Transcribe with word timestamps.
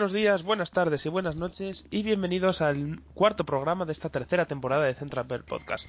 Buenos 0.00 0.14
días, 0.14 0.42
buenas 0.44 0.70
tardes 0.70 1.04
y 1.04 1.10
buenas 1.10 1.36
noches 1.36 1.84
y 1.90 2.02
bienvenidos 2.02 2.62
al 2.62 3.00
cuarto 3.12 3.44
programa 3.44 3.84
de 3.84 3.92
esta 3.92 4.08
tercera 4.08 4.46
temporada 4.46 4.86
de 4.86 4.94
Central 4.94 5.26
Per 5.26 5.44
Podcast. 5.44 5.86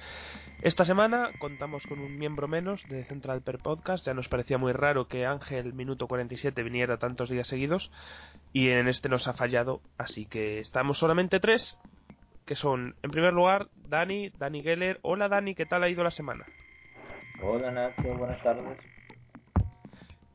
Esta 0.60 0.84
semana 0.84 1.30
contamos 1.38 1.86
con 1.86 1.98
un 1.98 2.18
miembro 2.18 2.46
menos 2.46 2.86
de 2.90 3.04
Central 3.04 3.40
Per 3.40 3.60
Podcast, 3.60 4.04
ya 4.04 4.12
nos 4.12 4.28
parecía 4.28 4.58
muy 4.58 4.72
raro 4.72 5.08
que 5.08 5.24
Ángel 5.24 5.72
Minuto 5.72 6.08
47 6.08 6.62
viniera 6.62 6.98
tantos 6.98 7.30
días 7.30 7.48
seguidos 7.48 7.90
y 8.52 8.68
en 8.68 8.86
este 8.86 9.08
nos 9.08 9.28
ha 9.28 9.32
fallado, 9.32 9.80
así 9.96 10.26
que 10.26 10.60
estamos 10.60 10.98
solamente 10.98 11.40
tres, 11.40 11.78
que 12.44 12.54
son 12.54 12.94
en 13.02 13.12
primer 13.12 13.32
lugar 13.32 13.68
Dani, 13.88 14.28
Dani 14.38 14.62
Geller. 14.62 14.98
Hola 15.00 15.30
Dani, 15.30 15.54
¿qué 15.54 15.64
tal 15.64 15.84
ha 15.84 15.88
ido 15.88 16.04
la 16.04 16.10
semana? 16.10 16.44
Hola 17.42 17.70
Nacho, 17.70 18.14
buenas 18.18 18.42
tardes. 18.42 18.91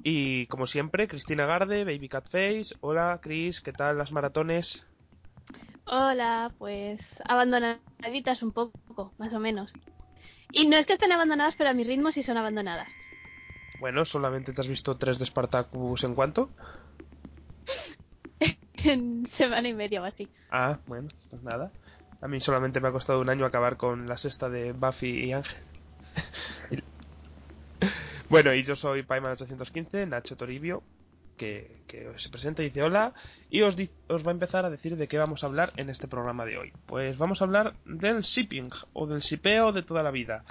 Y 0.04 0.48
como 0.48 0.68
siempre, 0.68 1.08
Cristina 1.08 1.46
Garde, 1.46 1.84
Baby 1.84 2.10
Cat 2.10 2.30
Face. 2.30 2.76
Hola 2.82 3.20
Chris, 3.22 3.62
¿qué 3.62 3.74
tal 3.74 3.98
las 3.98 4.12
maratones? 4.12 4.84
Hola, 5.86 6.52
pues 6.58 7.00
abandonaditas 7.28 8.44
un 8.44 8.52
poco, 8.52 9.14
más 9.18 9.34
o 9.34 9.40
menos. 9.40 9.72
Y 10.52 10.68
no 10.68 10.78
es 10.78 10.86
que 10.86 10.94
estén 10.94 11.12
abandonadas, 11.12 11.56
pero 11.58 11.70
a 11.70 11.74
mi 11.74 11.84
ritmo 11.84 12.12
sí 12.12 12.24
son 12.24 12.38
abandonadas. 12.38 12.90
Bueno, 13.80 14.06
solamente 14.06 14.54
te 14.54 14.62
has 14.62 14.68
visto 14.68 14.98
tres 14.98 15.20
de 15.20 15.26
Spartacus 15.26 16.04
en 16.04 16.16
cuánto? 16.16 16.50
En 18.84 19.28
semana 19.38 19.68
y 19.68 19.74
media 19.74 20.02
o 20.02 20.06
así. 20.06 20.30
Ah, 20.52 20.78
bueno, 20.86 21.08
pues 21.30 21.42
nada. 21.44 21.72
A 22.22 22.28
mí 22.28 22.40
solamente 22.40 22.80
me 22.80 22.88
ha 22.88 22.92
costado 22.92 23.20
un 23.22 23.30
año 23.30 23.46
acabar 23.46 23.78
con 23.78 24.08
la 24.08 24.18
sexta 24.18 24.50
de 24.50 24.72
Buffy 24.72 25.26
y 25.26 25.34
Ángel. 25.34 25.58
Bueno, 28.30 28.54
y 28.54 28.64
yo 28.64 28.76
soy 28.76 29.04
Paiman815, 29.04 30.08
Nacho 30.08 30.36
Toribio, 30.36 30.84
que, 31.38 31.84
que 31.88 32.12
se 32.18 32.30
presenta 32.30 32.62
y 32.62 32.66
dice 32.66 32.84
hola, 32.84 33.14
y 33.50 33.62
os, 33.62 33.78
os 34.10 34.26
va 34.26 34.32
a 34.32 34.34
empezar 34.34 34.66
a 34.66 34.70
decir 34.70 34.98
de 34.98 35.08
qué 35.08 35.18
vamos 35.18 35.44
a 35.44 35.48
hablar 35.48 35.72
en 35.78 35.90
este 35.90 36.10
programa 36.10 36.46
de 36.46 36.58
hoy. 36.58 36.74
Pues 36.88 37.18
vamos 37.18 37.42
a 37.42 37.46
hablar 37.46 37.76
del 37.86 38.22
shipping, 38.22 38.70
o 38.92 39.08
del 39.08 39.22
shipeo 39.22 39.72
de 39.72 39.84
toda 39.84 40.04
la 40.04 40.12
vida. 40.12 40.44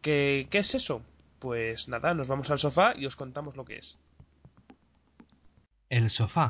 ¿Qué, 0.00 0.48
¿Qué 0.50 0.58
es 0.58 0.74
eso? 0.74 1.02
Pues 1.38 1.86
nada, 1.86 2.12
nos 2.12 2.26
vamos 2.26 2.50
al 2.50 2.58
sofá 2.58 2.94
y 2.96 3.06
os 3.06 3.14
contamos 3.14 3.56
lo 3.56 3.64
que 3.64 3.78
es. 3.78 3.96
El 5.88 6.10
sofá. 6.10 6.48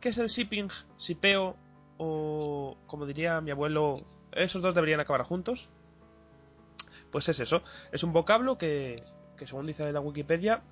¿Qué 0.00 0.10
es 0.10 0.18
el 0.18 0.28
shipping, 0.28 0.68
shipeo 0.98 1.56
o, 1.98 2.76
como 2.86 3.06
diría 3.06 3.40
mi 3.40 3.50
abuelo, 3.50 3.96
esos 4.32 4.62
dos 4.62 4.74
deberían 4.74 5.00
acabar 5.00 5.22
juntos? 5.24 5.68
Pues 7.12 7.28
es 7.28 7.40
eso, 7.40 7.62
es 7.92 8.02
un 8.02 8.12
vocablo 8.12 8.56
que, 8.56 9.02
que 9.36 9.46
según 9.46 9.66
dice 9.66 9.90
la 9.92 10.00
Wikipedia, 10.00 10.62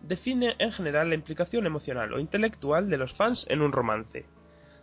define 0.00 0.56
en 0.58 0.72
general 0.72 1.08
la 1.08 1.14
implicación 1.14 1.66
emocional 1.66 2.12
o 2.12 2.18
intelectual 2.18 2.88
de 2.90 2.98
los 2.98 3.12
fans 3.14 3.46
en 3.48 3.60
un 3.60 3.72
romance, 3.72 4.24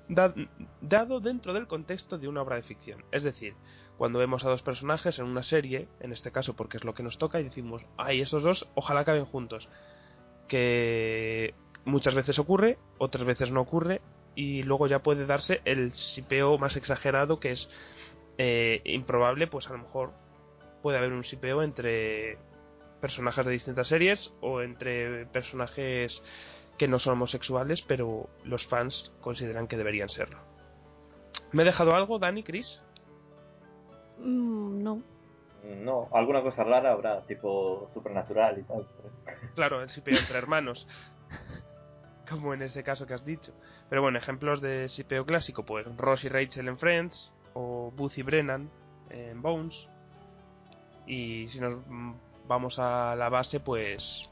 da- 0.07 0.33
dado 0.81 1.19
dentro 1.19 1.53
del 1.53 1.67
contexto 1.67 2.17
de 2.17 2.27
una 2.27 2.41
obra 2.43 2.55
de 2.57 2.61
ficción. 2.61 3.03
Es 3.11 3.23
decir, 3.23 3.55
cuando 3.97 4.19
vemos 4.19 4.45
a 4.45 4.49
dos 4.49 4.61
personajes 4.61 5.17
en 5.19 5.25
una 5.25 5.43
serie, 5.43 5.88
en 5.99 6.11
este 6.13 6.31
caso 6.31 6.55
porque 6.55 6.77
es 6.77 6.83
lo 6.83 6.93
que 6.93 7.03
nos 7.03 7.17
toca, 7.17 7.39
y 7.39 7.43
decimos, 7.43 7.81
ay, 7.97 8.21
esos 8.21 8.43
dos 8.43 8.67
ojalá 8.75 9.01
acaben 9.01 9.25
juntos. 9.25 9.67
Que 10.47 11.53
muchas 11.89 12.16
veces 12.16 12.39
ocurre, 12.39 12.77
otras 12.97 13.25
veces 13.25 13.51
no 13.51 13.61
ocurre, 13.61 14.01
y 14.35 14.63
luego 14.63 14.88
ya 14.88 15.00
puede 15.00 15.25
darse 15.25 15.61
el 15.66 15.91
sipeo 15.91 16.57
más 16.57 16.75
exagerado 16.75 17.39
que 17.39 17.51
es 17.51 17.69
eh, 18.38 18.81
improbable, 18.85 19.47
pues 19.47 19.67
a 19.67 19.73
lo 19.73 19.79
mejor 19.79 20.13
puede 20.81 20.97
haber 20.97 21.11
un 21.11 21.23
sipeo 21.23 21.61
entre 21.61 22.38
personajes 23.01 23.45
de 23.45 23.51
distintas 23.51 23.88
series 23.88 24.33
o 24.41 24.61
entre 24.61 25.25
personajes 25.27 26.23
que 26.77 26.88
no 26.88 27.00
son 27.00 27.13
homosexuales, 27.13 27.81
pero 27.81 28.29
los 28.44 28.66
fans 28.67 29.13
consideran 29.21 29.67
que 29.67 29.77
deberían 29.77 30.09
serlo. 30.09 30.39
¿Me 31.51 31.63
he 31.63 31.66
dejado 31.66 31.94
algo, 31.95 32.19
Dani, 32.19 32.44
Chris? 32.44 32.81
Mm, 34.19 34.83
no. 34.83 35.01
No, 35.63 36.07
alguna 36.13 36.41
cosa 36.41 36.63
rara 36.63 36.91
habrá, 36.91 37.25
tipo 37.25 37.89
supernatural 37.94 38.59
y 38.59 38.63
tal. 38.63 38.88
Claro, 39.56 39.81
el 39.81 39.89
sipeo 39.89 40.17
entre 40.17 40.38
hermanos. 40.38 40.88
Como 42.29 42.53
en 42.53 42.62
ese 42.62 42.84
caso 42.84 43.06
que 43.06 43.13
has 43.13 43.25
dicho. 43.25 43.53
Pero 43.90 44.01
bueno, 44.01 44.17
ejemplos 44.17 44.62
de 44.62 44.90
sipeo 44.90 45.25
clásico, 45.25 45.63
pues 45.63 45.85
Ross 45.97 46.23
y 46.23 46.29
Rachel 46.29 46.67
en 46.67 46.78
Friends, 46.78 47.31
o 47.53 47.91
Booth 47.95 48.17
y 48.17 48.23
Brennan 48.23 48.69
en 49.09 49.41
Bones. 49.41 49.88
Y 51.07 51.47
si 51.50 51.59
nos 51.59 51.79
vamos 52.47 52.78
a 52.79 53.16
la 53.16 53.29
base, 53.29 53.59
pues 53.59 54.29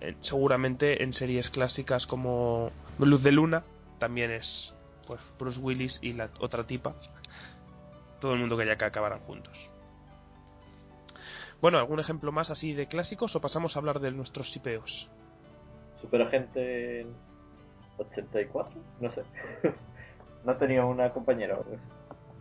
eh, 0.00 0.16
seguramente 0.20 1.02
en 1.02 1.12
series 1.12 1.50
clásicas 1.50 2.06
como 2.06 2.70
Luz 2.98 3.22
de 3.22 3.32
Luna 3.32 3.64
también 3.98 4.30
es 4.30 4.74
pues 5.06 5.20
Bruce 5.38 5.60
Willis 5.60 5.98
y 6.02 6.12
la 6.12 6.30
otra 6.40 6.66
tipa. 6.66 6.94
Todo 8.20 8.32
el 8.32 8.40
mundo 8.40 8.56
quería 8.56 8.76
que 8.76 8.84
acabaran 8.84 9.20
juntos. 9.20 9.70
Bueno, 11.60 11.78
¿algún 11.78 12.00
ejemplo 12.00 12.32
más 12.32 12.50
así 12.50 12.74
de 12.74 12.88
clásicos 12.88 13.34
o 13.36 13.40
pasamos 13.40 13.76
a 13.76 13.78
hablar 13.78 14.00
de 14.00 14.10
nuestros 14.10 14.50
sipeos? 14.52 15.08
Superagente 16.04 17.06
84, 17.96 18.74
no 19.00 19.08
sé. 19.12 19.22
no 20.44 20.56
tenía 20.56 20.84
una 20.84 21.10
compañera. 21.12 21.58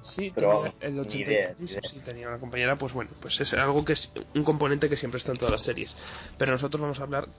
Sí, 0.01 0.33
Pero 0.35 0.65
el 0.81 0.95
ni 0.95 0.99
86 0.99 1.27
idea, 1.27 1.55
ni 1.57 1.65
idea. 1.65 1.79
sí 1.89 1.99
tenía 2.01 2.27
una 2.27 2.39
compañera, 2.39 2.75
pues 2.75 2.91
bueno, 2.91 3.11
pues 3.21 3.39
es 3.39 3.53
algo 3.53 3.85
que 3.85 3.93
es 3.93 4.11
un 4.35 4.43
componente 4.43 4.89
que 4.89 4.97
siempre 4.97 5.17
está 5.19 5.31
en 5.31 5.37
todas 5.37 5.53
las 5.53 5.61
series. 5.63 5.95
Pero 6.37 6.51
nosotros 6.51 6.81
vamos 6.81 6.99
a 6.99 7.03
hablar 7.03 7.29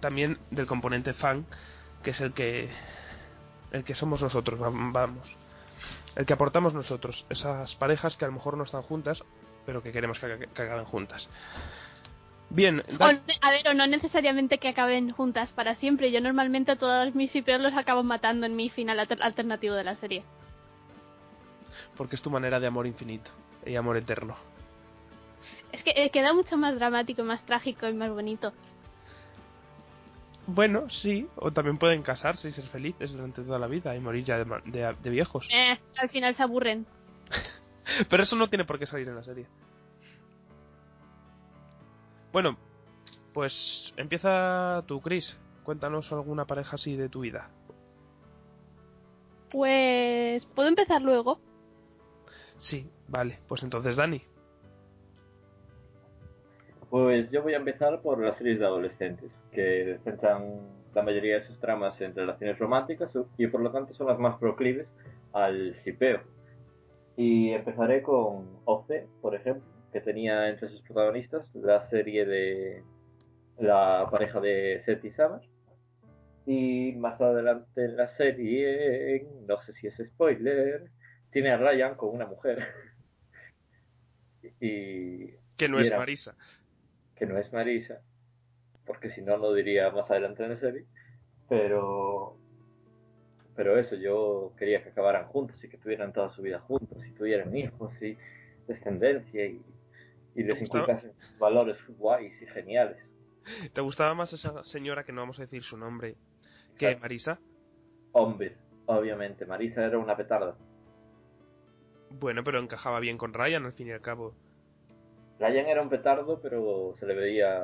también 0.00 0.38
del 0.50 0.66
componente 0.66 1.12
fan, 1.14 1.46
que 2.02 2.10
es 2.10 2.20
el 2.20 2.32
que 2.34 2.68
el 3.70 3.84
que 3.84 3.94
somos 3.94 4.20
nosotros, 4.20 4.58
vam- 4.58 4.92
vamos. 4.92 5.32
El 6.16 6.26
que 6.26 6.32
aportamos 6.32 6.74
nosotros, 6.74 7.24
esas 7.30 7.76
parejas 7.76 8.16
que 8.16 8.24
a 8.24 8.28
lo 8.28 8.34
mejor 8.34 8.56
no 8.56 8.64
están 8.64 8.82
juntas, 8.82 9.22
pero 9.64 9.80
que 9.82 9.92
queremos 9.92 10.18
que, 10.18 10.48
que 10.52 10.62
acaben 10.62 10.86
juntas. 10.86 11.28
Bien, 12.50 12.82
O, 12.98 13.04
a 13.04 13.50
ver, 13.50 13.68
o 13.68 13.74
no 13.74 13.86
necesariamente 13.86 14.58
que 14.58 14.68
acaben 14.68 15.10
juntas 15.10 15.50
para 15.50 15.74
siempre. 15.74 16.10
Yo 16.10 16.20
normalmente 16.22 16.76
todos 16.76 17.14
mis 17.14 17.34
hipeos 17.36 17.60
los 17.60 17.74
acabo 17.74 18.02
matando 18.02 18.46
en 18.46 18.56
mi 18.56 18.70
final 18.70 18.98
alter- 18.98 19.22
alternativo 19.22 19.74
de 19.74 19.84
la 19.84 19.96
serie. 19.96 20.22
porque 21.96 22.16
es 22.16 22.22
tu 22.22 22.30
manera 22.30 22.58
de 22.60 22.66
amor 22.66 22.86
infinito. 22.86 23.30
y 23.66 23.76
amor 23.76 23.96
eterno. 23.98 24.36
Es 25.72 25.82
que 25.82 25.92
eh, 25.94 26.08
queda 26.10 26.32
mucho 26.32 26.56
más 26.56 26.74
dramático, 26.76 27.22
más 27.24 27.44
trágico 27.44 27.86
y 27.86 27.92
más 27.92 28.10
bonito. 28.10 28.52
Bueno, 30.46 30.88
sí, 30.88 31.28
o 31.36 31.50
también 31.52 31.76
pueden 31.76 32.02
casarse 32.02 32.48
y 32.48 32.52
ser 32.52 32.64
felices 32.68 33.12
durante 33.12 33.42
toda 33.42 33.58
la 33.58 33.66
vida 33.66 33.94
y 33.94 34.00
morir 34.00 34.24
ya 34.24 34.38
de, 34.38 34.44
de- 34.64 34.96
de 35.02 35.10
viejos. 35.10 35.46
Eh, 35.52 35.78
al 35.98 36.08
final 36.08 36.34
se 36.34 36.42
aburren. 36.42 36.86
Pero 38.08 38.22
eso 38.22 38.36
no 38.36 38.48
tiene 38.48 38.64
por 38.64 38.78
qué 38.78 38.86
salir 38.86 39.08
en 39.08 39.16
la 39.16 39.22
serie. 39.22 39.46
Bueno, 42.40 42.56
pues 43.34 43.92
empieza 43.96 44.84
tú, 44.86 45.00
Chris. 45.00 45.36
Cuéntanos 45.64 46.12
alguna 46.12 46.46
pareja 46.46 46.76
así 46.76 46.94
de 46.94 47.08
tu 47.08 47.22
vida. 47.22 47.50
Pues 49.50 50.46
puedo 50.54 50.68
empezar 50.68 51.02
luego. 51.02 51.40
Sí, 52.58 52.88
vale. 53.08 53.40
Pues 53.48 53.64
entonces, 53.64 53.96
Dani. 53.96 54.22
Pues 56.90 57.28
yo 57.32 57.42
voy 57.42 57.54
a 57.54 57.56
empezar 57.56 58.00
por 58.02 58.22
las 58.22 58.38
series 58.38 58.60
de 58.60 58.66
adolescentes, 58.66 59.32
que 59.50 59.98
centran 60.04 60.60
la 60.94 61.02
mayoría 61.02 61.40
de 61.40 61.46
sus 61.48 61.58
tramas 61.58 62.00
en 62.00 62.14
relaciones 62.14 62.56
románticas 62.56 63.10
y 63.36 63.48
por 63.48 63.62
lo 63.62 63.72
tanto 63.72 63.94
son 63.94 64.06
las 64.06 64.20
más 64.20 64.38
proclives 64.38 64.86
al 65.32 65.74
shipeo. 65.84 66.20
Y 67.16 67.50
empezaré 67.50 68.00
con 68.00 68.46
OC, 68.64 69.08
por 69.20 69.34
ejemplo, 69.34 69.77
que 69.92 70.00
tenía 70.00 70.48
entre 70.48 70.68
sus 70.68 70.82
protagonistas 70.82 71.46
la 71.54 71.88
serie 71.88 72.24
de 72.26 72.82
la 73.58 74.06
pareja 74.10 74.40
de 74.40 74.82
Seth 74.84 75.04
y 75.04 75.10
Summer. 75.12 75.40
Y 76.46 76.92
más 76.96 77.20
adelante 77.20 77.84
en 77.84 77.96
la 77.96 78.08
serie, 78.16 79.26
no 79.46 79.60
sé 79.62 79.72
si 79.74 79.86
es 79.88 79.94
spoiler, 80.08 80.90
tiene 81.30 81.50
a 81.50 81.56
Ryan 81.58 81.94
con 81.94 82.14
una 82.14 82.26
mujer. 82.26 82.66
y 84.60 85.32
Que 85.56 85.68
no 85.68 85.78
Y 85.78 85.82
es 85.82 85.88
era- 85.88 85.98
Marisa. 85.98 86.34
que 87.16 87.26
no 87.26 87.36
es 87.38 87.52
Marisa, 87.52 88.00
porque 88.86 89.10
si 89.10 89.20
no 89.22 89.36
lo 89.36 89.52
diría 89.52 89.90
más 89.90 90.10
adelante 90.10 90.44
en 90.44 90.50
la 90.50 90.60
serie, 90.60 90.84
pero 91.48 92.36
pero 93.56 93.76
eso, 93.76 93.96
yo 93.96 94.52
quería 94.56 94.84
que 94.84 94.90
acabaran 94.90 95.26
juntos 95.26 95.62
y 95.64 95.68
que 95.68 95.78
tuvieran 95.78 96.12
toda 96.12 96.30
su 96.30 96.42
vida 96.42 96.60
juntos 96.60 97.04
y 97.04 97.10
tuvieran 97.10 97.54
hijos 97.56 97.92
y 98.00 98.16
descendencia 98.68 99.46
y, 99.46 99.60
y 100.38 100.44
les 100.44 100.62
inculcasen 100.62 101.12
valores 101.38 101.76
guays 101.98 102.32
y 102.40 102.46
geniales. 102.46 102.96
¿Te 103.72 103.80
gustaba 103.80 104.14
más 104.14 104.32
esa 104.32 104.62
señora 104.64 105.04
que 105.04 105.12
no 105.12 105.22
vamos 105.22 105.38
a 105.38 105.42
decir 105.42 105.64
su 105.64 105.76
nombre 105.76 106.14
que 106.76 106.86
Claro. 106.86 107.00
Marisa? 107.00 107.38
Hombre, 108.12 108.56
obviamente, 108.86 109.46
Marisa 109.46 109.84
era 109.84 109.98
una 109.98 110.16
petarda. 110.16 110.54
Bueno, 112.10 112.44
pero 112.44 112.60
encajaba 112.60 113.00
bien 113.00 113.18
con 113.18 113.34
Ryan 113.34 113.66
al 113.66 113.72
fin 113.72 113.88
y 113.88 113.92
al 113.92 114.00
cabo. 114.00 114.34
Ryan 115.40 115.66
era 115.66 115.82
un 115.82 115.88
petardo, 115.88 116.40
pero 116.40 116.94
se 116.98 117.06
le 117.06 117.14
veía 117.14 117.62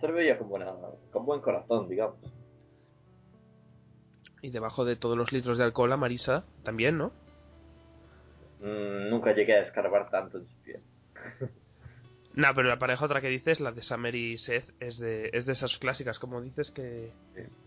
se 0.00 0.06
le 0.06 0.12
veía 0.14 0.38
con 0.38 0.48
buena 0.48 0.72
con 1.12 1.26
buen 1.26 1.40
corazón, 1.40 1.88
digamos. 1.88 2.18
Y 4.40 4.50
debajo 4.50 4.84
de 4.84 4.96
todos 4.96 5.16
los 5.16 5.32
litros 5.32 5.58
de 5.58 5.64
alcohol 5.64 5.92
a 5.92 5.96
Marisa 5.96 6.44
también, 6.64 6.98
¿no? 6.98 7.12
Mm, 8.60 9.10
nunca 9.10 9.32
llegué 9.34 9.54
a 9.54 9.62
escarbar 9.62 10.10
tanto 10.10 10.38
en 10.38 10.46
su 10.46 10.56
piel. 10.62 10.82
Nah, 12.34 12.54
pero 12.54 12.68
la 12.68 12.78
pareja 12.78 13.04
otra 13.04 13.20
que 13.20 13.28
dices, 13.28 13.60
la 13.60 13.72
de 13.72 13.82
Summer 13.82 14.14
y 14.14 14.38
Seth, 14.38 14.64
es 14.80 14.98
de, 14.98 15.28
es 15.34 15.44
de 15.44 15.52
esas 15.52 15.76
clásicas, 15.76 16.18
como 16.18 16.40
dices, 16.40 16.70
que, 16.70 17.12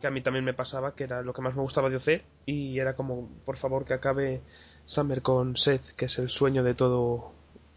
que 0.02 0.08
a 0.08 0.10
mí 0.10 0.22
también 0.22 0.44
me 0.44 0.56
pasaba, 0.56 0.96
que 0.96 1.04
era 1.04 1.22
lo 1.22 1.34
que 1.34 1.44
más 1.44 1.56
me 1.56 1.62
gustaba 1.62 1.90
de 1.90 1.98
OC, 1.98 2.24
y 2.48 2.80
era 2.80 2.96
como, 2.96 3.30
por 3.46 3.58
favor, 3.58 3.86
que 3.86 3.94
acabe 3.94 4.42
Summer 4.86 5.22
con 5.22 5.56
Seth, 5.56 5.94
que 5.96 6.06
es 6.06 6.18
el 6.18 6.30
sueño 6.30 6.64
de 6.64 6.74
todo 6.74 7.32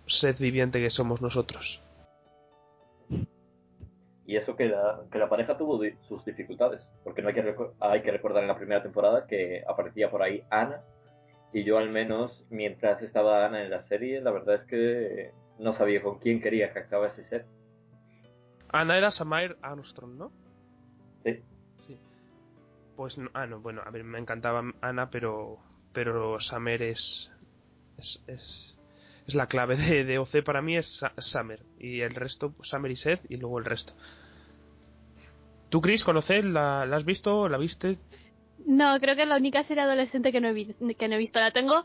Seth 0.07 0.39
viviente 0.39 0.81
que 0.81 0.89
somos 0.89 1.21
nosotros. 1.21 1.83
Y 4.25 4.37
eso 4.37 4.57
que 4.57 4.69
la, 4.69 5.03
que 5.13 5.19
la 5.19 5.29
pareja 5.29 5.59
tuvo 5.59 5.81
sus 6.07 6.25
dificultades, 6.25 6.87
porque 7.05 7.21
no 7.21 7.29
hay 7.29 7.35
que, 7.35 7.55
hay 7.81 8.03
que 8.03 8.11
recordar 8.11 8.43
en 8.43 8.49
la 8.49 8.57
primera 8.57 8.83
temporada 8.83 9.27
que 9.27 9.63
aparecía 9.69 10.11
por 10.11 10.23
ahí 10.23 10.43
Ana, 10.51 10.83
y 11.53 11.65
yo 11.65 11.77
al 11.77 11.91
menos 11.91 12.45
mientras 12.49 13.03
estaba 13.03 13.45
Ana 13.45 13.63
en 13.63 13.71
la 13.71 13.87
serie, 13.89 14.23
la 14.23 14.31
verdad 14.31 14.57
es 14.57 14.65
que 14.65 15.33
no 15.59 15.75
sabía 15.77 16.03
con 16.03 16.19
quién 16.19 16.41
quería 16.41 16.73
que 16.73 16.81
acabase 16.81 17.25
ser. 17.29 17.47
Ana 18.71 18.97
era 18.99 19.11
Samaire 19.11 19.57
Armstrong, 19.63 20.17
¿no? 20.17 20.33
Sí. 21.25 21.41
Sí. 21.87 21.97
Pues, 22.97 23.17
no, 23.19 23.31
ah, 23.35 23.47
no, 23.47 23.61
bueno, 23.61 23.83
a 23.85 23.91
ver, 23.91 24.05
me 24.05 24.19
encantaba 24.19 24.63
Ana, 24.81 25.11
pero, 25.11 25.59
pero 25.93 26.39
Summer 26.41 26.83
es, 26.83 27.31
es, 27.97 28.23
es, 28.27 28.77
es 29.27 29.35
la 29.35 29.47
clave 29.47 29.77
de, 29.77 30.05
de 30.05 30.19
OC 30.19 30.43
para 30.45 30.61
mí, 30.63 30.77
es 30.77 31.01
Summer. 31.19 31.61
Y 31.79 32.01
el 32.03 32.15
resto, 32.15 32.55
Summer 32.63 32.91
y 32.91 32.97
Seth, 32.97 33.23
y 33.31 33.37
luego 33.37 33.59
el 33.59 33.65
resto. 33.65 33.95
¿Tú, 35.71 35.81
Chris, 35.81 36.03
conoces? 36.05 36.45
¿La, 36.45 36.87
¿La 36.87 36.97
has 36.97 37.05
visto? 37.05 37.49
¿La 37.49 37.59
viste? 37.59 37.99
No, 38.67 38.99
creo 38.99 39.17
que 39.17 39.23
es 39.23 39.29
la 39.29 39.37
única 39.37 39.65
serie 39.65 39.83
adolescente 39.83 40.33
que 40.33 40.41
no 40.41 40.49
he, 40.49 40.53
vi- 40.53 40.75
que 40.99 41.09
no 41.09 41.15
he 41.15 41.19
visto. 41.19 41.41
La 41.41 41.53
tengo. 41.53 41.85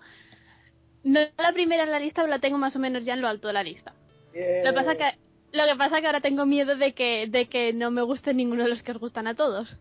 No 1.04 1.20
la 1.38 1.52
primera 1.54 1.84
en 1.84 1.92
la 1.92 2.00
lista, 2.00 2.22
pero 2.22 2.32
la 2.34 2.40
tengo 2.40 2.58
más 2.58 2.76
o 2.76 2.80
menos 2.80 3.04
ya 3.06 3.14
en 3.14 3.22
lo 3.22 3.28
alto 3.28 3.48
de 3.48 3.54
la 3.54 3.64
lista. 3.64 3.94
Lo 4.34 4.70
que 4.70 4.74
pasa 4.74 4.96
que 4.96 5.06
lo 5.52 5.64
que 5.68 5.76
pasa 5.78 6.02
que 6.02 6.08
ahora 6.08 6.22
tengo 6.22 6.46
miedo 6.46 6.76
de 6.76 6.94
que 6.94 7.28
de 7.28 7.46
que 7.48 7.74
no 7.74 7.92
me 7.92 8.02
guste 8.02 8.34
ninguno 8.34 8.64
de 8.64 8.70
los 8.70 8.82
que 8.84 8.92
os 8.92 8.98
gustan 9.00 9.28
a 9.28 9.36
todos. 9.36 9.78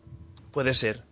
Puede 0.52 0.74
ser. 0.74 1.02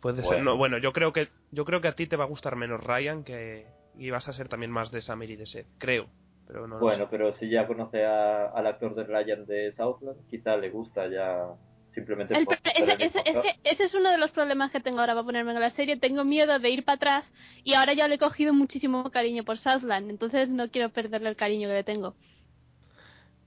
Puede 0.00 0.22
ser. 0.22 0.34
Bueno. 0.36 0.44
No, 0.52 0.56
bueno, 0.56 0.78
yo 0.78 0.92
creo 0.92 1.12
que 1.12 1.28
yo 1.50 1.64
creo 1.64 1.80
que 1.80 1.88
a 1.88 1.96
ti 1.96 2.06
te 2.06 2.16
va 2.16 2.24
a 2.24 2.28
gustar 2.28 2.56
menos 2.56 2.84
Ryan 2.84 3.24
que 3.24 3.66
y 3.98 4.10
vas 4.10 4.28
a 4.28 4.32
ser 4.32 4.48
también 4.48 4.70
más 4.70 4.90
de 4.92 5.00
Summer 5.02 5.30
y 5.30 5.36
de 5.36 5.46
Seth, 5.46 5.66
creo. 5.78 6.06
Pero 6.46 6.66
no 6.68 6.78
Bueno, 6.78 7.04
sé. 7.04 7.08
pero 7.10 7.34
si 7.38 7.48
ya 7.48 7.66
conoce 7.66 8.04
a- 8.04 8.46
al 8.50 8.66
actor 8.66 8.94
de 8.94 9.04
Ryan 9.04 9.46
de 9.46 9.72
Southland, 9.76 10.28
quizá 10.28 10.56
le 10.58 10.68
gusta 10.70 11.08
ya 11.08 11.46
simplemente 11.94 12.36
El 12.36 12.44
por 12.46 12.56
ese, 12.64 13.22
es 13.24 13.36
que 13.36 13.58
ese 13.64 13.84
es 13.84 13.94
uno 13.94 14.10
de 14.10 14.18
los 14.18 14.30
problemas 14.30 14.70
que 14.70 14.80
tengo 14.80 15.00
ahora 15.00 15.14
para 15.14 15.24
ponerme 15.24 15.52
en 15.52 15.60
la 15.60 15.70
serie. 15.70 15.96
Tengo 15.96 16.24
miedo 16.24 16.58
de 16.58 16.70
ir 16.70 16.84
para 16.84 16.96
atrás 16.96 17.24
y 17.62 17.74
ahora 17.74 17.92
ya 17.92 18.08
le 18.08 18.16
he 18.16 18.18
cogido 18.18 18.52
muchísimo 18.52 19.10
cariño 19.10 19.44
por 19.44 19.58
Southland, 19.58 20.10
entonces 20.10 20.48
no 20.48 20.68
quiero 20.70 20.90
perderle 20.90 21.28
el 21.30 21.36
cariño 21.36 21.68
que 21.68 21.74
le 21.74 21.84
tengo. 21.84 22.14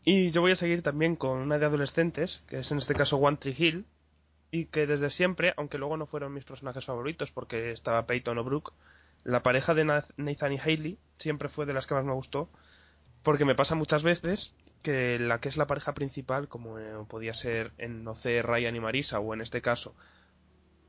Y 0.04 0.32
yo 0.32 0.42
voy 0.42 0.54
a 0.54 0.56
seguir 0.56 0.82
también 0.84 1.16
con 1.18 1.38
una 1.40 1.58
de 1.60 1.66
adolescentes, 1.66 2.44
que 2.48 2.60
es 2.60 2.72
en 2.72 2.78
este 2.78 2.94
caso 2.94 3.18
One 3.18 3.38
Tree 3.38 3.56
Hill, 3.58 3.86
y 4.52 4.66
que 4.68 4.88
desde 4.88 5.10
siempre, 5.10 5.54
aunque 5.58 5.78
luego 5.78 5.98
no 5.98 6.06
fueron 6.08 6.34
mis 6.34 6.46
personajes 6.46 6.86
favoritos 6.86 7.32
porque 7.32 7.72
estaba 7.72 8.06
Peyton 8.06 8.38
o 8.38 8.44
Brooke, 8.46 8.72
la 9.26 9.44
pareja 9.44 9.74
de 9.74 9.84
Na- 9.84 10.06
Nathan 10.16 10.54
y 10.54 10.60
Hailey 10.60 10.98
siempre 11.18 11.50
fue 11.50 11.66
de 11.66 11.74
las 11.74 11.86
que 11.86 11.94
más 11.96 12.06
me 12.06 12.14
gustó, 12.14 12.48
porque 13.24 13.44
me 13.44 13.56
pasa 13.56 13.76
muchas 13.76 14.04
veces 14.04 14.54
que 14.88 15.20
la 15.20 15.42
que 15.42 15.50
es 15.50 15.58
la 15.58 15.68
pareja 15.68 15.94
principal, 15.94 16.48
como 16.48 16.80
eh, 16.80 16.94
podía 17.10 17.34
ser 17.34 17.74
en 17.78 18.08
OC 18.08 18.42
Ryan 18.42 18.74
y 18.74 18.80
Marisa, 18.80 19.20
o 19.20 19.34
en 19.34 19.42
este 19.42 19.62
caso 19.62 19.94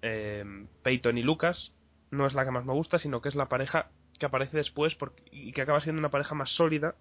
eh, 0.02 0.44
Peyton 0.84 1.18
y 1.18 1.22
Lucas, 1.22 1.72
no 2.12 2.24
es 2.24 2.34
la 2.34 2.44
que 2.44 2.52
más 2.52 2.64
me 2.64 2.74
gusta, 2.74 3.00
sino 3.00 3.20
que 3.20 3.28
es 3.28 3.34
la 3.34 3.48
pareja 3.48 3.90
que 4.16 4.26
aparece 4.26 4.56
después 4.56 4.96
y 5.32 5.50
que 5.50 5.62
acaba 5.62 5.80
siendo 5.80 5.98
una 5.98 6.10
pareja 6.10 6.36
más 6.36 6.50
sólida 6.50 6.94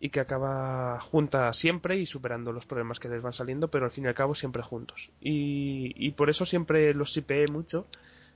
y 0.00 0.08
que 0.08 0.20
acaba 0.20 0.98
junta 1.02 1.52
siempre 1.52 1.98
y 1.98 2.06
superando 2.06 2.50
los 2.50 2.64
problemas 2.64 2.98
que 2.98 3.10
les 3.10 3.20
van 3.20 3.34
saliendo, 3.34 3.68
pero 3.68 3.84
al 3.84 3.90
fin 3.90 4.04
y 4.04 4.08
al 4.08 4.14
cabo 4.14 4.34
siempre 4.34 4.62
juntos. 4.62 5.10
Y, 5.20 5.92
y 5.96 6.12
por 6.12 6.30
eso 6.30 6.46
siempre 6.46 6.94
los 6.94 7.12
sipeé 7.12 7.46
mucho, 7.48 7.86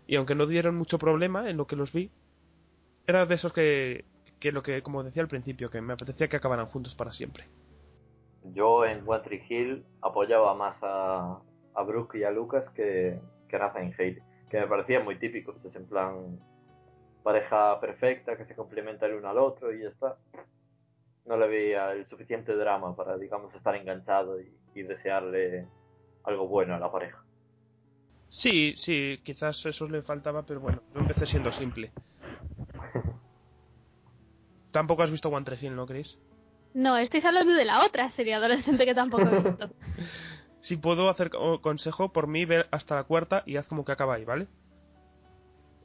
y 0.07 0.17
aunque 0.17 0.35
no 0.35 0.47
dieron 0.47 0.77
mucho 0.77 0.99
problema 0.99 1.49
en 1.49 1.57
lo 1.57 1.67
que 1.67 1.77
los 1.77 1.93
vi, 1.93 2.11
era 3.07 3.25
de 3.25 3.35
esos 3.35 3.55
que, 3.55 4.05
que 4.39 4.53
lo 4.53 4.63
que, 4.63 4.83
como 4.83 5.03
decía 5.03 5.23
al 5.23 5.29
principio, 5.29 5.71
que 5.71 5.81
me 5.81 5.95
apetecía 5.95 6.29
que 6.29 6.37
acabaran 6.37 6.67
juntos 6.67 6.95
para 6.95 7.11
siempre. 7.11 7.47
Yo 8.55 8.85
en 8.85 9.03
One 9.07 9.23
Tree 9.25 9.45
Hill 9.49 9.85
apoyaba 10.03 10.55
más 10.55 10.77
a, 10.83 11.41
a 11.75 11.83
Brooke 11.83 12.19
y 12.19 12.25
a 12.25 12.31
Lucas 12.31 12.65
que, 12.75 13.19
que 13.49 13.59
Nathan 13.59 13.89
y 13.89 13.95
Hailey, 14.03 14.23
que 14.51 14.61
me 14.61 14.67
parecían 14.67 15.05
muy 15.05 15.19
típicos, 15.19 15.57
es 15.65 15.75
en 15.75 15.87
plan 15.87 16.39
pareja 17.23 17.81
perfecta 17.81 18.37
que 18.37 18.45
se 18.45 18.55
complementa 18.55 19.07
el 19.07 19.15
uno 19.15 19.29
al 19.29 19.39
otro 19.39 19.73
y 19.73 19.83
ya 19.83 19.89
está. 19.89 20.17
No 21.25 21.37
le 21.37 21.49
veía 21.49 21.93
el 21.93 22.09
suficiente 22.09 22.55
drama 22.55 22.95
para, 22.95 23.19
digamos, 23.19 23.53
estar 23.55 23.75
enganchado 23.75 24.41
y, 24.41 24.49
y 24.77 24.83
desearle 24.83 25.67
algo 26.23 26.47
bueno 26.47 26.75
a 26.75 26.79
la 26.79 26.91
pareja. 26.91 27.25
Sí, 28.29 28.75
sí, 28.77 29.21
quizás 29.25 29.65
eso 29.67 29.89
le 29.89 30.03
faltaba, 30.03 30.45
pero 30.45 30.61
bueno, 30.61 30.83
yo 30.95 31.01
empecé 31.01 31.27
siendo 31.27 31.51
simple. 31.53 31.91
Tampoco 34.73 35.03
has 35.03 35.11
visto 35.11 35.29
One 35.29 35.45
Tree 35.45 35.59
Hill, 35.61 35.75
¿no, 35.75 35.87
Chris? 35.87 36.19
No, 36.77 36.99
estáis 36.99 37.25
hablando 37.25 37.55
de 37.55 37.65
la 37.65 37.83
otra 37.87 38.11
serie 38.11 38.35
adolescente 38.35 38.85
que 38.85 38.95
tampoco 38.95 39.25
he 39.29 39.41
visto. 39.43 39.71
Si 40.61 40.77
puedo 40.77 41.09
hacer 41.09 41.31
co- 41.31 41.61
consejo, 41.63 42.13
por 42.13 42.27
mí 42.27 42.45
ver 42.45 42.67
hasta 42.73 42.97
la 42.97 43.05
cuarta 43.05 43.45
y 43.47 43.57
haz 43.57 43.69
como 43.69 43.85
que 43.85 43.93
acaba 43.93 44.15
ahí, 44.15 44.25
¿vale? 44.25 44.49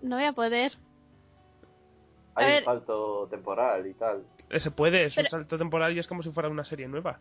No 0.01 0.15
voy 0.15 0.25
a 0.25 0.33
poder. 0.33 0.71
A 2.33 2.41
Hay 2.41 2.47
ver. 2.47 2.59
un 2.61 2.65
salto 2.65 3.27
temporal 3.29 3.85
y 3.85 3.93
tal. 3.93 4.23
Eh, 4.49 4.59
Se 4.59 4.71
puede, 4.71 5.05
es 5.05 5.15
un 5.15 5.27
salto 5.27 5.59
temporal 5.59 5.95
y 5.95 5.99
es 5.99 6.07
como 6.07 6.23
si 6.23 6.31
fuera 6.31 6.49
una 6.49 6.63
serie 6.65 6.87
nueva. 6.87 7.19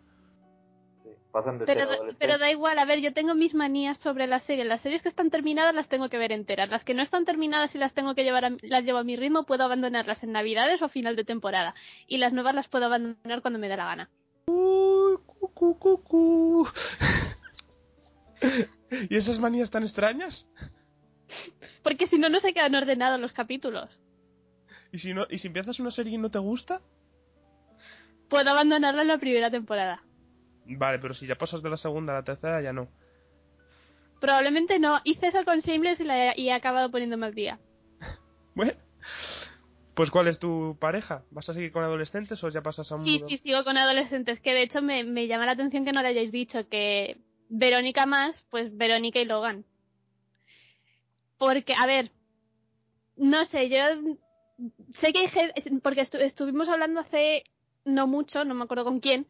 Pasan 1.33 1.59
de 1.59 1.67
Pero, 1.67 1.89
ser 1.89 2.17
pero 2.19 2.39
da 2.39 2.51
igual, 2.51 2.79
a 2.79 2.85
ver, 2.85 3.01
yo 3.01 3.13
tengo 3.13 3.35
mis 3.35 3.55
manías 3.55 3.99
sobre 3.99 4.27
las 4.27 4.43
series. 4.45 4.67
Las 4.67 4.81
series 4.81 5.03
que 5.03 5.09
están 5.09 5.31
terminadas 5.31 5.75
las 5.75 5.89
tengo 5.89 6.09
que 6.09 6.19
ver 6.19 6.33
enteras. 6.33 6.69
Las 6.69 6.85
que 6.85 6.95
no 6.95 7.03
están 7.03 7.25
terminadas 7.25 7.75
y 7.75 7.79
las 7.79 7.93
tengo 7.93 8.15
que 8.15 8.25
llevar 8.25 8.45
a, 8.45 8.51
las 8.63 8.85
llevo 8.85 8.99
a 8.99 9.05
mi 9.05 9.17
ritmo, 9.17 9.45
puedo 9.45 9.65
abandonarlas 9.65 10.23
en 10.25 10.33
Navidades 10.33 10.83
o 10.83 10.87
a 10.87 10.89
final 10.89 11.15
de 11.15 11.25
temporada. 11.25 11.75
Y 12.09 12.19
las 12.19 12.33
nuevas 12.33 12.55
las 12.55 12.69
puedo 12.69 12.87
abandonar 12.87 13.43
cuando 13.43 13.61
me 13.61 13.69
dé 13.69 13.77
la 13.77 13.85
gana. 13.85 14.11
Uy, 14.47 15.19
cu, 15.25 15.55
cu, 15.55 15.79
cu, 15.79 16.03
cu. 16.03 16.69
¿Y 19.09 19.17
esas 19.17 19.39
manías 19.39 19.71
tan 19.71 19.85
extrañas? 19.85 20.47
Porque 21.83 22.09
si 22.09 22.19
no, 22.19 22.29
no 22.29 22.41
se 22.41 22.53
quedan 22.53 22.75
ordenados 22.75 23.21
los 23.21 23.33
capítulos. 23.33 23.89
¿Y 24.93 24.99
si, 24.99 25.15
no, 25.15 25.27
¿Y 25.31 25.39
si 25.39 25.47
empiezas 25.47 25.79
una 25.79 25.93
serie 25.93 26.15
y 26.15 26.19
no 26.19 26.31
te 26.31 26.41
gusta? 26.41 26.81
Puedo 28.29 28.51
abandonarla 28.51 29.03
en 29.03 29.09
la 29.09 29.19
primera 29.19 29.51
temporada. 29.51 30.03
Vale, 30.65 30.99
pero 30.99 31.15
si 31.15 31.27
ya 31.27 31.37
pasas 31.37 31.63
de 31.63 31.71
la 31.71 31.77
segunda 31.77 32.13
a 32.13 32.17
la 32.21 32.25
tercera, 32.25 32.61
ya 32.63 32.73
no. 32.73 32.89
Probablemente 34.21 34.79
no. 34.79 35.01
Hice 35.05 35.29
eso 35.29 35.45
con 35.45 35.61
Shameless 35.61 36.01
y, 36.01 36.05
la- 36.05 36.35
y 36.37 36.49
he 36.49 36.53
acabado 36.53 36.91
poniéndome 36.91 37.27
al 37.27 37.35
día. 37.35 37.59
Bueno, 38.55 38.73
pues 39.95 40.11
¿cuál 40.11 40.27
es 40.29 40.39
tu 40.41 40.77
pareja? 40.81 41.25
¿Vas 41.31 41.49
a 41.49 41.55
seguir 41.55 41.71
con 41.73 41.85
adolescentes 41.85 42.43
o 42.43 42.49
ya 42.49 42.63
pasas 42.63 42.91
a 42.91 42.97
un 42.97 43.05
Sí, 43.05 43.13
mundo? 43.13 43.29
sí, 43.29 43.39
sigo 43.39 43.63
con 43.65 43.77
adolescentes. 43.79 44.41
Que 44.41 44.53
de 44.53 44.63
hecho 44.63 44.83
me, 44.83 45.05
me 45.05 45.29
llama 45.29 45.47
la 45.47 45.53
atención 45.53 45.85
que 45.85 45.93
no 45.93 46.03
le 46.03 46.09
hayáis 46.09 46.33
dicho 46.33 46.69
que 46.69 47.19
Verónica 47.49 48.07
más, 48.07 48.45
pues 48.51 48.77
Verónica 48.77 49.21
y 49.21 49.25
Logan. 49.25 49.65
Porque, 51.39 51.75
a 51.75 51.87
ver, 51.87 52.11
no 53.17 53.45
sé, 53.47 53.69
yo 53.71 53.79
sé 55.01 55.13
que 55.13 55.21
hay 55.21 55.29
gen- 55.29 55.81
porque 55.81 56.03
estu- 56.03 56.21
estuvimos 56.21 56.69
hablando 56.69 57.01
hace 57.01 57.45
no 57.85 58.07
mucho, 58.07 58.45
no 58.45 58.55
me 58.55 58.65
acuerdo 58.65 58.85
con 58.85 59.01
quién, 59.01 59.27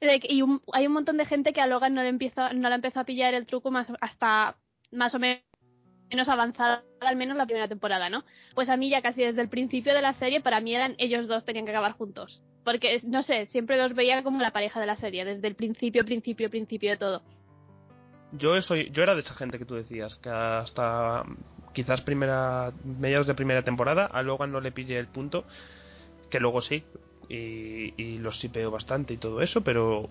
y 0.00 0.42
un- 0.42 0.62
hay 0.72 0.86
un 0.86 0.92
montón 0.92 1.16
de 1.16 1.26
gente 1.26 1.52
que 1.52 1.60
a 1.60 1.66
Logan 1.66 1.94
no 1.94 2.02
le 2.02 2.08
empieza, 2.08 2.52
no 2.52 2.68
le 2.68 2.74
empezó 2.74 3.00
a 3.00 3.04
pillar 3.04 3.34
el 3.34 3.46
truco 3.46 3.70
más 3.70 3.92
hasta 4.00 4.56
más 4.92 5.14
o 5.14 5.18
menos 5.18 6.28
avanzada, 6.28 6.84
al 7.00 7.16
menos 7.16 7.36
la 7.36 7.46
primera 7.46 7.68
temporada, 7.68 8.08
¿no? 8.08 8.24
Pues 8.54 8.68
a 8.68 8.76
mí 8.76 8.90
ya 8.90 9.02
casi 9.02 9.22
desde 9.22 9.42
el 9.42 9.48
principio 9.48 9.94
de 9.94 10.02
la 10.02 10.14
serie, 10.14 10.40
para 10.40 10.60
mí 10.60 10.74
eran 10.74 10.94
ellos 10.98 11.28
dos 11.28 11.44
tenían 11.44 11.64
que 11.64 11.70
acabar 11.70 11.92
juntos. 11.92 12.40
Porque, 12.64 13.00
no 13.04 13.22
sé, 13.22 13.46
siempre 13.46 13.76
los 13.78 13.94
veía 13.94 14.22
como 14.22 14.40
la 14.40 14.50
pareja 14.50 14.80
de 14.80 14.86
la 14.86 14.96
serie, 14.96 15.24
desde 15.24 15.48
el 15.48 15.54
principio, 15.54 16.04
principio, 16.04 16.50
principio 16.50 16.90
de 16.90 16.96
todo. 16.96 17.22
Yo 18.32 18.60
soy, 18.62 18.90
yo 18.90 19.02
era 19.02 19.14
de 19.14 19.20
esa 19.20 19.34
gente 19.34 19.58
que 19.58 19.64
tú 19.64 19.74
decías, 19.74 20.16
que 20.16 20.28
hasta 20.28 21.24
quizás 21.72 22.00
primera, 22.02 22.72
mediados 22.84 23.26
de 23.26 23.34
primera 23.34 23.62
temporada, 23.62 24.06
a 24.06 24.22
Logan 24.22 24.52
no 24.52 24.60
le 24.60 24.72
pillé 24.72 24.98
el 24.98 25.08
punto, 25.08 25.44
que 26.30 26.38
luego 26.38 26.60
sí, 26.60 26.84
y, 27.30 27.94
y 27.96 28.18
los 28.18 28.38
sipeo 28.40 28.70
bastante 28.70 29.14
y 29.14 29.16
todo 29.16 29.40
eso, 29.40 29.62
pero, 29.62 30.10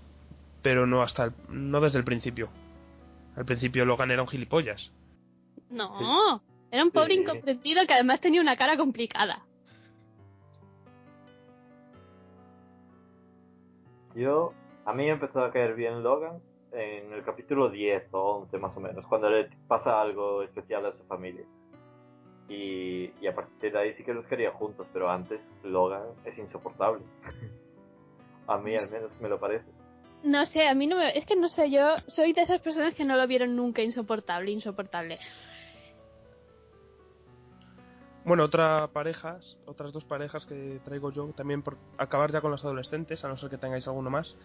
pero 0.64 0.88
no 0.88 1.04
hasta, 1.04 1.26
el- 1.26 1.34
no 1.50 1.82
desde 1.82 2.00
el 2.00 2.06
principio. 2.06 2.50
Al 3.36 3.46
principio 3.46 3.86
Logan 3.86 4.10
era 4.12 4.22
un 4.24 4.28
gilipollas. 4.28 4.92
No, 5.70 6.42
era 6.72 6.84
un 6.84 6.92
pobre 6.92 7.14
Sí. 7.14 7.20
incomprendido 7.22 7.86
que 7.86 7.94
además 7.94 8.22
tenía 8.22 8.42
una 8.42 8.56
cara 8.56 8.76
complicada. 8.78 9.46
Yo, 14.16 14.54
a 14.86 14.94
mí 14.94 15.04
me 15.06 15.12
empezó 15.12 15.44
a 15.44 15.52
caer 15.52 15.76
bien 15.76 16.02
Logan 16.04 16.42
en 16.72 17.14
el 17.14 17.24
capítulo 17.24 17.70
10 17.70 18.08
o 18.12 18.38
11 18.42 18.58
más 18.58 18.76
o 18.76 18.80
menos, 18.80 19.06
cuando 19.08 19.30
le 19.30 19.50
pasa 19.68 20.02
algo 20.02 20.44
especial 20.44 20.86
a 20.86 20.92
su 20.98 21.04
familia. 21.06 21.46
Y, 22.50 23.14
y 23.22 23.28
a 23.28 23.36
partir 23.36 23.72
de 23.72 23.80
ahí 23.80 23.94
sí 23.94 24.04
que 24.04 24.14
los 24.14 24.26
quería 24.26 24.52
juntos, 24.52 24.88
pero 24.92 25.10
antes 25.10 25.40
Logan 25.64 26.08
es 26.26 26.38
insoportable. 26.38 27.04
a 28.48 28.58
mí 28.58 28.76
al 28.76 28.90
menos 28.90 29.12
me 29.22 29.30
lo 29.30 29.40
parece. 29.40 29.66
No 30.24 30.46
sé, 30.48 30.68
a 30.68 30.74
mí 30.74 30.88
no 30.88 30.98
me... 30.98 31.18
Es 31.18 31.26
que 31.26 31.36
no 31.36 31.48
sé, 31.48 31.70
yo 31.72 31.96
soy 32.08 32.34
de 32.34 32.42
esas 32.42 32.60
personas 32.60 32.94
que 32.96 33.06
no 33.06 33.16
lo 33.16 33.26
vieron 33.28 33.56
nunca 33.56 33.82
insoportable, 33.82 34.52
insoportable. 34.52 35.20
Bueno, 38.26 38.44
otra 38.44 38.88
parejas, 38.88 39.58
otras 39.66 39.94
dos 39.94 40.04
parejas 40.04 40.46
que 40.46 40.80
traigo 40.84 41.12
yo, 41.12 41.28
también 41.30 41.64
por 41.64 41.78
acabar 41.98 42.32
ya 42.32 42.42
con 42.42 42.52
los 42.52 42.64
adolescentes, 42.66 43.24
a 43.24 43.28
no 43.30 43.38
ser 43.38 43.50
que 43.50 43.58
tengáis 43.58 43.88
alguno 43.88 44.10
más. 44.10 44.36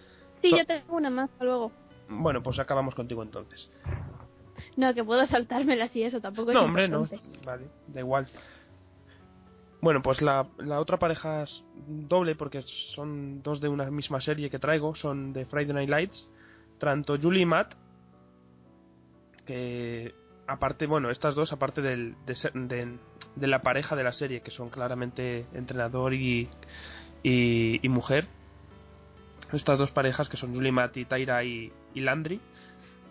Sí, 0.42 0.50
So- 0.50 0.56
yo 0.58 0.64
tengo 0.66 0.94
una 0.96 1.10
más 1.10 1.28
luego. 1.40 1.72
Bueno, 2.08 2.42
pues 2.42 2.58
acabamos 2.58 2.94
contigo 2.94 3.22
entonces. 3.22 3.68
No, 4.76 4.92
que 4.94 5.04
puedo 5.04 5.24
saltármelas 5.26 5.94
y 5.94 6.02
eso, 6.02 6.20
tampoco 6.20 6.50
es 6.50 6.54
No, 6.54 6.64
hombre, 6.64 6.88
no. 6.88 7.06
Vale, 7.44 7.66
da 7.88 8.00
igual. 8.00 8.26
Bueno, 9.80 10.02
pues 10.02 10.22
la, 10.22 10.46
la 10.58 10.80
otra 10.80 10.98
pareja 10.98 11.42
es 11.42 11.62
doble 11.86 12.34
porque 12.34 12.62
son 12.94 13.42
dos 13.42 13.60
de 13.60 13.68
una 13.68 13.90
misma 13.90 14.20
serie 14.20 14.48
que 14.50 14.58
traigo, 14.58 14.94
son 14.94 15.32
de 15.32 15.44
Friday 15.44 15.74
Night 15.74 15.90
Lights, 15.90 16.28
tanto 16.78 17.18
Julie 17.20 17.42
y 17.42 17.46
Matt, 17.46 17.74
que 19.46 20.14
aparte, 20.46 20.86
bueno, 20.86 21.10
estas 21.10 21.34
dos 21.34 21.52
aparte 21.52 21.82
del, 21.82 22.14
de, 22.26 22.34
ser- 22.34 22.52
de- 22.54 22.96
de 23.36 23.46
la 23.46 23.60
pareja 23.60 23.94
de 23.96 24.04
la 24.04 24.12
serie, 24.12 24.40
que 24.40 24.50
son 24.50 24.70
claramente 24.70 25.46
entrenador 25.54 26.14
y, 26.14 26.48
y, 27.22 27.80
y 27.84 27.88
mujer, 27.88 28.26
estas 29.52 29.78
dos 29.78 29.90
parejas 29.90 30.28
que 30.28 30.36
son 30.36 30.54
Julie 30.54 30.72
Matt 30.72 30.96
y 30.96 31.04
Tyra 31.04 31.44
y, 31.44 31.70
y 31.94 32.00
Landry, 32.00 32.40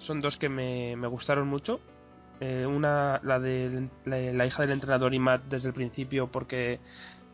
son 0.04 0.22
dos 0.22 0.38
que 0.38 0.50
me, 0.50 0.96
me 0.96 1.08
gustaron 1.08 1.48
mucho. 1.48 1.80
Eh, 2.40 2.66
una 2.66 3.20
la 3.24 3.40
de 3.40 3.90
la, 4.06 4.18
la 4.18 4.46
hija 4.46 4.64
del 4.64 4.72
entrenador 4.72 5.14
y 5.14 5.20
Matt 5.20 5.44
desde 5.50 5.70
el 5.70 5.74
principio 5.74 6.32
porque 6.32 6.80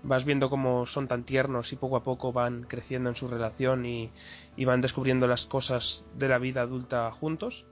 vas 0.04 0.24
viendo 0.24 0.50
cómo 0.50 0.86
son 0.86 1.08
tan 1.08 1.24
tiernos 1.24 1.74
y 1.74 1.76
poco 1.76 1.98
a 1.98 2.04
poco 2.04 2.32
van 2.32 2.64
creciendo 2.64 3.10
en 3.10 3.16
su 3.16 3.28
relación 3.28 3.86
y, 3.86 4.12
y 4.56 4.66
van 4.66 4.82
descubriendo 4.82 5.28
las 5.28 5.46
cosas 5.46 6.06
de 6.16 6.28
la 6.28 6.38
vida 6.38 6.62
adulta 6.62 7.12
juntos. 7.12 7.66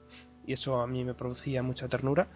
Y 0.46 0.54
eso 0.54 0.82
a 0.82 0.88
mí 0.88 1.04
me 1.04 1.14
producía 1.14 1.62
mucha 1.62 1.88
ternura 1.88 2.28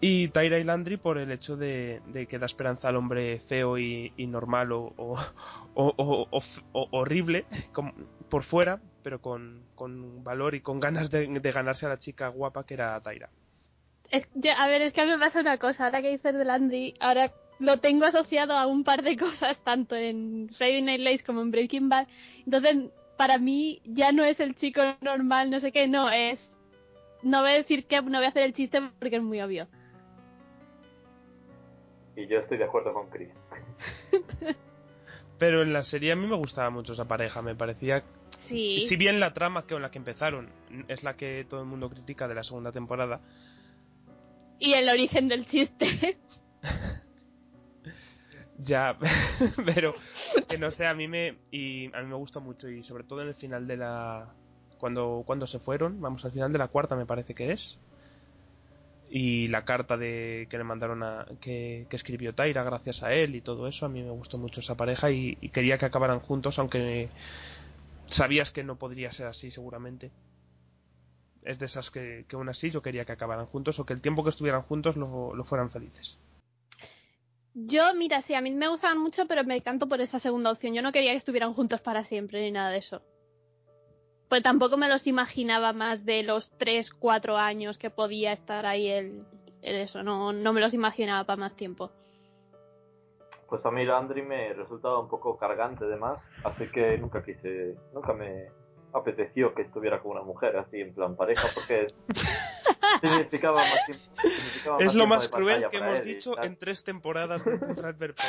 y 0.00 0.28
Tyra 0.28 0.58
y 0.58 0.64
Landry 0.64 0.96
por 0.96 1.18
el 1.18 1.30
hecho 1.30 1.56
de, 1.56 2.00
que 2.28 2.38
da 2.38 2.46
esperanza 2.46 2.88
al 2.88 2.96
hombre 2.96 3.40
feo 3.48 3.78
y, 3.78 4.12
normal 4.26 4.72
o, 4.72 4.94
horrible 6.72 7.44
por 8.28 8.44
fuera 8.44 8.80
pero 9.02 9.20
con, 9.20 9.62
valor 10.24 10.54
y 10.54 10.60
con 10.60 10.80
ganas 10.80 11.10
de, 11.10 11.26
ganarse 11.52 11.86
a 11.86 11.90
la 11.90 11.98
chica 11.98 12.28
guapa 12.28 12.64
que 12.64 12.74
era 12.74 13.00
Tyra 13.00 13.28
Es- 14.10 14.28
yo- 14.34 14.52
a 14.56 14.66
ver, 14.66 14.82
es 14.82 14.92
que 14.92 15.00
a 15.02 15.04
mí 15.04 15.10
me 15.12 15.18
pasa 15.18 15.40
una 15.40 15.58
cosa, 15.58 15.86
ahora 15.86 16.02
que 16.02 16.10
dices 16.10 16.34
de 16.34 16.44
Landry, 16.44 16.94
ahora 17.00 17.32
lo 17.60 17.78
tengo 17.78 18.06
asociado 18.06 18.54
a 18.54 18.66
un 18.66 18.82
par 18.84 19.02
de 19.02 19.16
cosas, 19.16 19.58
tanto 19.64 19.94
en 19.94 20.48
Friday 20.56 20.82
Night 20.82 21.00
Lights 21.00 21.24
como 21.24 21.42
en 21.42 21.50
Breaking 21.50 21.88
Bad. 21.88 22.08
Entonces, 22.44 22.90
para 23.16 23.38
mí 23.38 23.80
ya 23.84 24.10
no 24.12 24.24
es 24.24 24.40
el 24.40 24.56
chico 24.56 24.80
normal, 25.02 25.50
no 25.50 25.60
sé 25.60 25.70
qué, 25.70 25.86
no, 25.86 26.10
es... 26.10 26.40
No 27.22 27.42
voy 27.42 27.50
a 27.50 27.54
decir 27.54 27.84
que 27.86 28.00
no 28.02 28.18
voy 28.18 28.24
a 28.24 28.30
hacer 28.30 28.42
el 28.44 28.54
chiste 28.54 28.80
porque 28.98 29.16
es 29.16 29.22
muy 29.22 29.40
obvio. 29.42 29.68
Y 32.20 32.26
yo 32.26 32.40
estoy 32.40 32.58
de 32.58 32.64
acuerdo 32.64 32.92
con 32.92 33.08
Chris. 33.08 33.30
Pero 35.38 35.62
en 35.62 35.72
la 35.72 35.82
serie 35.82 36.12
a 36.12 36.16
mí 36.16 36.26
me 36.26 36.36
gustaba 36.36 36.68
mucho 36.68 36.92
esa 36.92 37.06
pareja, 37.06 37.40
me 37.40 37.54
parecía... 37.54 38.04
Sí. 38.46 38.82
Si 38.82 38.96
bien 38.96 39.20
la 39.20 39.32
trama 39.32 39.62
con 39.66 39.80
la 39.80 39.90
que 39.90 39.98
empezaron 39.98 40.50
es 40.88 41.02
la 41.02 41.16
que 41.16 41.46
todo 41.48 41.60
el 41.60 41.66
mundo 41.66 41.88
critica 41.88 42.28
de 42.28 42.34
la 42.34 42.42
segunda 42.42 42.72
temporada, 42.72 43.20
Y 44.58 44.74
el 44.74 44.88
origen 44.90 45.28
del 45.28 45.46
chiste. 45.46 46.18
ya, 48.58 48.98
pero 49.64 49.94
que 50.46 50.58
no 50.58 50.70
sé, 50.70 50.86
a 50.86 50.92
mí 50.94 51.08
me... 51.08 51.38
Y 51.50 51.86
a 51.94 52.02
mí 52.02 52.06
me 52.06 52.16
gustó 52.16 52.42
mucho 52.42 52.68
y 52.68 52.82
sobre 52.82 53.04
todo 53.04 53.22
en 53.22 53.28
el 53.28 53.34
final 53.34 53.66
de 53.66 53.78
la... 53.78 54.34
Cuando, 54.78 55.22
cuando 55.24 55.46
se 55.46 55.58
fueron, 55.58 56.02
vamos, 56.02 56.24
al 56.26 56.32
final 56.32 56.52
de 56.52 56.58
la 56.58 56.68
cuarta 56.68 56.96
me 56.96 57.06
parece 57.06 57.34
que 57.34 57.52
es. 57.52 57.78
Y 59.12 59.48
la 59.48 59.64
carta 59.64 59.96
de 59.96 60.46
que 60.48 60.56
le 60.56 60.64
mandaron 60.64 61.02
a... 61.02 61.26
que, 61.40 61.86
escribió 61.90 62.32
Tyra 62.32 62.62
gracias 62.62 63.02
a 63.02 63.12
él 63.12 63.34
y 63.34 63.40
todo 63.40 63.66
eso, 63.66 63.86
a 63.86 63.88
mí 63.88 64.02
me 64.02 64.10
gustó 64.10 64.38
mucho 64.38 64.60
esa 64.60 64.76
pareja 64.76 65.10
y, 65.10 65.36
y 65.40 65.48
quería 65.48 65.78
que 65.78 65.86
acabaran 65.86 66.20
juntos, 66.20 66.58
aunque 66.60 67.08
sabías 68.06 68.52
que 68.52 68.62
no 68.62 68.76
podría 68.76 69.10
ser 69.10 69.26
así 69.26 69.50
seguramente. 69.50 70.10
Es 71.42 71.58
de 71.58 71.66
esas 71.66 71.90
que, 71.90 72.24
que 72.28 72.36
aún 72.36 72.48
así 72.48 72.70
yo 72.70 72.82
quería 72.82 73.04
que 73.04 73.12
acabaran 73.12 73.46
juntos 73.46 73.78
o 73.78 73.86
que 73.86 73.94
el 73.94 74.02
tiempo 74.02 74.22
que 74.22 74.30
estuvieran 74.30 74.62
juntos 74.62 74.96
lo, 74.96 75.34
lo 75.34 75.44
fueran 75.44 75.70
felices. 75.70 76.18
Yo, 77.54 77.94
mira, 77.94 78.22
sí, 78.22 78.34
a 78.34 78.40
mí 78.40 78.52
me 78.52 78.68
gustaban 78.68 78.98
mucho, 78.98 79.26
pero 79.26 79.42
me 79.42 79.60
canto 79.60 79.88
por 79.88 80.00
esa 80.00 80.20
segunda 80.20 80.52
opción. 80.52 80.74
Yo 80.74 80.82
no 80.82 80.92
quería 80.92 81.12
que 81.12 81.18
estuvieran 81.18 81.54
juntos 81.54 81.80
para 81.80 82.04
siempre 82.04 82.42
ni 82.42 82.52
nada 82.52 82.70
de 82.70 82.78
eso. 82.78 83.02
Pues 84.30 84.44
tampoco 84.44 84.76
me 84.76 84.88
los 84.88 85.08
imaginaba 85.08 85.72
más 85.72 86.06
de 86.06 86.22
los 86.22 86.56
3, 86.56 86.92
4 86.92 87.36
años 87.36 87.78
que 87.78 87.90
podía 87.90 88.32
estar 88.32 88.64
ahí 88.64 88.88
el, 88.88 89.24
el 89.60 89.74
eso. 89.74 90.04
No, 90.04 90.32
no 90.32 90.52
me 90.52 90.60
los 90.60 90.72
imaginaba 90.72 91.24
para 91.24 91.36
más 91.36 91.56
tiempo. 91.56 91.90
Pues 93.48 93.66
a 93.66 93.72
mí 93.72 93.84
Landry 93.84 94.22
me 94.22 94.52
resultaba 94.52 95.00
un 95.00 95.08
poco 95.08 95.36
cargante 95.36 95.84
de 95.84 95.96
más, 95.96 96.20
así 96.44 96.68
que 96.68 96.96
nunca 96.98 97.24
quise, 97.24 97.74
nunca 97.92 98.12
me 98.12 98.50
apeteció 98.92 99.52
que 99.52 99.62
estuviera 99.62 100.00
con 100.00 100.12
una 100.12 100.22
mujer 100.22 100.56
así 100.56 100.80
en 100.80 100.94
plan 100.94 101.16
pareja, 101.16 101.48
porque 101.52 101.88
significaba 103.00 103.56
más 103.56 103.84
tiempo. 103.86 104.04
significaba 104.22 104.78
Es 104.78 104.94
lo 104.94 105.06
tiempo 105.06 105.06
más 105.08 105.28
cruel 105.28 105.68
que 105.68 105.76
hemos 105.76 105.98
él 105.98 106.04
dicho 106.04 106.40
en 106.40 106.56
tres 106.56 106.84
temporadas 106.84 107.44
de. 107.44 108.14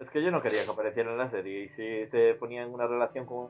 Es 0.00 0.10
que 0.10 0.22
yo 0.22 0.30
no 0.30 0.42
quería 0.42 0.66
que 0.66 0.70
apareciera 0.70 1.12
en 1.12 1.16
la 1.16 1.30
serie, 1.30 1.64
y 1.64 1.68
si 1.70 2.10
se 2.10 2.34
ponía 2.34 2.62
en 2.62 2.74
una 2.74 2.86
relación 2.86 3.24
con 3.24 3.48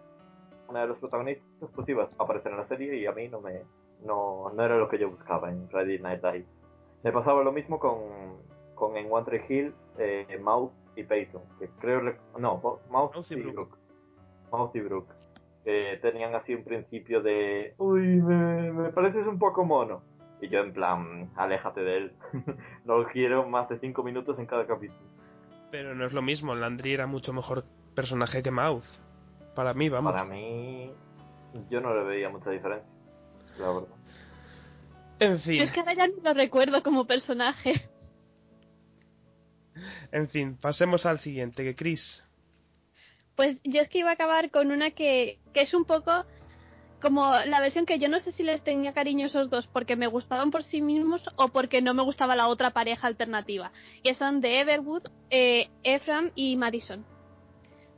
una 0.68 0.82
de 0.82 0.86
los 0.88 0.98
protagonistas, 0.98 1.70
pues 1.74 1.88
iba 1.88 2.04
a 2.04 2.08
aparecer 2.22 2.52
en 2.52 2.58
la 2.58 2.68
serie 2.68 2.96
y 2.96 3.06
a 3.06 3.12
mí 3.12 3.28
no 3.28 3.40
me 3.40 3.62
no, 4.04 4.50
no 4.54 4.64
era 4.64 4.76
lo 4.76 4.88
que 4.88 4.98
yo 4.98 5.10
buscaba 5.10 5.50
en 5.50 5.68
Friday 5.68 5.98
Night 5.98 6.22
Lights. 6.22 6.48
Me 7.02 7.12
pasaba 7.12 7.42
lo 7.42 7.52
mismo 7.52 7.78
con, 7.78 7.98
con 8.74 8.96
en 8.96 9.10
One 9.10 9.24
Tree 9.24 9.44
Hill, 9.48 9.74
eh, 9.98 10.38
Mouse 10.42 10.72
y 10.96 11.04
Peyton, 11.04 11.42
que 11.58 11.68
creo 11.80 12.00
no, 12.38 12.58
Mouse, 12.58 12.80
Mouse 12.90 13.30
y 13.30 13.36
Brooke. 13.36 13.54
Brooke. 13.54 13.78
Mouse 14.52 14.74
y 14.74 14.80
Brooke. 14.80 15.14
Tenían 16.02 16.34
así 16.34 16.54
un 16.54 16.64
principio 16.64 17.22
de 17.22 17.74
uy, 17.78 18.20
me, 18.20 18.70
me 18.72 18.90
pareces 18.90 19.26
un 19.26 19.38
poco 19.38 19.64
mono. 19.64 20.02
Y 20.40 20.48
yo 20.48 20.60
en 20.60 20.72
plan, 20.74 21.30
aléjate 21.36 21.80
de 21.82 21.96
él. 21.96 22.12
no 22.84 22.98
lo 22.98 23.06
quiero 23.08 23.48
más 23.48 23.68
de 23.68 23.78
cinco 23.78 24.02
minutos 24.02 24.38
en 24.38 24.46
cada 24.46 24.66
capítulo. 24.66 25.00
Pero 25.70 25.94
no 25.94 26.04
es 26.04 26.12
lo 26.12 26.22
mismo, 26.22 26.54
Landry 26.54 26.92
era 26.92 27.06
mucho 27.06 27.32
mejor 27.32 27.64
personaje 27.94 28.42
que 28.42 28.50
Mouth. 28.50 28.84
Para 29.54 29.74
mí, 29.74 29.88
vamos. 29.88 30.12
Para 30.12 30.24
mí, 30.24 30.90
yo 31.70 31.80
no 31.80 31.94
le 31.94 32.04
veía 32.04 32.28
mucha 32.28 32.50
diferencia, 32.50 32.88
la 33.58 33.68
verdad. 33.68 33.88
En 35.20 35.34
Yo 35.34 35.38
fin, 35.38 35.62
es 35.62 35.72
que 35.72 35.80
ahora 35.80 35.94
ya 35.94 36.08
no 36.08 36.14
lo 36.22 36.34
recuerdo 36.34 36.82
como 36.82 37.06
personaje. 37.06 37.88
en 40.12 40.28
fin, 40.28 40.56
pasemos 40.56 41.06
al 41.06 41.20
siguiente, 41.20 41.62
que 41.62 41.74
Chris. 41.74 42.24
Pues 43.36 43.60
yo 43.64 43.80
es 43.80 43.88
que 43.88 43.98
iba 43.98 44.10
a 44.10 44.14
acabar 44.14 44.50
con 44.50 44.70
una 44.70 44.90
que, 44.90 45.38
que 45.52 45.62
es 45.62 45.74
un 45.74 45.84
poco 45.84 46.24
como 47.00 47.34
la 47.46 47.60
versión 47.60 47.84
que 47.84 47.98
yo 47.98 48.08
no 48.08 48.18
sé 48.20 48.32
si 48.32 48.42
les 48.42 48.64
tenía 48.64 48.94
cariño 48.94 49.24
a 49.24 49.28
esos 49.28 49.50
dos 49.50 49.66
porque 49.66 49.94
me 49.94 50.06
gustaban 50.06 50.50
por 50.50 50.62
sí 50.64 50.80
mismos 50.80 51.22
o 51.36 51.48
porque 51.48 51.82
no 51.82 51.92
me 51.92 52.02
gustaba 52.02 52.34
la 52.34 52.48
otra 52.48 52.70
pareja 52.70 53.06
alternativa. 53.06 53.72
Y 54.02 54.14
son 54.14 54.40
de 54.40 54.60
Everwood, 54.60 55.08
eh, 55.30 55.68
Ephraim 55.82 56.30
y 56.34 56.56
Madison. 56.56 57.04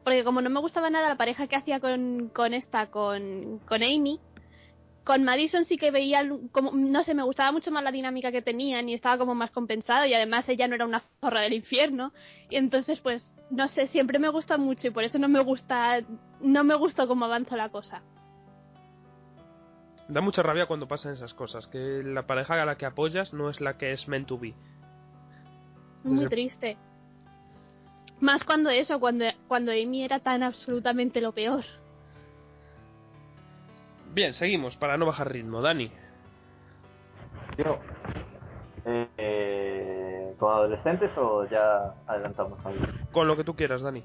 Porque 0.06 0.22
como 0.22 0.40
no 0.40 0.50
me 0.50 0.60
gustaba 0.60 0.88
nada 0.88 1.08
la 1.08 1.16
pareja 1.16 1.48
que 1.48 1.56
hacía 1.56 1.80
con, 1.80 2.28
con 2.28 2.54
esta, 2.54 2.92
con, 2.92 3.58
con 3.66 3.82
Amy, 3.82 4.20
con 5.02 5.24
Madison 5.24 5.64
sí 5.64 5.76
que 5.76 5.90
veía 5.90 6.22
como, 6.52 6.70
no 6.70 7.02
sé, 7.02 7.12
me 7.12 7.24
gustaba 7.24 7.50
mucho 7.50 7.72
más 7.72 7.82
la 7.82 7.90
dinámica 7.90 8.30
que 8.30 8.40
tenían 8.40 8.88
y 8.88 8.94
estaba 8.94 9.18
como 9.18 9.34
más 9.34 9.50
compensado 9.50 10.06
y 10.06 10.14
además 10.14 10.48
ella 10.48 10.68
no 10.68 10.76
era 10.76 10.84
una 10.84 11.02
zorra 11.20 11.40
del 11.40 11.54
infierno. 11.54 12.12
Y 12.50 12.54
entonces 12.54 13.00
pues, 13.00 13.26
no 13.50 13.66
sé, 13.66 13.88
siempre 13.88 14.20
me 14.20 14.28
gusta 14.28 14.58
mucho 14.58 14.86
y 14.86 14.90
por 14.90 15.02
eso 15.02 15.18
no 15.18 15.26
me 15.26 15.40
gusta, 15.40 16.00
no 16.40 16.62
me 16.62 16.76
gustó 16.76 17.08
cómo 17.08 17.24
avanzó 17.24 17.56
la 17.56 17.70
cosa. 17.70 18.00
Da 20.06 20.20
mucha 20.20 20.40
rabia 20.40 20.66
cuando 20.66 20.86
pasan 20.86 21.14
esas 21.14 21.34
cosas, 21.34 21.66
que 21.66 22.04
la 22.04 22.28
pareja 22.28 22.62
a 22.62 22.64
la 22.64 22.78
que 22.78 22.86
apoyas 22.86 23.34
no 23.34 23.50
es 23.50 23.60
la 23.60 23.76
que 23.76 23.92
es 23.92 24.06
meant 24.06 24.28
to 24.28 24.38
be. 24.38 24.54
Muy 26.04 26.26
triste. 26.26 26.76
Más 28.20 28.44
cuando 28.44 28.70
eso, 28.70 28.98
cuando, 28.98 29.26
cuando 29.48 29.72
Amy 29.72 30.02
era 30.04 30.20
tan 30.20 30.42
absolutamente 30.42 31.20
lo 31.20 31.32
peor. 31.32 31.64
Bien, 34.14 34.32
seguimos, 34.32 34.76
para 34.76 34.96
no 34.96 35.06
bajar 35.06 35.30
ritmo. 35.30 35.60
Dani. 35.60 35.92
Yo, 37.58 37.78
eh, 38.86 39.08
eh, 39.18 40.34
¿con 40.38 40.52
adolescentes 40.52 41.10
o 41.18 41.44
ya 41.46 41.94
adelantamos 42.06 42.64
ahí? 42.64 42.78
Con 43.12 43.28
lo 43.28 43.36
que 43.36 43.44
tú 43.44 43.54
quieras, 43.54 43.82
Dani. 43.82 44.02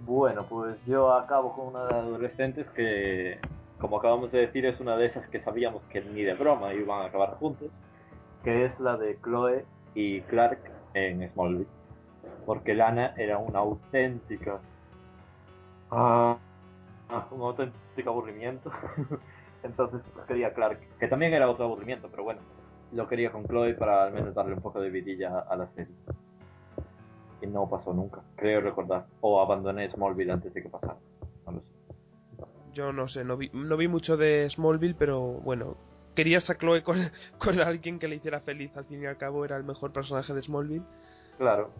Bueno, 0.00 0.44
pues 0.48 0.76
yo 0.86 1.12
acabo 1.12 1.54
con 1.54 1.68
una 1.68 1.86
de 1.86 1.94
adolescentes 1.94 2.66
que, 2.70 3.38
como 3.78 3.98
acabamos 3.98 4.32
de 4.32 4.40
decir, 4.40 4.66
es 4.66 4.80
una 4.80 4.96
de 4.96 5.06
esas 5.06 5.28
que 5.28 5.40
sabíamos 5.42 5.82
que 5.84 6.00
ni 6.00 6.22
de 6.22 6.34
broma 6.34 6.74
iban 6.74 7.02
a 7.02 7.04
acabar 7.06 7.34
juntos, 7.36 7.70
que 8.42 8.64
es 8.64 8.80
la 8.80 8.96
de 8.96 9.18
Chloe 9.22 9.64
y 9.94 10.20
Clark 10.22 10.58
en 10.94 11.30
Smallville. 11.32 11.81
Porque 12.46 12.74
Lana 12.74 13.14
era 13.16 13.38
una 13.38 13.60
auténtica... 13.60 14.60
Ah, 15.90 16.38
un 17.30 17.40
auténtico 17.42 18.10
aburrimiento. 18.10 18.70
Entonces 19.62 20.00
pues, 20.12 20.26
quería 20.26 20.48
a 20.48 20.54
Clark, 20.54 20.80
que 20.98 21.08
también 21.08 21.32
era 21.34 21.48
otro 21.48 21.64
aburrimiento, 21.64 22.08
pero 22.10 22.24
bueno, 22.24 22.40
lo 22.92 23.08
quería 23.08 23.30
con 23.30 23.46
Chloe 23.46 23.74
para 23.74 24.04
al 24.04 24.12
menos 24.12 24.34
darle 24.34 24.54
un 24.54 24.60
poco 24.60 24.80
de 24.80 24.90
vidilla 24.90 25.40
a 25.40 25.56
la 25.56 25.68
serie. 25.68 25.94
Y 27.40 27.46
no 27.46 27.68
pasó 27.68 27.92
nunca, 27.92 28.22
creo 28.36 28.60
recordar. 28.60 29.06
O 29.20 29.40
abandoné 29.40 29.90
Smallville 29.90 30.32
antes 30.32 30.54
de 30.54 30.62
que 30.62 30.68
pasara. 30.68 30.96
No 31.46 31.52
lo 31.52 31.60
sé. 31.60 31.66
Yo 32.72 32.92
no 32.92 33.08
sé, 33.08 33.24
no 33.24 33.36
vi, 33.36 33.50
no 33.52 33.76
vi 33.76 33.88
mucho 33.88 34.16
de 34.16 34.48
Smallville, 34.48 34.94
pero 34.98 35.20
bueno, 35.20 35.76
querías 36.14 36.48
a 36.50 36.56
Chloe 36.56 36.82
con, 36.82 37.10
con 37.38 37.60
alguien 37.60 37.98
que 37.98 38.08
le 38.08 38.16
hiciera 38.16 38.40
feliz, 38.40 38.76
al 38.76 38.84
fin 38.84 39.02
y 39.02 39.06
al 39.06 39.16
cabo 39.16 39.44
era 39.44 39.56
el 39.56 39.64
mejor 39.64 39.92
personaje 39.92 40.32
de 40.34 40.42
Smallville. 40.42 40.84
Claro. 41.38 41.70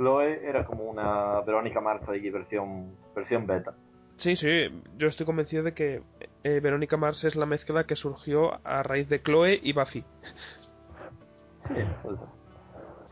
Chloe 0.00 0.40
era 0.48 0.64
como 0.64 0.84
una 0.84 1.42
Verónica 1.42 1.82
Mars 1.82 2.02
versión, 2.06 2.96
versión 3.14 3.46
beta. 3.46 3.74
Sí, 4.16 4.34
sí, 4.34 4.48
yo 4.96 5.08
estoy 5.08 5.26
convencido 5.26 5.62
de 5.62 5.74
que 5.74 6.02
eh, 6.42 6.60
Verónica 6.60 6.96
Mars 6.96 7.22
es 7.24 7.36
la 7.36 7.44
mezcla 7.44 7.84
que 7.84 7.96
surgió 7.96 8.58
a 8.66 8.82
raíz 8.82 9.10
de 9.10 9.22
Chloe 9.22 9.60
y 9.62 9.74
Buffy. 9.74 10.02
Sí, 11.68 11.74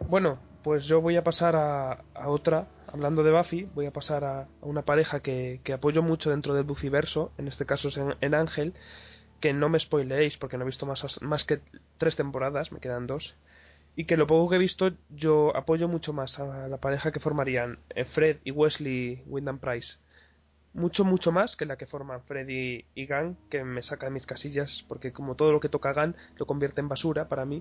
Bueno, 0.08 0.38
pues 0.62 0.86
yo 0.86 1.02
voy 1.02 1.16
a 1.16 1.24
pasar 1.24 1.56
a, 1.56 2.04
a 2.14 2.28
otra, 2.28 2.68
hablando 2.90 3.22
de 3.22 3.32
Buffy, 3.32 3.68
voy 3.74 3.84
a 3.84 3.92
pasar 3.92 4.24
a, 4.24 4.40
a 4.40 4.46
una 4.62 4.82
pareja 4.82 5.20
que, 5.20 5.60
que 5.64 5.74
apoyo 5.74 6.02
mucho 6.02 6.30
dentro 6.30 6.54
del 6.54 6.64
Buffyverso, 6.64 7.32
en 7.36 7.48
este 7.48 7.66
caso 7.66 7.88
es 7.88 7.98
en, 7.98 8.14
en 8.22 8.34
Ángel, 8.34 8.72
que 9.40 9.52
no 9.52 9.68
me 9.68 9.78
spoileéis 9.78 10.38
porque 10.38 10.56
no 10.56 10.64
he 10.64 10.66
visto 10.66 10.86
más, 10.86 11.20
más 11.20 11.44
que 11.44 11.60
tres 11.98 12.16
temporadas, 12.16 12.72
me 12.72 12.80
quedan 12.80 13.06
dos, 13.06 13.34
y 14.00 14.04
que 14.04 14.16
lo 14.16 14.28
poco 14.28 14.48
que 14.48 14.56
he 14.56 14.60
visto 14.60 14.92
yo 15.10 15.54
apoyo 15.56 15.88
mucho 15.88 16.12
más 16.12 16.38
a 16.38 16.68
la 16.68 16.76
pareja 16.76 17.10
que 17.10 17.18
formarían 17.18 17.80
eh, 17.96 18.04
Fred 18.04 18.36
y 18.44 18.52
Wesley 18.52 19.22
Wyndham 19.26 19.58
Price. 19.58 19.94
Mucho, 20.72 21.04
mucho 21.04 21.32
más 21.32 21.56
que 21.56 21.66
la 21.66 21.76
que 21.76 21.86
forman 21.86 22.22
Fred 22.22 22.46
y, 22.48 22.84
Gunn, 23.06 23.36
que 23.50 23.64
me 23.64 23.82
saca 23.82 24.06
de 24.06 24.12
mis 24.12 24.24
casillas, 24.26 24.84
porque 24.86 25.12
como 25.12 25.34
todo 25.34 25.50
lo 25.50 25.58
que 25.58 25.68
toca 25.68 25.92
Gunn 25.92 26.14
lo 26.38 26.46
convierte 26.46 26.80
en 26.80 26.88
basura 26.88 27.26
para 27.28 27.44
mí, 27.44 27.60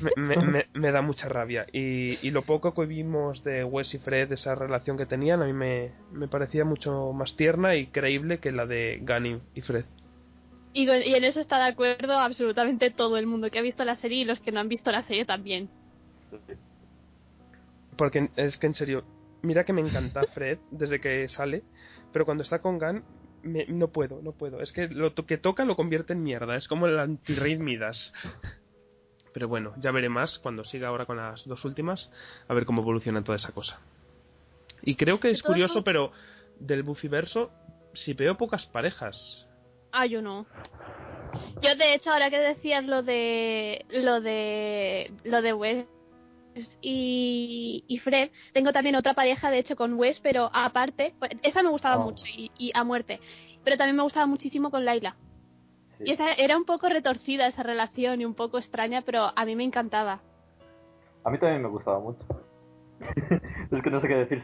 me, 0.00 0.12
me- 0.22 0.36
me- 0.36 0.66
me 0.74 0.92
da 0.92 1.02
mucha 1.02 1.28
rabia. 1.28 1.66
Y, 1.72 2.18
y 2.24 2.30
lo 2.30 2.42
poco 2.42 2.72
que 2.72 2.86
vimos 2.86 3.42
de 3.42 3.64
Wes 3.64 3.92
y 3.94 3.98
Fred, 3.98 4.30
esa 4.30 4.54
relación 4.54 4.96
que 4.96 5.06
tenían, 5.06 5.42
a 5.42 5.46
mí 5.46 5.52
me, 5.52 5.90
parecía 6.28 6.64
mucho 6.64 7.12
más 7.12 7.34
tierna 7.36 7.74
y 7.74 7.86
creíble 7.88 8.38
que 8.38 8.52
la 8.52 8.66
de 8.66 9.00
y- 9.02 9.40
y 9.54 9.62
Fred. 9.62 9.84
Y, 10.74 10.90
en 10.90 11.24
eso 11.24 11.40
está 11.40 11.58
de 11.58 11.70
acuerdo 11.70 12.18
absolutamente 12.18 12.90
todo 12.90 13.16
el 13.16 13.26
mundo 13.26 13.48
que 13.48 13.60
ha 13.60 13.62
visto 13.62 13.84
la 13.84 13.94
serie 13.94 14.22
y 14.22 14.24
los 14.24 14.40
que 14.40 14.50
no 14.50 14.58
han 14.58 14.68
visto 14.68 14.90
la 14.90 15.04
serie 15.04 15.24
también. 15.24 15.70
Porque 17.96 18.28
es 18.34 18.56
que 18.56 18.66
en 18.66 18.74
serio, 18.74 19.04
mira 19.42 19.64
que 19.64 19.72
me 19.72 19.80
encanta 19.80 20.24
Fred 20.34 20.58
desde 20.72 21.00
que 21.00 21.28
sale, 21.28 21.62
pero 22.12 22.24
cuando 22.24 22.42
está 22.42 22.58
con 22.58 22.80
Gunn, 22.80 23.04
me- 23.42 23.66
no 23.66 23.88
puedo, 23.88 24.20
no 24.20 24.32
puedo. 24.32 24.60
Es 24.60 24.72
que 24.72 24.88
lo 24.88 25.14
que 25.14 25.38
toca 25.38 25.64
lo 25.64 25.76
convierte 25.76 26.12
en 26.12 26.24
mierda, 26.24 26.56
es 26.56 26.66
como 26.66 26.86
el 26.88 26.98
anti-Rey 26.98 27.56
Midas. 27.56 28.12
Pero 29.32 29.46
bueno, 29.46 29.74
ya 29.78 29.92
veré 29.92 30.08
más 30.08 30.40
cuando 30.40 30.64
siga 30.64 30.88
ahora 30.88 31.06
con 31.06 31.18
las 31.18 31.46
dos 31.46 31.64
últimas, 31.64 32.10
a 32.48 32.54
ver 32.54 32.64
cómo 32.66 32.82
evoluciona 32.82 33.22
toda 33.22 33.36
esa 33.36 33.52
cosa. 33.52 33.78
Y 34.82 34.96
creo 34.96 35.20
que 35.20 35.30
es 35.30 35.42
curioso, 35.42 35.84
pero 35.84 36.10
del 36.58 36.82
Buffyverso, 36.82 37.52
si 37.94 38.12
veo 38.12 38.36
pocas 38.36 38.66
parejas. 38.66 39.46
Ah, 39.96 40.06
yo 40.06 40.20
no. 40.22 40.44
Yo 41.62 41.74
de 41.76 41.94
hecho 41.94 42.10
ahora 42.12 42.30
que 42.30 42.38
decías 42.38 42.84
lo 42.84 43.02
de 43.02 43.86
lo 43.90 44.20
de 44.20 45.12
lo 45.24 45.40
de 45.40 45.52
Wes 45.52 45.86
y, 46.80 47.84
y 47.88 47.98
Fred, 47.98 48.30
tengo 48.52 48.72
también 48.72 48.96
otra 48.96 49.14
pareja 49.14 49.50
de 49.50 49.58
hecho 49.58 49.76
con 49.76 49.94
Wes, 49.94 50.20
pero 50.20 50.50
aparte, 50.52 51.14
pues, 51.18 51.32
esa 51.42 51.62
me 51.62 51.70
gustaba 51.70 51.96
Oh. 51.98 52.04
mucho 52.10 52.24
y, 52.26 52.50
y 52.58 52.70
a 52.74 52.84
muerte. 52.84 53.20
Pero 53.64 53.76
también 53.76 53.96
me 53.96 54.02
gustaba 54.02 54.26
muchísimo 54.26 54.70
con 54.70 54.84
Laila. 54.84 55.16
Sí. 55.98 56.04
Y 56.06 56.12
esa 56.12 56.32
era 56.32 56.56
un 56.56 56.64
poco 56.64 56.88
retorcida 56.88 57.46
esa 57.46 57.62
relación 57.62 58.20
y 58.20 58.24
un 58.24 58.34
poco 58.34 58.58
extraña, 58.58 59.02
pero 59.02 59.32
a 59.34 59.44
mí 59.44 59.56
me 59.56 59.64
encantaba. 59.64 60.20
A 61.24 61.30
mí 61.30 61.38
también 61.38 61.62
me 61.62 61.68
gustaba 61.68 61.98
mucho. 62.00 62.24
es 63.70 63.82
que 63.82 63.90
no 63.90 64.00
sé 64.00 64.08
qué 64.08 64.14
decir 64.14 64.42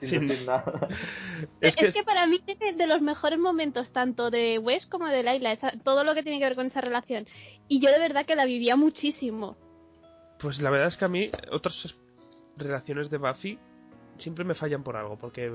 sin, 0.00 0.08
sin 0.08 0.18
Sin- 0.20 0.28
decir 0.28 0.46
nada. 0.46 0.88
Es 1.60 1.76
Es, 1.82 1.94
que, 1.94 2.02
para 2.02 2.26
mí 2.26 2.40
es 2.46 2.76
de 2.78 2.86
los 2.86 3.00
mejores 3.02 3.38
momentos 3.38 3.92
tanto 3.92 4.30
de 4.30 4.58
Wes 4.58 4.86
como 4.86 5.06
de 5.06 5.22
Laila, 5.22 5.52
esa- 5.52 5.72
todo 5.84 6.04
lo 6.04 6.14
que 6.14 6.22
tiene 6.22 6.38
que 6.38 6.44
ver 6.46 6.54
con 6.56 6.66
esa 6.66 6.80
relación. 6.80 7.26
Y 7.68 7.80
yo 7.80 7.90
de 7.90 7.98
verdad 7.98 8.24
que 8.26 8.36
la 8.36 8.44
vivía 8.46 8.76
muchísimo. 8.76 9.56
pues 10.38 10.60
la 10.60 10.70
verdad 10.70 10.88
es 10.88 10.96
que 10.96 11.04
a 11.04 11.08
mí 11.08 11.30
otras 11.50 11.94
relaciones 12.56 13.10
de 13.10 13.18
Buffy 13.18 13.58
siempre 14.18 14.44
me 14.44 14.54
fallan 14.54 14.82
por 14.82 14.96
algo, 14.96 15.16
porque 15.18 15.50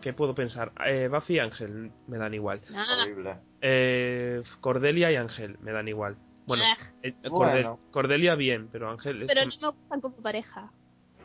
¿qué 0.00 0.12
puedo 0.12 0.34
pensar? 0.34 0.72
Eh, 0.86 1.08
Buffy 1.10 1.34
y 1.34 1.38
Ángel 1.40 1.90
me 2.06 2.18
dan 2.18 2.34
igual. 2.34 2.60
Ah, 2.74 2.84
Horrible. 3.02 3.36
Eh, 3.60 4.42
Cordelia 4.60 5.10
y 5.10 5.16
Ángel 5.16 5.56
me 5.60 5.72
dan 5.72 5.88
igual. 5.88 6.16
Bueno, 6.46 6.62
ah, 6.64 6.76
eh, 7.02 7.14
Bueno. 7.28 7.80
Cordelia 7.90 8.36
bien, 8.36 8.68
pero 8.70 8.88
Ángel 8.90 9.22
es 9.22 9.28
pero 9.28 9.44
no 9.44 9.50
me 9.72 9.78
gustan 9.78 10.00
como 10.00 10.16
pareja. 10.16 10.70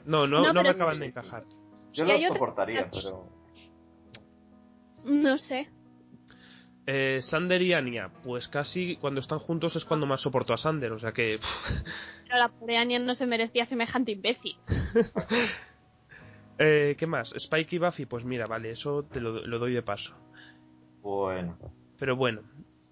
no, 0.05 0.25
no, 0.25 0.41
no, 0.41 0.53
no 0.53 0.63
me 0.63 0.69
acaban 0.69 0.99
de 0.99 1.05
encajar. 1.07 1.43
Yo 1.93 2.05
lo 2.05 2.15
otra- 2.15 2.27
soportaría, 2.29 2.89
pero... 2.91 3.27
No 5.03 5.37
sé. 5.37 5.69
Eh, 6.87 7.19
Sander 7.21 7.61
y 7.61 7.73
Anya, 7.73 8.09
pues 8.23 8.47
casi 8.47 8.95
cuando 8.97 9.19
están 9.19 9.39
juntos 9.39 9.75
es 9.75 9.85
cuando 9.85 10.05
más 10.07 10.21
soporto 10.21 10.53
a 10.53 10.57
Sander, 10.57 10.91
o 10.91 10.99
sea 10.99 11.11
que 11.11 11.39
Pero 12.23 12.37
la 12.37 12.49
pobre 12.49 12.77
Anya 12.77 12.99
no 12.99 13.13
se 13.15 13.25
merecía 13.27 13.65
semejante 13.65 14.11
imbécil. 14.11 14.57
Eh, 16.63 16.95
¿Qué 16.99 17.07
más? 17.07 17.33
Spike 17.33 17.75
y 17.75 17.79
Buffy, 17.79 18.05
pues 18.05 18.23
mira, 18.23 18.45
vale, 18.45 18.69
eso 18.69 19.01
te 19.03 19.19
lo, 19.19 19.31
lo 19.47 19.57
doy 19.57 19.73
de 19.73 19.81
paso. 19.81 20.13
Bueno. 21.01 21.57
Pero 21.97 22.15
bueno. 22.15 22.43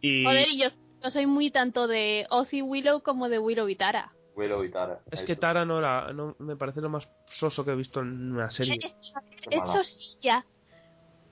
Y 0.02 0.24
Joder, 0.26 0.48
y 0.50 0.60
yo, 0.60 0.70
yo 1.04 1.10
soy 1.12 1.28
muy 1.28 1.52
tanto 1.52 1.88
de 1.88 2.26
Ozzy 2.32 2.64
Willow 2.64 3.04
como 3.04 3.30
de 3.30 3.38
Willow 3.38 3.70
y 3.70 3.76
Tara. 3.76 4.12
Willow 4.36 4.63
y 4.63 4.72
Tara. 4.72 5.02
es 5.12 5.24
que 5.24 5.36
Tara 5.36 5.65
no, 5.65 5.82
la, 5.82 6.13
no 6.13 6.36
me 6.39 6.56
parece 6.56 6.82
lo 6.82 6.89
más 6.89 7.08
soso 7.28 7.65
que 7.65 7.72
he 7.72 7.76
visto 7.76 8.00
en 8.02 8.32
una 8.32 8.50
serie. 8.50 8.78
Es- 8.82 9.13
eso 9.52 9.84
sí, 9.84 10.18
ya. 10.22 10.46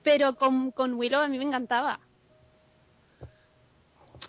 Pero 0.02 0.34
con, 0.34 0.72
con 0.72 0.94
Willow 0.94 1.20
a 1.20 1.28
mí 1.28 1.38
me 1.38 1.44
encantaba. 1.44 2.00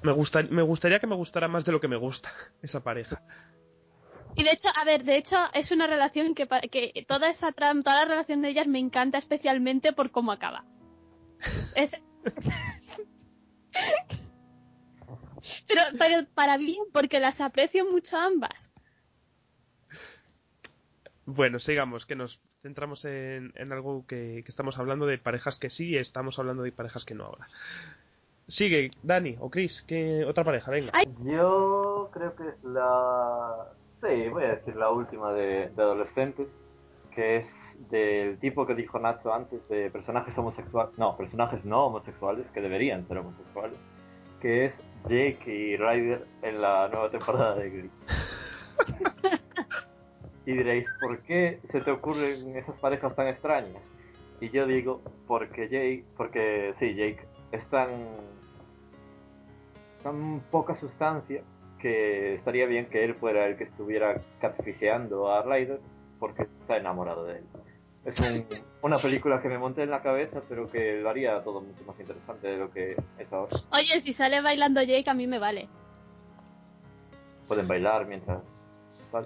Me, 0.03 0.11
gusta, 0.11 0.43
me 0.43 0.61
gustaría 0.61 0.99
que 0.99 1.07
me 1.07 1.15
gustara 1.15 1.47
más 1.47 1.65
de 1.65 1.71
lo 1.71 1.79
que 1.81 1.87
me 1.87 1.97
gusta 1.97 2.31
esa 2.61 2.81
pareja. 2.81 3.21
Y 4.35 4.43
de 4.43 4.51
hecho, 4.51 4.69
a 4.75 4.85
ver, 4.85 5.03
de 5.03 5.17
hecho 5.17 5.35
es 5.53 5.71
una 5.71 5.87
relación 5.87 6.33
que, 6.35 6.47
que 6.71 7.05
toda 7.07 7.29
esa 7.29 7.51
trama, 7.51 7.81
toda 7.83 8.05
la 8.05 8.05
relación 8.05 8.41
de 8.41 8.49
ellas 8.49 8.67
me 8.67 8.79
encanta 8.79 9.17
especialmente 9.17 9.91
por 9.91 10.11
cómo 10.11 10.31
acaba. 10.31 10.63
Es... 11.75 11.91
pero, 15.67 15.81
pero 15.97 16.25
para 16.33 16.57
bien, 16.57 16.83
porque 16.91 17.19
las 17.19 17.39
aprecio 17.41 17.85
mucho 17.85 18.17
ambas. 18.17 18.69
Bueno, 21.25 21.59
sigamos, 21.59 22.05
que 22.05 22.15
nos 22.15 22.41
centramos 22.61 23.05
en, 23.05 23.53
en 23.55 23.71
algo 23.71 24.05
que, 24.07 24.41
que 24.43 24.49
estamos 24.49 24.79
hablando 24.79 25.05
de 25.05 25.19
parejas 25.19 25.59
que 25.59 25.69
sí 25.69 25.89
y 25.89 25.97
estamos 25.97 26.39
hablando 26.39 26.63
de 26.63 26.71
parejas 26.71 27.05
que 27.05 27.13
no 27.13 27.25
ahora. 27.25 27.47
Sigue, 28.47 28.89
Dani 29.03 29.37
o 29.39 29.51
Chris, 29.51 29.83
que 29.83 30.25
otra 30.25 30.43
pareja, 30.43 30.71
venga. 30.71 30.91
Yo 31.23 32.09
creo 32.11 32.35
que 32.35 32.47
es 32.47 32.63
la... 32.63 33.67
Sí, 34.01 34.27
voy 34.29 34.43
a 34.43 34.55
decir 34.55 34.75
la 34.75 34.89
última 34.89 35.31
de, 35.33 35.69
de 35.69 35.81
adolescentes, 35.83 36.47
que 37.13 37.37
es 37.37 37.45
del 37.91 38.39
tipo 38.39 38.65
que 38.65 38.73
dijo 38.73 38.97
Nacho 38.97 39.33
antes 39.33 39.67
de 39.69 39.91
personajes 39.91 40.35
homosexuales, 40.37 40.97
no, 40.97 41.15
personajes 41.15 41.63
no 41.63 41.85
homosexuales, 41.85 42.45
que 42.53 42.61
deberían 42.61 43.07
ser 43.07 43.19
homosexuales, 43.19 43.77
que 44.41 44.65
es 44.65 44.73
Jake 45.03 45.43
y 45.47 45.77
Ryder 45.77 46.25
en 46.41 46.61
la 46.61 46.87
nueva 46.89 47.09
temporada 47.09 47.55
de 47.55 47.69
Glee. 47.69 47.91
y 50.45 50.53
diréis, 50.53 50.85
¿por 50.99 51.19
qué 51.23 51.59
se 51.71 51.81
te 51.81 51.91
ocurren 51.91 52.55
esas 52.55 52.75
parejas 52.79 53.15
tan 53.15 53.27
extrañas? 53.27 53.81
Y 54.41 54.49
yo 54.49 54.65
digo, 54.65 55.01
porque 55.27 55.69
Jake, 55.69 56.05
porque 56.15 56.73
sí, 56.79 56.95
Jake 56.95 57.25
es 57.51 57.65
tan 57.69 57.89
tan 60.03 60.41
poca 60.51 60.75
sustancia 60.79 61.43
que 61.79 62.35
estaría 62.35 62.65
bien 62.65 62.87
que 62.87 63.03
él 63.03 63.15
fuera 63.15 63.47
el 63.47 63.57
que 63.57 63.65
estuviera 63.65 64.21
catfisheando 64.39 65.31
a 65.31 65.43
Ryder 65.43 65.79
porque 66.19 66.43
está 66.43 66.77
enamorado 66.77 67.25
de 67.25 67.37
él. 67.37 67.45
Es 68.05 68.17
un- 68.19 68.45
una 68.81 68.97
película 68.97 69.41
que 69.41 69.49
me 69.49 69.57
monté 69.57 69.83
en 69.83 69.91
la 69.91 70.01
cabeza, 70.01 70.41
pero 70.47 70.69
que 70.69 70.99
lo 71.01 71.09
haría 71.09 71.43
todo 71.43 71.61
mucho 71.61 71.83
más 71.85 71.99
interesante 71.99 72.47
de 72.47 72.57
lo 72.57 72.71
que 72.71 72.95
es 73.17 73.33
ahora. 73.33 73.57
Oye, 73.71 74.01
si 74.01 74.13
sale 74.13 74.41
bailando 74.41 74.81
Jake 74.81 75.09
a 75.09 75.13
mí 75.13 75.27
me 75.27 75.37
vale. 75.39 75.67
Pueden 77.47 77.67
bailar 77.67 78.05
mientras... 78.07 78.41
tal. 79.11 79.25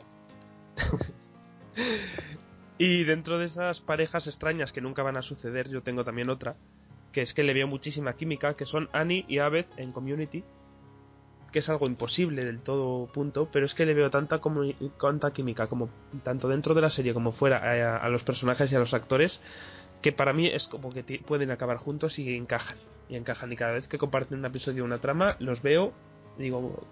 Y 2.79 3.03
dentro 3.03 3.37
de 3.37 3.45
esas 3.45 3.81
parejas 3.81 4.25
extrañas 4.27 4.71
que 4.73 4.81
nunca 4.81 5.03
van 5.03 5.15
a 5.15 5.21
suceder, 5.21 5.69
yo 5.69 5.83
tengo 5.83 6.03
también 6.03 6.29
otra, 6.29 6.55
que 7.11 7.21
es 7.21 7.33
que 7.33 7.43
le 7.43 7.53
veo 7.53 7.67
muchísima 7.67 8.13
química, 8.13 8.55
que 8.55 8.65
son 8.65 8.89
Annie 8.93 9.25
y 9.27 9.37
Abed 9.37 9.65
en 9.77 9.91
Community, 9.91 10.43
que 11.53 11.59
es 11.59 11.69
algo 11.69 11.85
imposible 11.85 12.43
del 12.43 12.59
todo 12.59 13.05
punto, 13.05 13.47
pero 13.51 13.65
es 13.65 13.75
que 13.75 13.85
le 13.85 13.93
veo 13.93 14.09
tanta, 14.09 14.41
tanta 14.99 15.31
química, 15.31 15.67
como 15.67 15.89
tanto 16.23 16.49
dentro 16.49 16.73
de 16.73 16.81
la 16.81 16.89
serie 16.89 17.13
como 17.13 17.31
fuera, 17.31 17.59
a, 17.59 17.97
a 17.97 18.09
los 18.09 18.23
personajes 18.23 18.71
y 18.71 18.75
a 18.75 18.79
los 18.79 18.93
actores, 18.93 19.39
que 20.01 20.11
para 20.11 20.33
mí 20.33 20.47
es 20.47 20.67
como 20.67 20.91
que 20.91 21.03
pueden 21.25 21.51
acabar 21.51 21.77
juntos 21.77 22.19
y 22.19 22.35
encajan. 22.35 22.77
Y 23.07 23.15
encajan, 23.15 23.53
y 23.53 23.55
cada 23.55 23.73
vez 23.73 23.87
que 23.87 23.99
comparten 23.99 24.39
un 24.39 24.45
episodio 24.45 24.83
o 24.83 24.85
una 24.85 24.99
trama, 24.99 25.37
los 25.39 25.61
veo, 25.61 25.93
digo, 26.37 26.83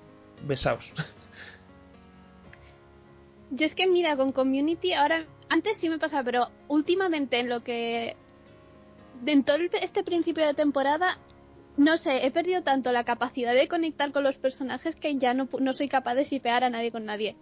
besaos. 0.43 0.85
Yo 3.49 3.65
es 3.65 3.75
que 3.75 3.87
mira, 3.87 4.15
con 4.15 4.31
Community 4.31 4.93
ahora, 4.93 5.25
antes 5.49 5.77
sí 5.79 5.89
me 5.89 5.97
pasaba, 5.97 6.23
pero 6.23 6.49
últimamente 6.67 7.39
en 7.39 7.49
lo 7.49 7.63
que... 7.63 8.15
En 9.25 9.43
todo 9.43 9.57
este 9.57 10.03
principio 10.03 10.45
de 10.45 10.53
temporada, 10.53 11.17
no 11.77 11.97
sé, 11.97 12.25
he 12.25 12.31
perdido 12.31 12.61
tanto 12.63 12.91
la 12.91 13.03
capacidad 13.03 13.53
de 13.53 13.67
conectar 13.67 14.11
con 14.11 14.23
los 14.23 14.35
personajes 14.37 14.95
que 14.95 15.15
ya 15.17 15.33
no, 15.33 15.47
pu- 15.49 15.59
no 15.59 15.73
soy 15.73 15.87
capaz 15.89 16.15
de 16.15 16.25
sipear 16.25 16.63
a 16.63 16.69
nadie 16.69 16.91
con 16.91 17.05
nadie. 17.05 17.35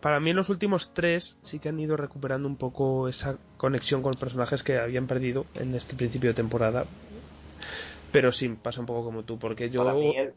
Para 0.00 0.20
mí 0.20 0.30
en 0.30 0.36
los 0.36 0.48
últimos 0.48 0.92
tres 0.94 1.36
sí 1.42 1.58
que 1.58 1.68
han 1.70 1.80
ido 1.80 1.96
recuperando 1.96 2.46
un 2.48 2.56
poco 2.56 3.08
esa 3.08 3.36
conexión 3.56 4.00
con 4.02 4.14
personajes 4.14 4.62
que 4.62 4.78
habían 4.78 5.08
perdido 5.08 5.46
en 5.54 5.74
este 5.74 5.96
principio 5.96 6.30
de 6.30 6.34
temporada. 6.34 6.84
Pero 8.12 8.30
sí, 8.32 8.48
pasa 8.48 8.80
un 8.80 8.86
poco 8.86 9.04
como 9.04 9.24
tú, 9.24 9.38
porque 9.38 9.70
yo 9.70 9.84
Para 9.84 9.94
mí 9.96 10.16
el, 10.16 10.32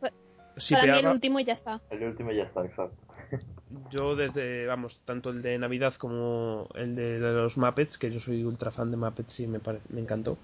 sí 0.57 0.73
Para 0.73 0.85
mí 0.87 0.89
el 0.89 1.01
peaba- 1.01 1.13
último 1.13 1.39
y 1.39 1.45
ya 1.45 1.53
está. 1.53 1.79
el 1.91 2.03
último 2.03 2.31
ya 2.31 2.43
está, 2.43 2.65
exacto. 2.65 2.95
yo 3.91 4.15
desde, 4.15 4.65
vamos, 4.65 4.99
tanto 5.05 5.29
el 5.29 5.43
de 5.43 5.59
Navidad 5.59 5.93
como 5.93 6.67
el 6.73 6.95
de 6.95 7.19
los 7.19 7.55
Muppets, 7.55 7.99
que 7.99 8.09
yo 8.11 8.19
soy 8.19 8.43
ultra 8.43 8.71
fan 8.71 8.89
de 8.89 8.97
Muppets 8.97 9.39
y 9.41 9.47
me, 9.47 9.59
pare- 9.59 9.81
me 9.89 10.01
encantó. 10.01 10.37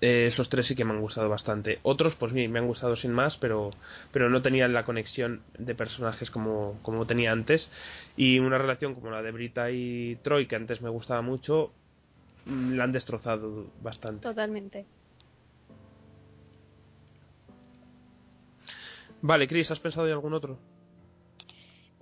Eh, 0.00 0.26
esos 0.28 0.48
tres 0.48 0.66
sí 0.66 0.74
que 0.76 0.84
me 0.84 0.92
han 0.92 1.00
gustado 1.00 1.28
bastante. 1.28 1.80
Otros, 1.82 2.14
pues 2.14 2.32
sí, 2.32 2.46
me 2.48 2.60
han 2.60 2.66
gustado 2.66 2.94
sin 2.96 3.12
más, 3.12 3.36
pero, 3.36 3.70
pero 4.12 4.30
no 4.30 4.42
tenían 4.42 4.72
la 4.72 4.84
conexión 4.84 5.42
de 5.58 5.74
personajes 5.74 6.30
como, 6.30 6.78
como 6.82 7.06
tenía 7.06 7.32
antes. 7.32 7.68
Y 8.16 8.38
una 8.38 8.58
relación 8.58 8.94
como 8.94 9.10
la 9.10 9.22
de 9.22 9.32
Brita 9.32 9.70
y 9.70 10.16
Troy, 10.22 10.46
que 10.46 10.56
antes 10.56 10.80
me 10.82 10.88
gustaba 10.88 11.22
mucho, 11.22 11.72
mm, 12.46 12.74
la 12.74 12.84
han 12.84 12.92
destrozado 12.92 13.66
bastante. 13.82 14.22
Totalmente. 14.22 14.86
Vale, 19.20 19.48
Chris, 19.48 19.70
¿has 19.72 19.80
pensado 19.80 20.06
en 20.06 20.12
algún 20.12 20.32
otro? 20.32 20.58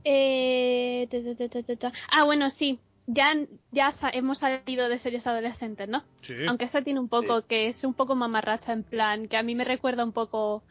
Eh. 0.05 1.09
Ah, 2.11 2.25
bueno, 2.25 2.51
sí. 2.51 2.79
Ya, 3.07 3.33
ya 3.71 3.95
hemos 4.13 4.39
salido 4.39 4.89
de 4.89 4.99
series 4.99 5.27
adolescentes, 5.27 5.89
¿no? 5.89 6.03
Sí. 6.23 6.35
Aunque 6.49 6.65
esta 6.65 6.83
tiene 6.83 6.99
un 6.99 7.09
poco, 7.09 7.47
que 7.47 7.69
es 7.69 7.85
un 7.85 7.95
poco 7.95 8.17
mamarracha 8.17 8.73
en 8.73 8.83
plan, 8.83 9.29
que 9.29 9.37
a 9.37 9.43
mí 9.43 9.55
me 9.55 9.65
recuerda 9.65 10.05
un 10.05 10.13
poco... 10.13 10.65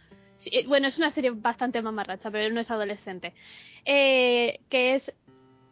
eh, 0.46 0.68
Bueno, 0.68 0.88
es 0.88 0.98
una 0.98 1.12
serie 1.12 1.32
bastante 1.32 1.82
mamarracha, 1.82 2.30
pero 2.32 2.54
no 2.54 2.60
es 2.60 2.70
adolescente. 2.70 3.34
Eh, 3.86 4.60
que 4.70 4.96
es 4.96 5.14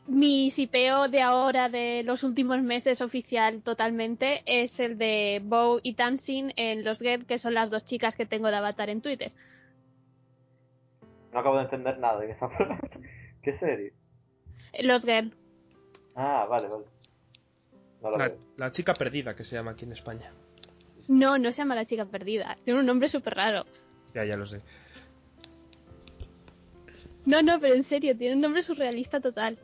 mi 0.07 0.51
sipeo 0.51 1.09
de 1.09 1.21
ahora, 1.21 1.69
de 1.69 2.03
los 2.03 2.23
últimos 2.23 2.61
meses 2.61 3.01
oficial 3.01 3.61
totalmente, 3.61 4.41
es 4.45 4.77
el 4.79 4.97
de 4.97 5.41
Bow 5.43 5.79
y 5.83 5.95
Tamsin 5.95 6.53
en 6.55 6.83
Los 6.85 6.99
Get, 6.99 7.25
que 7.25 7.39
son 7.39 7.53
las 7.53 7.71
dos 7.71 7.85
chicas 7.85 8.15
que 8.15 8.25
tengo 8.25 8.47
de 8.49 8.55
avatar 8.55 8.89
en 8.89 9.01
Twitter. 9.01 9.31
No 11.33 11.39
acabo 11.39 11.57
de 11.57 11.63
entender 11.63 11.97
nada 11.99 12.19
de 12.19 12.31
esa 12.31 12.47
¿Qué 13.43 13.57
serie? 13.59 13.93
Los 14.81 15.03
Get. 15.03 15.33
Ah, 16.15 16.45
vale, 16.49 16.67
vale. 16.67 16.85
No 18.01 18.11
la 18.11 18.17
La, 18.17 18.33
la 18.57 18.71
chica 18.71 18.93
perdida 18.93 19.35
que 19.35 19.43
se 19.43 19.55
llama 19.55 19.71
aquí 19.71 19.85
en 19.85 19.93
España. 19.93 20.31
No, 21.07 21.37
no 21.37 21.51
se 21.51 21.57
llama 21.57 21.75
la 21.75 21.85
chica 21.85 22.05
perdida. 22.05 22.57
Tiene 22.63 22.79
un 22.79 22.85
nombre 22.85 23.09
súper 23.09 23.35
raro. 23.35 23.65
Ya, 24.13 24.25
ya 24.25 24.37
lo 24.37 24.45
sé. 24.45 24.61
No, 27.25 27.41
no, 27.41 27.59
pero 27.59 27.75
en 27.75 27.85
serio, 27.85 28.17
tiene 28.17 28.35
un 28.35 28.41
nombre 28.41 28.63
surrealista 28.63 29.19
total. 29.19 29.57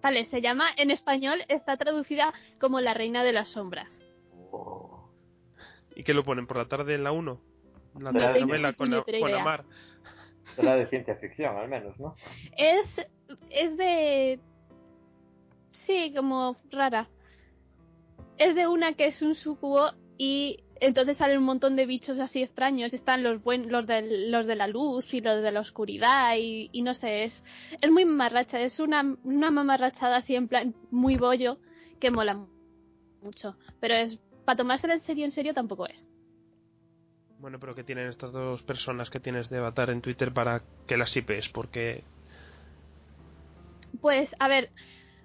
Vale, 0.00 0.26
se 0.26 0.40
llama, 0.40 0.66
en 0.76 0.90
español 0.90 1.40
está 1.48 1.76
traducida 1.76 2.32
como 2.60 2.80
La 2.80 2.94
Reina 2.94 3.24
de 3.24 3.32
las 3.32 3.48
Sombras. 3.48 3.88
Oh. 4.52 5.08
¿Y 5.96 6.04
qué 6.04 6.14
lo 6.14 6.22
ponen 6.22 6.46
por 6.46 6.56
la 6.56 6.68
tarde 6.68 6.94
en 6.94 7.04
la 7.04 7.12
1? 7.12 7.40
La 8.00 8.12
No 8.12 8.18
tengo 8.18 8.32
telenovela 8.32 8.70
ni 8.70 8.74
con, 8.74 8.90
puñetera 8.90 9.56
con. 9.56 9.66
Será 10.56 10.76
de 10.76 10.86
ciencia 10.88 11.16
ficción, 11.16 11.56
al 11.56 11.68
menos, 11.68 11.98
¿no? 11.98 12.14
Es, 12.56 12.86
es 13.50 13.76
de... 13.76 14.38
Sí, 15.86 16.12
como 16.14 16.56
rara. 16.70 17.08
Es 18.38 18.54
de 18.54 18.66
una 18.66 18.92
que 18.94 19.06
es 19.06 19.22
un 19.22 19.34
sucubo 19.34 19.92
y 20.18 20.62
entonces 20.80 21.16
salen 21.16 21.38
un 21.38 21.44
montón 21.44 21.76
de 21.76 21.86
bichos 21.86 22.18
así 22.18 22.42
extraños. 22.42 22.92
Están 22.92 23.22
los 23.22 23.42
buen, 23.42 23.70
los, 23.70 23.86
del- 23.86 24.30
los 24.30 24.46
de 24.46 24.56
la 24.56 24.66
luz 24.66 25.12
y 25.12 25.20
los 25.20 25.42
de 25.42 25.52
la 25.52 25.60
oscuridad 25.60 26.36
y, 26.36 26.68
y 26.72 26.82
no 26.82 26.94
sé, 26.94 27.24
es, 27.24 27.42
es 27.80 27.90
muy 27.90 28.04
mamarracha. 28.04 28.60
Es 28.60 28.80
una, 28.80 29.16
una 29.24 29.50
mamarrachada 29.50 30.16
así 30.18 30.34
en 30.34 30.48
plan 30.48 30.74
muy 30.90 31.16
bollo 31.16 31.58
que 32.00 32.10
mola 32.10 32.34
mu- 32.34 32.48
mucho. 33.22 33.56
Pero 33.80 33.94
es 33.94 34.18
para 34.44 34.56
tomársela 34.56 34.94
en 34.94 35.02
serio, 35.02 35.24
en 35.24 35.30
serio 35.30 35.54
tampoco 35.54 35.86
es. 35.86 36.08
Bueno, 37.38 37.58
pero 37.58 37.74
que 37.74 37.82
tienen 37.84 38.08
estas 38.08 38.32
dos 38.32 38.62
personas 38.62 39.10
que 39.10 39.18
tienes 39.20 39.50
de 39.50 39.58
avatar 39.58 39.90
en 39.90 40.00
Twitter 40.00 40.32
para 40.32 40.62
que 40.86 40.96
las 40.96 41.10
sipes, 41.10 41.48
porque 41.48 42.04
Pues, 44.00 44.30
a 44.38 44.48
ver, 44.48 44.70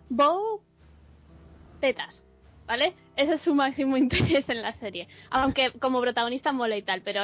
Bow, 0.10 0.62
tetas, 1.80 2.24
¿vale? 2.66 2.94
Ese 3.16 3.36
es 3.36 3.42
su 3.42 3.54
máximo 3.54 3.98
interés 3.98 4.48
en 4.50 4.62
la 4.62 4.74
serie. 4.76 5.08
Aunque 5.30 5.72
como 5.80 6.02
protagonista 6.02 6.52
mola 6.52 6.78
y 6.78 6.82
tal, 6.82 7.02
pero 7.02 7.22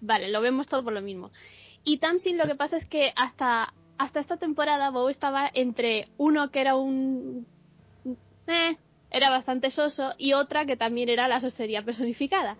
vale, 0.00 0.28
lo 0.28 0.40
vemos 0.40 0.66
todo 0.66 0.82
por 0.84 0.92
lo 0.92 1.02
mismo. 1.02 1.30
Y 1.84 1.98
Tamsin 1.98 2.38
lo 2.38 2.46
que 2.46 2.54
pasa 2.54 2.76
es 2.76 2.86
que 2.86 3.12
hasta, 3.16 3.72
hasta 3.98 4.20
esta 4.20 4.36
temporada 4.36 4.90
Bow 4.90 5.08
estaba 5.08 5.50
entre 5.52 6.08
uno 6.18 6.50
que 6.50 6.60
era 6.60 6.76
un 6.76 7.46
eh, 8.46 8.76
era 9.10 9.30
bastante 9.30 9.70
soso, 9.70 10.14
y 10.18 10.34
otra 10.34 10.66
que 10.66 10.76
también 10.76 11.08
era 11.08 11.28
la 11.28 11.40
sosería 11.40 11.82
personificada. 11.84 12.56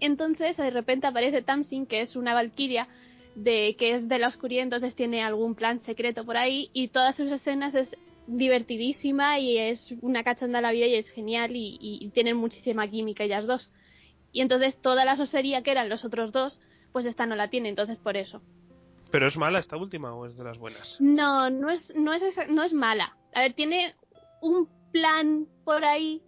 Entonces, 0.00 0.56
de 0.56 0.70
repente 0.70 1.06
aparece 1.06 1.42
Tamsin, 1.42 1.86
que 1.86 2.02
es 2.02 2.16
una 2.16 2.34
valquiria 2.34 2.88
de 3.34 3.74
que 3.78 3.96
es 3.96 4.08
de 4.08 4.18
la 4.18 4.28
oscuridad, 4.28 4.62
entonces 4.62 4.94
tiene 4.94 5.22
algún 5.22 5.54
plan 5.54 5.80
secreto 5.80 6.24
por 6.24 6.36
ahí, 6.36 6.70
y 6.72 6.88
todas 6.88 7.16
sus 7.16 7.30
escenas 7.30 7.74
es 7.74 7.88
divertidísima 8.26 9.38
y 9.38 9.58
es 9.58 9.92
una 10.00 10.24
cachonda 10.24 10.58
a 10.58 10.62
la 10.62 10.72
vida 10.72 10.86
y 10.86 10.94
es 10.94 11.08
genial 11.10 11.54
y, 11.54 11.78
y 11.80 12.08
tienen 12.10 12.36
muchísima 12.36 12.88
química 12.88 13.24
ellas 13.24 13.46
dos. 13.46 13.70
Y 14.32 14.40
entonces 14.40 14.80
toda 14.80 15.04
la 15.04 15.16
sosería 15.16 15.62
que 15.62 15.70
eran 15.70 15.88
los 15.88 16.04
otros 16.04 16.32
dos, 16.32 16.58
pues 16.92 17.06
esta 17.06 17.26
no 17.26 17.36
la 17.36 17.48
tiene, 17.48 17.68
entonces 17.68 17.98
por 17.98 18.16
eso. 18.16 18.42
¿Pero 19.10 19.28
es 19.28 19.36
mala 19.36 19.60
esta 19.60 19.76
última 19.76 20.12
o 20.12 20.26
es 20.26 20.36
de 20.36 20.42
las 20.42 20.58
buenas? 20.58 20.96
No, 20.98 21.48
no 21.50 21.70
es, 21.70 21.94
no 21.94 22.12
es, 22.12 22.22
no 22.48 22.64
es 22.64 22.72
mala. 22.72 23.16
A 23.32 23.40
ver, 23.40 23.52
tiene 23.52 23.94
un 24.40 24.68
plan 24.90 25.46
por 25.64 25.84
ahí 25.84 26.20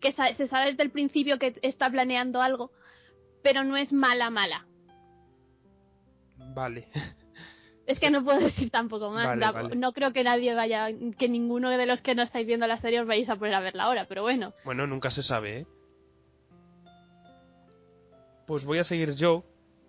que 0.00 0.12
se 0.12 0.46
sabe 0.48 0.66
desde 0.66 0.82
el 0.82 0.90
principio 0.90 1.38
que 1.38 1.58
está 1.62 1.90
planeando 1.90 2.40
algo, 2.40 2.70
pero 3.42 3.64
no 3.64 3.76
es 3.76 3.92
mala, 3.92 4.30
mala. 4.30 4.66
Vale. 6.54 6.88
Es 7.86 8.00
que 8.00 8.10
no 8.10 8.24
puedo 8.24 8.38
decir 8.40 8.70
tampoco 8.70 9.10
más. 9.10 9.26
Vale, 9.26 9.40
Da- 9.40 9.52
vale. 9.52 9.76
No 9.76 9.92
creo 9.92 10.12
que 10.12 10.24
nadie 10.24 10.54
vaya, 10.54 10.88
que 11.18 11.28
ninguno 11.28 11.70
de 11.70 11.86
los 11.86 12.00
que 12.00 12.14
no 12.14 12.22
estáis 12.22 12.46
viendo 12.46 12.66
la 12.66 12.78
serie 12.78 13.00
os 13.00 13.06
vayáis 13.06 13.28
a 13.30 13.36
poner 13.36 13.54
a 13.54 13.60
verla 13.60 13.84
ahora, 13.84 14.06
pero 14.08 14.22
bueno. 14.22 14.52
Bueno, 14.64 14.86
nunca 14.86 15.10
se 15.10 15.22
sabe, 15.22 15.60
¿eh? 15.60 15.66
Pues 18.46 18.64
voy 18.64 18.78
a 18.78 18.84
seguir 18.84 19.14
yo 19.14 19.44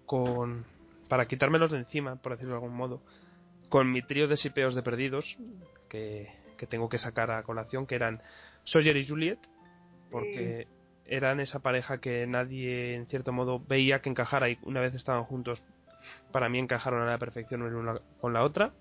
con... 0.06 0.66
Para 1.10 1.28
quitármelos 1.28 1.72
de 1.72 1.78
encima, 1.80 2.16
por 2.16 2.32
decirlo 2.32 2.54
de 2.56 2.62
algún 2.64 2.76
modo. 2.76 3.02
Con 3.70 3.92
mi 3.92 4.02
trío 4.02 4.28
de 4.28 4.38
sipeos 4.38 4.74
de 4.76 4.82
perdidos 4.82 5.38
que, 5.90 6.32
que 6.58 6.66
tengo 6.66 6.90
que 6.90 6.98
sacar 6.98 7.30
a 7.32 7.44
colación, 7.44 7.86
que 7.86 7.96
eran 7.96 8.22
Sawyer 8.64 8.96
y 8.98 9.08
Juliet. 9.08 9.40
Porque 10.10 10.68
eran 11.06 11.40
esa 11.42 11.60
pareja 11.60 12.00
que 12.00 12.26
nadie, 12.26 12.96
en 12.96 13.06
cierto 13.08 13.32
modo, 13.34 13.60
veía 13.60 14.00
que 14.02 14.10
encajara 14.10 14.50
y 14.50 14.58
una 14.64 14.80
vez 14.82 14.96
estaban 14.96 15.26
juntos, 15.26 15.62
para 16.32 16.50
mí 16.50 16.60
encajaron 16.60 17.02
a 17.02 17.12
la 17.12 17.18
perfección 17.18 17.62
una 17.62 18.00
con 18.20 18.34
la 18.34 18.44
otra. 18.44 18.74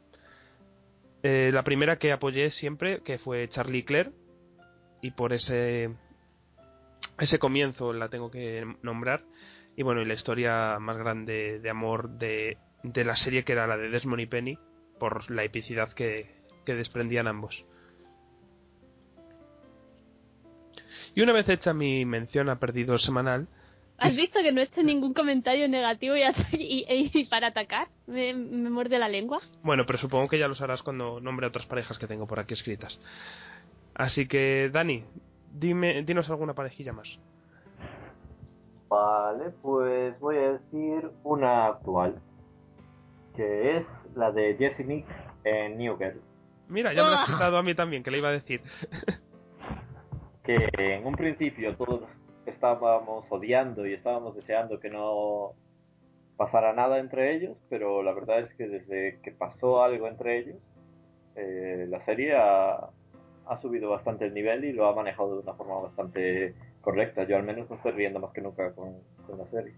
Eh, 1.22 1.50
la 1.52 1.64
primera 1.64 1.98
que 1.98 2.12
apoyé 2.12 2.50
siempre, 2.50 3.00
que 3.02 3.18
fue 3.18 3.48
Charlie 3.48 3.84
Claire, 3.84 4.12
y 5.04 5.10
por 5.10 5.34
ese 5.34 5.90
ese 7.18 7.38
comienzo 7.38 7.92
la 7.92 8.08
tengo 8.08 8.30
que 8.30 8.64
nombrar 8.82 9.22
y 9.76 9.82
bueno 9.82 10.00
y 10.00 10.06
la 10.06 10.14
historia 10.14 10.78
más 10.78 10.96
grande 10.96 11.60
de 11.60 11.70
amor 11.70 12.08
de, 12.08 12.56
de 12.82 13.04
la 13.04 13.14
serie 13.14 13.44
que 13.44 13.52
era 13.52 13.66
la 13.66 13.76
de 13.76 13.90
Desmond 13.90 14.22
y 14.22 14.26
Penny 14.26 14.58
por 14.98 15.30
la 15.30 15.44
epicidad 15.44 15.92
que, 15.92 16.34
que 16.64 16.74
desprendían 16.74 17.28
ambos 17.28 17.66
y 21.14 21.20
una 21.20 21.32
vez 21.32 21.50
hecha 21.50 21.74
mi 21.74 22.06
mención 22.06 22.48
a 22.48 22.58
perdido 22.58 22.96
semanal 22.96 23.48
¿Has 23.98 24.16
visto 24.16 24.40
que 24.42 24.50
no 24.52 24.60
he 24.60 24.64
hecho 24.64 24.82
ningún 24.82 25.14
comentario 25.14 25.68
negativo 25.68 26.16
y, 26.16 26.22
así- 26.22 26.44
y- 26.58 27.10
y 27.14 27.24
para 27.26 27.48
atacar? 27.48 27.88
Me, 28.06 28.34
me 28.34 28.68
muerde 28.70 28.98
la 28.98 29.08
lengua. 29.08 29.40
bueno 29.62 29.84
pero 29.86 29.98
supongo 29.98 30.28
que 30.28 30.38
ya 30.38 30.48
lo 30.48 30.54
harás 30.58 30.82
cuando 30.82 31.20
nombre 31.20 31.46
a 31.46 31.48
otras 31.48 31.66
parejas 31.66 31.98
que 31.98 32.06
tengo 32.06 32.26
por 32.26 32.38
aquí 32.40 32.54
escritas 32.54 33.00
así 33.94 34.26
que 34.26 34.68
Dani 34.72 35.04
dime 35.52 36.02
dinos 36.02 36.28
alguna 36.30 36.54
parejilla 36.54 36.92
más 36.92 37.18
Vale, 38.88 39.50
pues 39.62 40.18
voy 40.20 40.36
a 40.36 40.52
decir 40.52 41.10
una 41.24 41.66
actual, 41.66 42.14
que 43.34 43.78
es 43.78 43.86
la 44.14 44.30
de 44.30 44.54
Jessie 44.56 44.84
Nicks 44.84 45.08
en 45.42 45.78
New 45.78 45.96
Girl, 45.96 46.20
mira 46.68 46.92
ya 46.92 47.02
me 47.02 47.08
lo 47.10 47.16
has 47.16 47.28
Ah. 47.28 47.32
quitado 47.32 47.56
a 47.56 47.62
mí 47.62 47.74
también 47.74 48.02
que 48.02 48.10
le 48.10 48.18
iba 48.18 48.28
a 48.28 48.32
decir 48.32 48.60
que 50.44 50.68
en 50.78 51.06
un 51.06 51.14
principio 51.14 51.74
todos 51.76 52.02
estábamos 52.54 53.26
odiando 53.28 53.86
y 53.86 53.92
estábamos 53.92 54.34
deseando 54.34 54.80
que 54.80 54.90
no 54.90 55.52
pasara 56.36 56.72
nada 56.72 56.98
entre 56.98 57.34
ellos, 57.34 57.56
pero 57.68 58.02
la 58.02 58.12
verdad 58.12 58.40
es 58.40 58.54
que 58.54 58.66
desde 58.66 59.20
que 59.22 59.30
pasó 59.30 59.82
algo 59.82 60.08
entre 60.08 60.38
ellos, 60.38 60.56
eh, 61.36 61.86
la 61.88 62.04
serie 62.04 62.34
ha, 62.36 62.90
ha 63.46 63.60
subido 63.60 63.90
bastante 63.90 64.26
el 64.26 64.34
nivel 64.34 64.64
y 64.64 64.72
lo 64.72 64.86
ha 64.86 64.94
manejado 64.94 65.34
de 65.34 65.42
una 65.42 65.54
forma 65.54 65.80
bastante 65.80 66.54
correcta. 66.80 67.24
Yo 67.24 67.36
al 67.36 67.44
menos 67.44 67.68
me 67.70 67.76
estoy 67.76 67.92
riendo 67.92 68.20
más 68.20 68.32
que 68.32 68.40
nunca 68.40 68.72
con, 68.72 68.94
con 69.26 69.38
la 69.38 69.46
serie. 69.48 69.74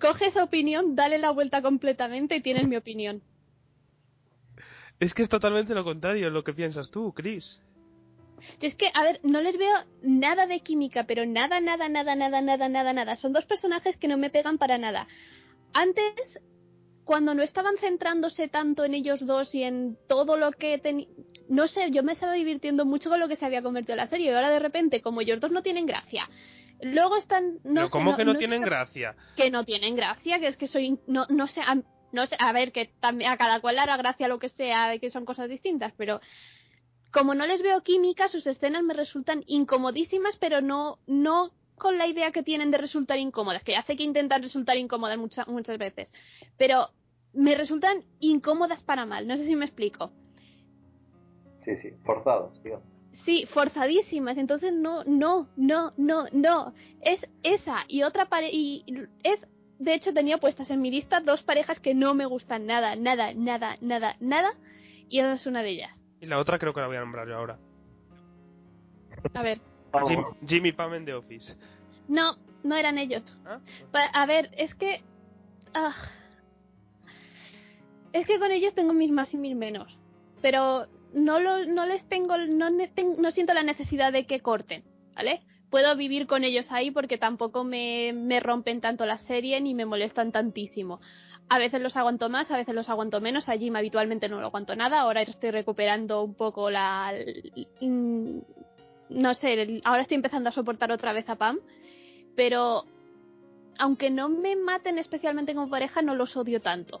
Coge 0.00 0.26
esa 0.26 0.44
opinión, 0.44 0.94
dale 0.94 1.18
la 1.18 1.30
vuelta 1.30 1.62
completamente 1.62 2.36
y 2.36 2.42
tienes 2.42 2.66
mi 2.66 2.76
opinión. 2.76 3.22
Es 4.98 5.14
que 5.14 5.22
es 5.22 5.28
totalmente 5.28 5.74
lo 5.74 5.84
contrario 5.84 6.30
lo 6.30 6.44
que 6.44 6.52
piensas 6.52 6.90
tú, 6.90 7.12
Chris. 7.14 7.60
Yo 8.60 8.68
es 8.68 8.74
que, 8.74 8.90
a 8.94 9.02
ver, 9.02 9.20
no 9.22 9.40
les 9.40 9.56
veo 9.56 9.74
nada 10.02 10.46
de 10.46 10.60
química, 10.60 11.04
pero 11.04 11.26
nada, 11.26 11.60
nada, 11.60 11.88
nada, 11.88 12.14
nada, 12.14 12.40
nada, 12.40 12.68
nada, 12.68 12.92
nada. 12.92 13.16
Son 13.16 13.32
dos 13.32 13.44
personajes 13.46 13.96
que 13.96 14.08
no 14.08 14.16
me 14.16 14.30
pegan 14.30 14.58
para 14.58 14.78
nada. 14.78 15.06
Antes, 15.72 16.14
cuando 17.04 17.34
no 17.34 17.42
estaban 17.42 17.76
centrándose 17.78 18.48
tanto 18.48 18.84
en 18.84 18.94
ellos 18.94 19.26
dos 19.26 19.54
y 19.54 19.64
en 19.64 19.98
todo 20.08 20.36
lo 20.36 20.52
que 20.52 20.78
tenían... 20.78 21.10
No 21.48 21.66
sé, 21.66 21.90
yo 21.90 22.04
me 22.04 22.12
estaba 22.12 22.34
divirtiendo 22.34 22.84
mucho 22.84 23.10
con 23.10 23.18
lo 23.18 23.26
que 23.26 23.34
se 23.34 23.44
había 23.44 23.62
convertido 23.62 23.96
la 23.96 24.06
serie 24.06 24.26
y 24.26 24.34
ahora 24.34 24.50
de 24.50 24.60
repente, 24.60 25.02
como 25.02 25.20
ellos 25.20 25.40
dos 25.40 25.50
no 25.50 25.62
tienen 25.62 25.86
gracia, 25.86 26.28
luego 26.80 27.16
están... 27.16 27.58
No 27.64 27.86
sé, 27.86 27.90
¿cómo 27.90 28.16
que 28.16 28.24
no, 28.24 28.36
tienen 28.36 28.62
gracia? 28.62 29.16
que 29.36 29.50
no 29.50 29.64
tienen 29.64 29.96
gracia, 29.96 30.38
que 30.38 30.46
es 30.46 30.56
que 30.56 30.68
soy, 30.68 31.00
no, 31.08 31.26
no 31.28 31.48
sé, 31.48 31.60
a, 31.60 31.82
no 32.12 32.26
sé, 32.26 32.36
a 32.38 32.52
ver, 32.52 32.70
que 32.70 32.92
también 33.00 33.32
a 33.32 33.36
cada 33.36 33.60
cual 33.60 33.74
le 33.74 33.80
hará 33.80 33.96
gracia 33.96 34.28
lo 34.28 34.38
que 34.38 34.48
sea, 34.50 34.96
que 34.98 35.10
son 35.10 35.24
cosas 35.24 35.48
distintas, 35.48 35.92
pero 35.96 36.20
como 37.10 37.34
no 37.34 37.46
les 37.46 37.62
veo 37.62 37.82
química, 37.82 38.28
sus 38.28 38.46
escenas 38.46 38.82
me 38.82 38.94
resultan 38.94 39.42
incomodísimas, 39.46 40.36
pero 40.36 40.60
no, 40.60 40.98
no 41.06 41.50
con 41.76 41.98
la 41.98 42.06
idea 42.06 42.30
que 42.30 42.42
tienen 42.42 42.70
de 42.70 42.78
resultar 42.78 43.18
incómodas, 43.18 43.64
que 43.64 43.72
ya 43.72 43.82
sé 43.82 43.96
que 43.96 44.02
intentan 44.02 44.42
resultar 44.42 44.76
incómodas 44.76 45.18
muchas, 45.18 45.48
muchas 45.48 45.78
veces, 45.78 46.12
pero 46.56 46.90
me 47.32 47.54
resultan 47.54 48.04
incómodas 48.18 48.82
para 48.82 49.06
mal, 49.06 49.26
no 49.26 49.36
sé 49.36 49.46
si 49.46 49.56
me 49.56 49.64
explico. 49.64 50.12
Sí, 51.64 51.76
sí, 51.82 51.90
forzados, 52.04 52.60
tío. 52.62 52.80
Sí, 53.24 53.46
forzadísimas. 53.52 54.38
Entonces 54.38 54.72
no, 54.72 55.04
no, 55.04 55.48
no, 55.56 55.92
no, 55.96 56.26
no. 56.32 56.72
Es 57.02 57.20
esa 57.42 57.84
y 57.86 58.02
otra 58.02 58.26
pareja. 58.26 58.52
Y 58.52 58.84
es, 59.22 59.46
de 59.78 59.94
hecho, 59.94 60.12
tenía 60.14 60.38
puestas 60.38 60.70
en 60.70 60.80
mi 60.80 60.90
lista 60.90 61.20
dos 61.20 61.42
parejas 61.42 61.80
que 61.80 61.94
no 61.94 62.14
me 62.14 62.26
gustan 62.26 62.66
nada, 62.66 62.96
nada, 62.96 63.34
nada, 63.34 63.76
nada, 63.80 64.16
nada. 64.20 64.52
Y 65.08 65.18
esa 65.18 65.34
es 65.34 65.46
una 65.46 65.62
de 65.62 65.70
ellas. 65.70 65.99
Y 66.20 66.26
la 66.26 66.38
otra 66.38 66.58
creo 66.58 66.72
que 66.74 66.80
la 66.80 66.86
voy 66.86 66.96
a 66.96 67.00
nombrar 67.00 67.26
yo 67.28 67.36
ahora. 67.36 67.58
A 69.34 69.42
ver. 69.42 69.60
Jim- 70.06 70.24
Jimmy 70.46 70.72
Pam 70.72 70.94
en 70.94 71.04
The 71.04 71.14
Office. 71.14 71.56
No, 72.08 72.36
no 72.62 72.76
eran 72.76 72.98
ellos. 72.98 73.22
¿Ah? 73.46 73.60
A 74.12 74.26
ver, 74.26 74.50
es 74.56 74.74
que. 74.74 75.02
ah. 75.74 75.94
es 78.12 78.26
que 78.26 78.38
con 78.38 78.50
ellos 78.52 78.74
tengo 78.74 78.92
mis 78.92 79.10
más 79.10 79.32
y 79.34 79.38
mis 79.38 79.56
menos. 79.56 79.98
Pero 80.42 80.86
no, 81.12 81.40
lo, 81.40 81.64
no 81.66 81.86
les 81.86 82.06
tengo. 82.08 82.36
No, 82.38 82.68
no 82.70 83.30
siento 83.32 83.54
la 83.54 83.62
necesidad 83.62 84.12
de 84.12 84.26
que 84.26 84.40
corten, 84.40 84.84
¿vale? 85.14 85.42
Puedo 85.70 85.94
vivir 85.96 86.26
con 86.26 86.42
ellos 86.44 86.66
ahí 86.70 86.90
porque 86.90 87.16
tampoco 87.18 87.62
me, 87.62 88.12
me 88.12 88.40
rompen 88.40 88.80
tanto 88.80 89.06
la 89.06 89.18
serie 89.18 89.60
ni 89.60 89.74
me 89.74 89.86
molestan 89.86 90.32
tantísimo. 90.32 91.00
A 91.50 91.58
veces 91.58 91.82
los 91.82 91.96
aguanto 91.96 92.28
más, 92.28 92.48
a 92.52 92.56
veces 92.56 92.72
los 92.76 92.88
aguanto 92.88 93.20
menos. 93.20 93.48
A 93.48 93.56
Jim 93.56 93.74
habitualmente 93.74 94.28
no 94.28 94.40
lo 94.40 94.46
aguanto 94.46 94.76
nada. 94.76 95.00
Ahora 95.00 95.22
estoy 95.22 95.50
recuperando 95.50 96.22
un 96.22 96.34
poco 96.34 96.70
la. 96.70 97.12
No 99.10 99.34
sé, 99.34 99.80
ahora 99.84 100.02
estoy 100.02 100.14
empezando 100.14 100.48
a 100.48 100.52
soportar 100.52 100.92
otra 100.92 101.12
vez 101.12 101.28
a 101.28 101.34
Pam. 101.34 101.58
Pero 102.36 102.84
aunque 103.80 104.10
no 104.10 104.28
me 104.28 104.54
maten 104.54 104.98
especialmente 104.98 105.52
como 105.52 105.68
pareja, 105.68 106.02
no 106.02 106.14
los 106.14 106.36
odio 106.36 106.60
tanto. 106.60 107.00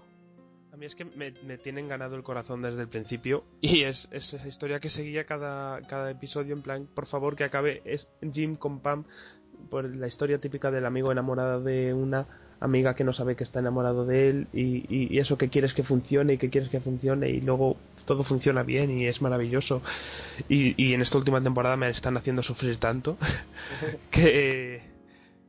A 0.72 0.76
mí 0.76 0.86
es 0.86 0.96
que 0.96 1.04
me, 1.04 1.30
tienen 1.58 1.86
ganado 1.86 2.16
el 2.16 2.24
corazón 2.24 2.62
desde 2.62 2.82
el 2.82 2.88
principio 2.88 3.44
y 3.60 3.84
es, 3.84 4.08
es 4.10 4.32
esa 4.32 4.48
historia 4.48 4.80
que 4.80 4.88
seguía 4.88 5.26
cada, 5.26 5.80
cada 5.82 6.10
episodio 6.10 6.54
en 6.54 6.62
plan, 6.62 6.88
por 6.94 7.06
favor 7.06 7.36
que 7.36 7.44
acabe 7.44 7.82
es 7.84 8.08
Jim 8.32 8.54
con 8.56 8.80
Pam 8.80 9.04
por 9.68 9.84
la 9.94 10.06
historia 10.06 10.38
típica 10.38 10.70
del 10.70 10.86
amigo 10.86 11.12
enamorado 11.12 11.62
de 11.62 11.92
una 11.94 12.26
amiga 12.60 12.94
que 12.94 13.04
no 13.04 13.12
sabe 13.12 13.36
que 13.36 13.44
está 13.44 13.60
enamorado 13.60 14.04
de 14.04 14.28
él 14.28 14.46
y, 14.52 14.84
y- 14.94 15.08
y 15.10 15.18
eso 15.18 15.38
que 15.38 15.48
quieres 15.48 15.72
que 15.74 15.82
funcione 15.82 16.34
y 16.34 16.38
que 16.38 16.50
quieres 16.50 16.68
que 16.70 16.80
funcione 16.80 17.30
y 17.30 17.40
luego 17.40 17.76
todo 18.04 18.22
funciona 18.22 18.62
bien 18.62 18.90
y 18.90 19.06
es 19.06 19.22
maravilloso. 19.22 19.82
Y, 20.48 20.74
y 20.82 20.92
en 20.94 21.00
esta 21.00 21.16
última 21.18 21.42
temporada 21.42 21.76
me 21.76 21.88
están 21.88 22.16
haciendo 22.16 22.42
sufrir 22.42 22.76
tanto 22.78 23.16
que, 24.10 24.82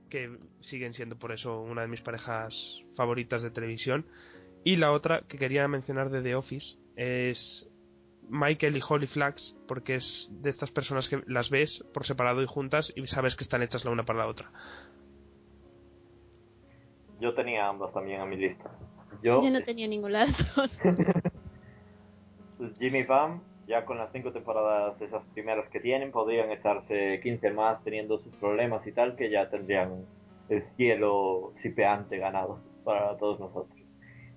que 0.09 0.37
siguen 0.61 0.93
siendo 0.93 1.17
por 1.17 1.31
eso 1.31 1.61
una 1.61 1.81
de 1.81 1.87
mis 1.87 2.01
parejas 2.01 2.81
favoritas 2.95 3.41
de 3.41 3.51
televisión. 3.51 4.05
Y 4.63 4.75
la 4.75 4.91
otra 4.91 5.23
que 5.27 5.37
quería 5.37 5.67
mencionar 5.67 6.09
de 6.11 6.21
The 6.21 6.35
Office 6.35 6.77
es 6.95 7.67
Michael 8.31 8.77
y 8.77 8.81
Holly 8.87 9.07
Flax, 9.07 9.57
porque 9.67 9.95
es 9.95 10.29
de 10.31 10.49
estas 10.49 10.71
personas 10.71 11.09
que 11.09 11.21
las 11.27 11.49
ves 11.49 11.83
por 11.93 12.05
separado 12.05 12.41
y 12.41 12.47
juntas 12.47 12.91
y 12.95 13.05
sabes 13.07 13.35
que 13.35 13.43
están 13.43 13.61
hechas 13.61 13.85
la 13.85 13.91
una 13.91 14.05
para 14.05 14.19
la 14.19 14.27
otra. 14.27 14.51
yo 17.21 17.35
tenía 17.35 17.67
ambas 17.67 17.93
también 17.93 18.19
a 18.19 18.25
mi 18.25 18.35
lista. 18.35 18.71
Yo, 19.21 19.43
Yo 19.43 19.51
no 19.51 19.61
tenía 19.63 19.87
ninguna 19.87 20.25
de 20.25 20.31
las 20.31 20.55
dos. 20.55 20.79
Jimmy 22.79 23.03
Pam 23.03 23.41
Ya 23.67 23.85
con 23.85 23.97
las 23.97 24.11
cinco 24.11 24.31
temporadas 24.31 24.99
esas 25.01 25.23
primeras 25.33 25.69
que 25.69 25.79
tienen, 25.79 26.11
podrían 26.11 26.49
echarse 26.51 27.19
15 27.21 27.51
más 27.51 27.83
teniendo 27.83 28.17
sus 28.19 28.33
problemas 28.37 28.85
y 28.87 28.91
tal, 28.91 29.15
que 29.15 29.29
ya 29.29 29.49
tendrían 29.49 30.05
el 30.49 30.63
cielo 30.75 31.53
sipeante 31.61 32.17
ganado 32.17 32.59
para 32.83 33.17
todos 33.17 33.39
nosotros. 33.39 33.80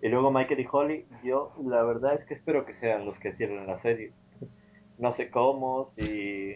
Y 0.05 0.09
luego 0.11 0.31
Michael 0.31 0.61
y 0.61 0.67
Holly, 0.71 1.07
yo 1.25 1.51
la 1.67 1.83
verdad 1.83 2.13
es 2.21 2.27
que 2.27 2.35
espero 2.35 2.67
que 2.67 2.75
sean 2.75 3.07
los 3.07 3.19
que 3.21 3.33
cierren 3.37 3.67
la 3.67 3.81
serie. 3.81 4.13
No 4.99 5.17
sé 5.17 5.31
cómo, 5.31 5.93
si, 5.97 6.55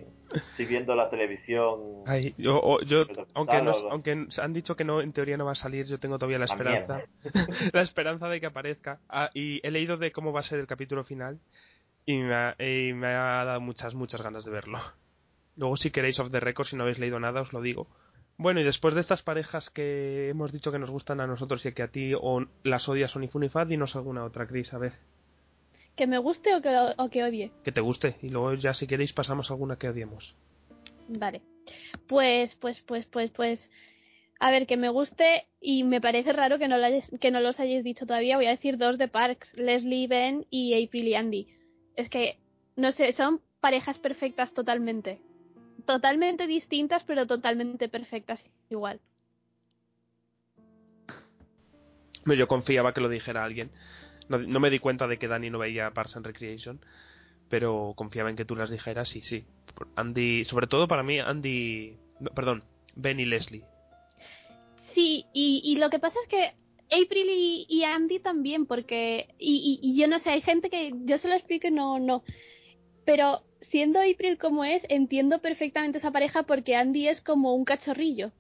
si 0.55 0.67
viendo 0.67 0.95
la 0.95 1.09
televisión... 1.09 2.03
Ay, 2.05 2.35
yo, 2.37 2.61
o- 2.63 2.83
yo 2.83 3.05
aunque, 3.35 3.63
nos- 3.63 3.87
aunque 3.91 4.27
han 4.43 4.53
dicho 4.53 4.77
que 4.77 4.85
no, 4.85 5.01
en 5.01 5.15
teoría 5.15 5.39
no 5.39 5.47
va 5.47 5.53
a 5.53 5.55
salir, 5.55 5.87
yo 5.87 5.99
tengo 5.99 6.19
todavía 6.19 6.39
la 6.39 6.45
esperanza. 6.45 7.03
la 7.73 7.81
esperanza 7.81 8.29
de 8.29 8.39
que 8.39 8.47
aparezca. 8.47 9.01
Ah, 9.09 9.31
y 9.33 9.67
he 9.67 9.71
leído 9.71 9.97
de 9.97 10.13
cómo 10.13 10.31
va 10.31 10.41
a 10.41 10.43
ser 10.43 10.59
el 10.61 10.67
capítulo 10.67 11.03
final 11.05 11.39
y 12.05 12.19
me, 12.19 12.35
ha, 12.35 12.55
y 12.59 12.93
me 12.93 13.07
ha 13.09 13.45
dado 13.47 13.63
muchas, 13.63 13.95
muchas 13.95 14.21
ganas 14.21 14.45
de 14.45 14.51
verlo. 14.51 14.79
Luego, 15.57 15.79
si 15.79 15.91
queréis 15.91 16.21
off 16.21 16.31
the 16.31 16.39
record, 16.41 16.67
si 16.67 16.77
no 16.77 16.83
habéis 16.83 16.99
leído 16.99 17.19
nada, 17.19 17.41
os 17.41 17.55
lo 17.55 17.63
digo. 17.63 17.89
Bueno, 18.39 18.61
y 18.61 18.65
después 18.65 18.95
de 18.95 19.01
estas 19.01 19.23
parejas 19.23 19.69
que 19.71 20.29
hemos 20.29 20.53
dicho 20.53 20.71
que 20.71 20.79
nos 20.79 20.91
gustan 20.91 21.21
a 21.21 21.27
nosotros 21.27 21.65
y 21.67 21.73
que 21.73 21.83
a 21.83 21.89
ti 21.89 22.13
o 22.15 22.47
las 22.63 22.89
odias 22.89 23.15
o 23.17 23.19
ni 23.19 23.27
fu 23.29 23.41
ni 23.41 23.49
fa, 23.49 23.65
dinos 23.65 23.97
alguna 23.97 24.25
otra, 24.25 24.47
Cris, 24.47 24.73
a 24.75 24.79
ver, 24.79 24.93
¿Que 25.97 26.07
me 26.07 26.19
guste 26.19 26.55
o 26.55 26.63
que, 26.63 26.69
o 26.97 27.09
que 27.11 27.25
odie? 27.25 27.51
que 27.65 27.73
te 27.73 27.81
guste. 27.81 28.15
Y 28.23 28.29
luego 28.29 28.55
ya 28.55 28.73
si 28.73 28.87
queréis 28.87 29.13
pasamos 29.13 29.51
a 29.51 29.55
alguna 29.55 29.77
que 29.77 29.89
odiemos. 29.89 30.37
Vale. 31.09 31.43
Pues, 32.07 32.55
pues, 32.55 32.81
pues, 32.83 33.05
pues, 33.07 33.33
pues. 33.33 33.69
A 34.39 34.53
ver, 34.53 34.69
que 34.69 34.77
me 34.77 34.89
guste 34.91 35.49
y 35.61 35.83
me 35.83 36.01
parece 36.01 36.33
raro 36.33 36.61
que 36.61 36.69
no, 36.69 36.79
lo 36.79 36.85
hayáis- 36.85 37.11
que 37.19 37.33
no 37.33 37.41
los 37.41 37.59
hayáis 37.59 37.83
dicho 37.83 38.07
todavía. 38.07 38.37
Voy 38.37 38.47
a 38.47 38.51
decir 38.51 38.79
dos 38.79 38.97
de 38.99 39.09
Parks, 39.09 39.53
Leslie 39.59 40.07
Ben 40.07 40.47
y 40.51 40.81
April 40.85 41.09
y 41.09 41.15
Andy. 41.17 41.49
Es 41.97 42.09
que, 42.09 42.39
no 42.77 42.93
sé, 42.93 43.13
son 43.15 43.41
parejas 43.61 43.99
perfectas 43.99 44.55
totalmente. 44.55 45.21
Totalmente 45.89 46.47
distintas, 46.47 47.03
pero 47.05 47.27
totalmente 47.27 47.89
perfectas 47.89 48.45
igual. 48.69 49.01
Yo 52.27 52.47
confiaba 52.47 52.93
que 52.93 53.01
lo 53.01 53.09
dijera 53.09 53.43
alguien. 53.43 53.71
No, 54.29 54.37
no 54.37 54.61
me 54.61 54.69
di 54.69 54.81
cuenta 54.81 55.07
de 55.07 55.19
que 55.19 55.29
Dani 55.29 55.49
no 55.49 55.59
veía 55.59 55.91
Parks 55.93 56.15
and 56.17 56.27
Recreation, 56.27 56.79
pero 57.49 57.95
confiaba 57.97 58.29
en 58.29 58.37
que 58.37 58.45
tú 58.45 58.55
las 58.55 58.69
dijeras 58.69 59.17
y 59.17 59.23
sí. 59.23 59.47
Andy, 59.97 60.45
sobre 60.45 60.67
todo 60.67 60.89
para 60.89 61.03
mí, 61.03 61.21
Andy. 61.21 61.97
no, 62.21 62.33
perdón, 62.33 62.65
Ben 62.95 63.19
y 63.19 63.25
Leslie. 63.25 63.65
Sí, 64.93 65.25
y, 65.33 65.63
y 65.65 65.77
lo 65.77 65.89
que 65.89 66.01
pasa 66.01 66.19
es 66.23 66.29
que 66.29 66.55
April 67.03 67.29
y, 67.31 67.65
y 67.67 67.85
Andy 67.85 68.19
también, 68.21 68.67
porque. 68.67 69.35
Y, 69.39 69.81
y- 69.83 69.89
y 69.91 69.99
yo 69.99 70.07
no 70.07 70.19
sé, 70.19 70.29
hay 70.29 70.43
gente 70.43 70.69
que 70.69 70.93
yo 71.07 71.17
se 71.17 71.29
lo 71.29 71.35
explico 71.35 71.69
y 71.69 71.71
no, 71.71 71.99
no. 71.99 72.25
Pero 73.07 73.43
siendo 73.63 74.01
April 74.01 74.39
como 74.39 74.65
es, 74.65 74.83
entiendo 74.89 75.41
perfectamente 75.41 75.99
esa 75.99 76.11
pareja 76.11 76.45
porque 76.45 76.77
Andy 76.77 77.09
es 77.09 77.21
como 77.21 77.55
un 77.55 77.65
cachorrillo. 77.65 78.33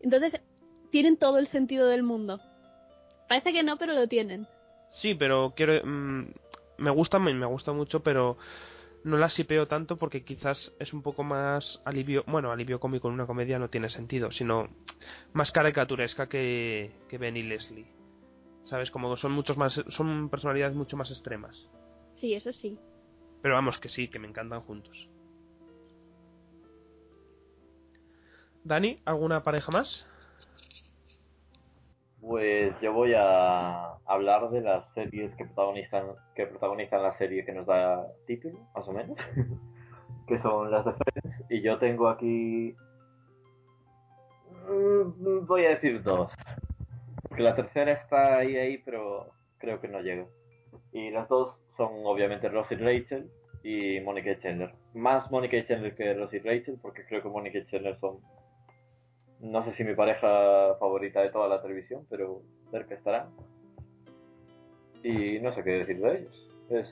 Entonces, 0.00 0.40
tienen 0.90 1.16
todo 1.16 1.38
el 1.38 1.48
sentido 1.48 1.88
del 1.88 2.02
mundo. 2.02 2.40
Parece 3.28 3.52
que 3.52 3.62
no, 3.62 3.76
pero 3.78 3.92
lo 3.92 4.08
tienen. 4.08 4.46
Sí, 4.92 5.14
pero 5.14 5.52
quiero. 5.56 5.84
mm, 5.84 6.32
me 6.78 6.90
gusta, 6.90 7.18
me, 7.18 7.32
me 7.34 7.46
gusta 7.46 7.72
mucho, 7.72 8.00
pero 8.00 8.38
no 9.04 9.16
la 9.16 9.28
sipeo 9.28 9.66
tanto 9.66 9.96
porque 9.96 10.24
quizás 10.24 10.72
es 10.78 10.92
un 10.92 11.02
poco 11.02 11.22
más 11.22 11.80
alivio. 11.84 12.24
Bueno, 12.26 12.50
alivio 12.50 12.80
cómico 12.80 13.08
en 13.08 13.14
una 13.14 13.26
comedia 13.26 13.58
no 13.58 13.70
tiene 13.70 13.88
sentido, 13.88 14.30
sino 14.30 14.68
más 15.32 15.52
caricaturesca 15.52 16.28
que, 16.28 16.92
que 17.08 17.18
Ben 17.18 17.36
y 17.36 17.42
Leslie. 17.42 17.86
¿Sabes? 18.62 18.90
Como 18.90 19.16
son 19.16 19.32
muchos 19.32 19.56
más. 19.56 19.80
Son 19.88 20.28
personalidades 20.28 20.76
mucho 20.76 20.96
más 20.96 21.10
extremas. 21.10 21.68
Sí, 22.16 22.34
eso 22.34 22.52
sí. 22.52 22.78
Pero 23.42 23.54
vamos, 23.54 23.78
que 23.78 23.88
sí, 23.88 24.08
que 24.08 24.18
me 24.18 24.28
encantan 24.28 24.60
juntos. 24.60 25.08
Dani, 28.64 28.96
¿alguna 29.04 29.42
pareja 29.42 29.72
más? 29.72 30.06
Pues 32.20 32.78
yo 32.82 32.92
voy 32.92 33.14
a 33.16 33.94
hablar 34.04 34.50
de 34.50 34.60
las 34.60 34.84
series 34.92 35.34
que 35.36 35.46
protagonizan, 35.46 36.04
que 36.34 36.46
protagonizan 36.46 37.02
la 37.02 37.16
serie 37.16 37.46
que 37.46 37.52
nos 37.52 37.66
da 37.66 38.06
título, 38.26 38.58
más 38.74 38.86
o 38.86 38.92
menos, 38.92 39.16
que 40.28 40.40
son 40.42 40.70
las 40.70 40.84
de 40.84 40.92
Friends, 40.92 41.44
y 41.48 41.62
yo 41.62 41.78
tengo 41.78 42.08
aquí, 42.08 42.76
mm, 44.68 45.46
voy 45.46 45.64
a 45.64 45.70
decir 45.70 46.02
dos, 46.02 46.30
porque 47.22 47.42
la 47.42 47.56
tercera 47.56 47.92
está 47.92 48.36
ahí 48.36 48.54
ahí, 48.56 48.78
pero 48.78 49.30
creo 49.56 49.80
que 49.80 49.88
no 49.88 50.00
llega. 50.00 50.26
Y 50.92 51.10
las 51.10 51.26
dos 51.28 51.54
son 51.76 51.90
obviamente 52.04 52.48
Ross 52.48 52.66
y 52.70 52.76
Rachel 52.76 53.30
y 53.62 54.00
Monica 54.00 54.32
y 54.32 54.40
Chandler. 54.40 54.72
Más 54.94 55.30
Monica 55.30 55.56
y 55.56 55.66
Chandler 55.66 55.94
que 55.94 56.14
Ross 56.14 56.32
y 56.34 56.38
Rachel, 56.38 56.78
porque 56.80 57.04
creo 57.04 57.22
que 57.22 57.28
Monica 57.28 57.58
y 57.58 57.66
Chandler 57.66 57.98
son 58.00 58.20
no 59.40 59.64
sé 59.64 59.74
si 59.74 59.84
mi 59.84 59.94
pareja 59.94 60.76
favorita 60.78 61.22
de 61.22 61.30
toda 61.30 61.48
la 61.48 61.62
televisión, 61.62 62.06
pero 62.10 62.42
cerca 62.70 62.94
estarán. 62.94 63.30
Y 65.02 65.38
no 65.40 65.54
sé 65.54 65.64
qué 65.64 65.70
decir 65.70 65.98
de 65.98 66.18
ellos. 66.18 66.48
Es, 66.68 66.88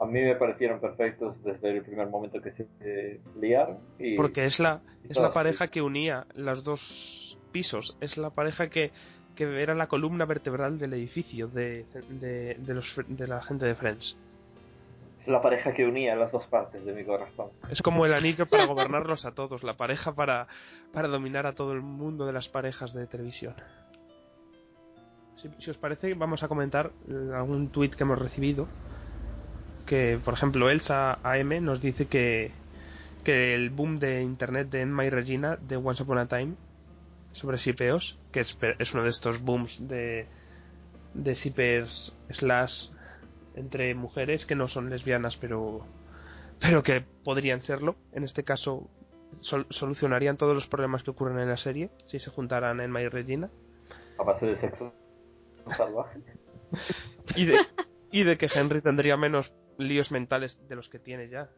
a 0.00 0.06
mí 0.06 0.20
me 0.20 0.34
parecieron 0.34 0.80
perfectos 0.80 1.40
desde 1.44 1.70
el 1.70 1.82
primer 1.82 2.08
momento 2.08 2.40
que 2.42 2.52
se 2.52 2.66
eh, 2.80 3.20
liaron. 3.40 3.78
Y, 3.98 4.16
Porque 4.16 4.44
es 4.44 4.58
la, 4.58 4.82
es 5.08 5.16
la 5.16 5.32
pareja 5.32 5.68
que 5.68 5.82
unía 5.82 6.26
los 6.34 6.64
dos 6.64 7.38
pisos. 7.52 7.96
Es 8.00 8.18
la 8.18 8.30
pareja 8.30 8.68
que, 8.68 8.90
que 9.40 9.62
era 9.62 9.74
la 9.74 9.86
columna 9.86 10.26
vertebral 10.26 10.78
del 10.78 10.92
edificio 10.92 11.48
de, 11.48 11.86
de, 12.10 12.56
de 12.58 12.74
los, 12.74 12.84
de 13.08 13.26
la 13.26 13.40
gente 13.40 13.64
de 13.64 13.74
Friends. 13.74 14.14
Es 15.22 15.28
la 15.28 15.40
pareja 15.40 15.72
que 15.72 15.86
unía 15.86 16.14
las 16.14 16.30
dos 16.30 16.46
partes 16.48 16.84
de 16.84 16.92
mi 16.92 17.04
corazón. 17.04 17.48
Es 17.70 17.80
como 17.80 18.04
el 18.04 18.12
anillo 18.12 18.44
para 18.44 18.64
gobernarlos 18.66 19.24
a 19.24 19.32
todos, 19.32 19.62
la 19.62 19.78
pareja 19.78 20.14
para, 20.14 20.46
para 20.92 21.08
dominar 21.08 21.46
a 21.46 21.54
todo 21.54 21.72
el 21.72 21.80
mundo 21.80 22.26
de 22.26 22.34
las 22.34 22.50
parejas 22.50 22.92
de 22.92 23.06
televisión. 23.06 23.54
Si, 25.36 25.48
si 25.58 25.70
os 25.70 25.78
parece, 25.78 26.12
vamos 26.12 26.42
a 26.42 26.48
comentar 26.48 26.90
eh, 27.08 27.32
algún 27.34 27.70
tweet 27.70 27.92
que 27.92 28.02
hemos 28.02 28.18
recibido. 28.18 28.68
Que, 29.86 30.20
por 30.22 30.34
ejemplo, 30.34 30.68
Elsa 30.68 31.18
AM 31.22 31.64
nos 31.64 31.80
dice 31.80 32.08
que, 32.08 32.50
que 33.24 33.54
el 33.54 33.70
boom 33.70 33.98
de 34.00 34.20
internet 34.20 34.68
de 34.68 34.82
Enma 34.82 35.06
y 35.06 35.08
Regina 35.08 35.56
de 35.56 35.78
Once 35.78 36.02
Upon 36.02 36.18
a 36.18 36.26
Time 36.26 36.56
sobre 37.32 37.58
sipeos, 37.58 38.18
que 38.32 38.40
es, 38.40 38.56
es 38.78 38.92
uno 38.94 39.04
de 39.04 39.10
estos 39.10 39.40
booms 39.42 39.86
de, 39.88 40.26
de 41.14 41.34
sippers 41.36 42.12
slash 42.30 42.88
entre 43.56 43.94
mujeres 43.94 44.46
que 44.46 44.54
no 44.54 44.68
son 44.68 44.90
lesbianas 44.90 45.36
pero 45.36 45.86
pero 46.60 46.82
que 46.82 47.04
podrían 47.24 47.62
serlo. 47.62 47.96
En 48.12 48.22
este 48.24 48.44
caso, 48.44 48.88
sol- 49.40 49.66
solucionarían 49.70 50.36
todos 50.36 50.54
los 50.54 50.66
problemas 50.66 51.02
que 51.02 51.10
ocurren 51.10 51.38
en 51.38 51.48
la 51.48 51.56
serie 51.56 51.90
si 52.04 52.18
se 52.20 52.30
juntaran 52.30 52.80
Emma 52.80 53.00
y 53.00 53.08
Regina. 53.08 53.48
A 54.18 54.22
base 54.24 54.46
de 54.46 54.60
sexo 54.60 54.92
salvaje. 55.76 56.20
Y 57.36 57.46
de, 57.46 57.58
y 58.12 58.22
de 58.24 58.36
que 58.38 58.48
Henry 58.52 58.80
tendría 58.80 59.16
menos 59.16 59.52
líos 59.78 60.10
mentales 60.12 60.56
de 60.68 60.76
los 60.76 60.88
que 60.88 60.98
tiene 61.00 61.28
ya. 61.28 61.48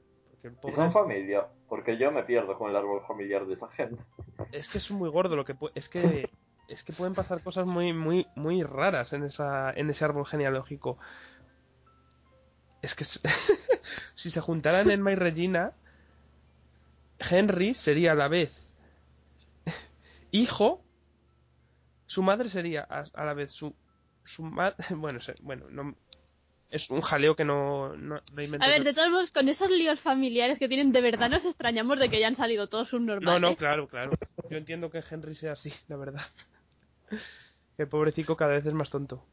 El 0.42 0.52
pobre 0.54 0.86
es, 0.86 0.92
familia, 0.92 1.46
porque 1.68 1.96
yo 1.96 2.10
me 2.10 2.24
pierdo 2.24 2.58
con 2.58 2.68
el 2.70 2.76
árbol 2.76 3.02
familiar 3.06 3.46
de 3.46 3.54
esa 3.54 3.68
gente. 3.68 4.02
es 4.50 4.68
que 4.68 4.78
es 4.78 4.90
muy 4.90 5.08
gordo 5.08 5.36
lo 5.36 5.44
que 5.44 5.54
es 5.74 5.88
que 5.88 6.28
es 6.68 6.82
que 6.82 6.92
pueden 6.92 7.14
pasar 7.14 7.42
cosas 7.42 7.66
muy 7.66 7.92
muy 7.92 8.26
muy 8.34 8.62
raras 8.62 9.12
en 9.12 9.24
esa 9.24 9.70
en 9.72 9.90
ese 9.90 10.04
árbol 10.04 10.26
genealógico. 10.26 10.98
Es 12.80 12.94
que 12.96 13.04
si 14.14 14.30
se 14.30 14.40
juntaran 14.40 14.90
Emma 14.90 15.12
y 15.12 15.14
Regina, 15.14 15.72
Henry 17.18 17.74
sería 17.74 18.12
a 18.12 18.16
la 18.16 18.28
vez 18.28 18.50
hijo, 20.32 20.82
su 22.06 22.22
madre 22.22 22.48
sería 22.48 22.84
a, 22.88 23.04
a 23.14 23.24
la 23.24 23.34
vez 23.34 23.52
su 23.52 23.76
su 24.24 24.42
madre, 24.42 24.76
bueno, 24.96 25.20
bueno, 25.42 25.66
no 25.70 25.94
es 26.72 26.90
un 26.90 27.00
jaleo 27.02 27.36
que 27.36 27.44
no 27.44 27.94
no, 27.96 28.16
no 28.16 28.56
A 28.60 28.66
ver, 28.68 28.82
de 28.82 28.92
todos 28.94 29.10
modos, 29.10 29.30
con 29.30 29.48
esos 29.48 29.70
líos 29.70 30.00
familiares 30.00 30.58
que 30.58 30.66
tienen, 30.68 30.90
de 30.90 31.00
verdad 31.02 31.30
nos 31.30 31.44
extrañamos 31.44 31.98
de 32.00 32.08
que 32.08 32.16
hayan 32.16 32.34
salido 32.34 32.66
todos 32.66 32.88
sus 32.88 33.00
No, 33.00 33.12
normales. 33.12 33.40
no, 33.42 33.56
claro, 33.56 33.86
claro. 33.88 34.12
Yo 34.50 34.56
entiendo 34.56 34.90
que 34.90 35.02
Henry 35.08 35.36
sea 35.36 35.52
así, 35.52 35.72
la 35.88 35.96
verdad. 35.96 36.26
El 37.78 37.88
pobrecito 37.88 38.36
cada 38.36 38.54
vez 38.54 38.66
es 38.66 38.74
más 38.74 38.90
tonto. 38.90 39.24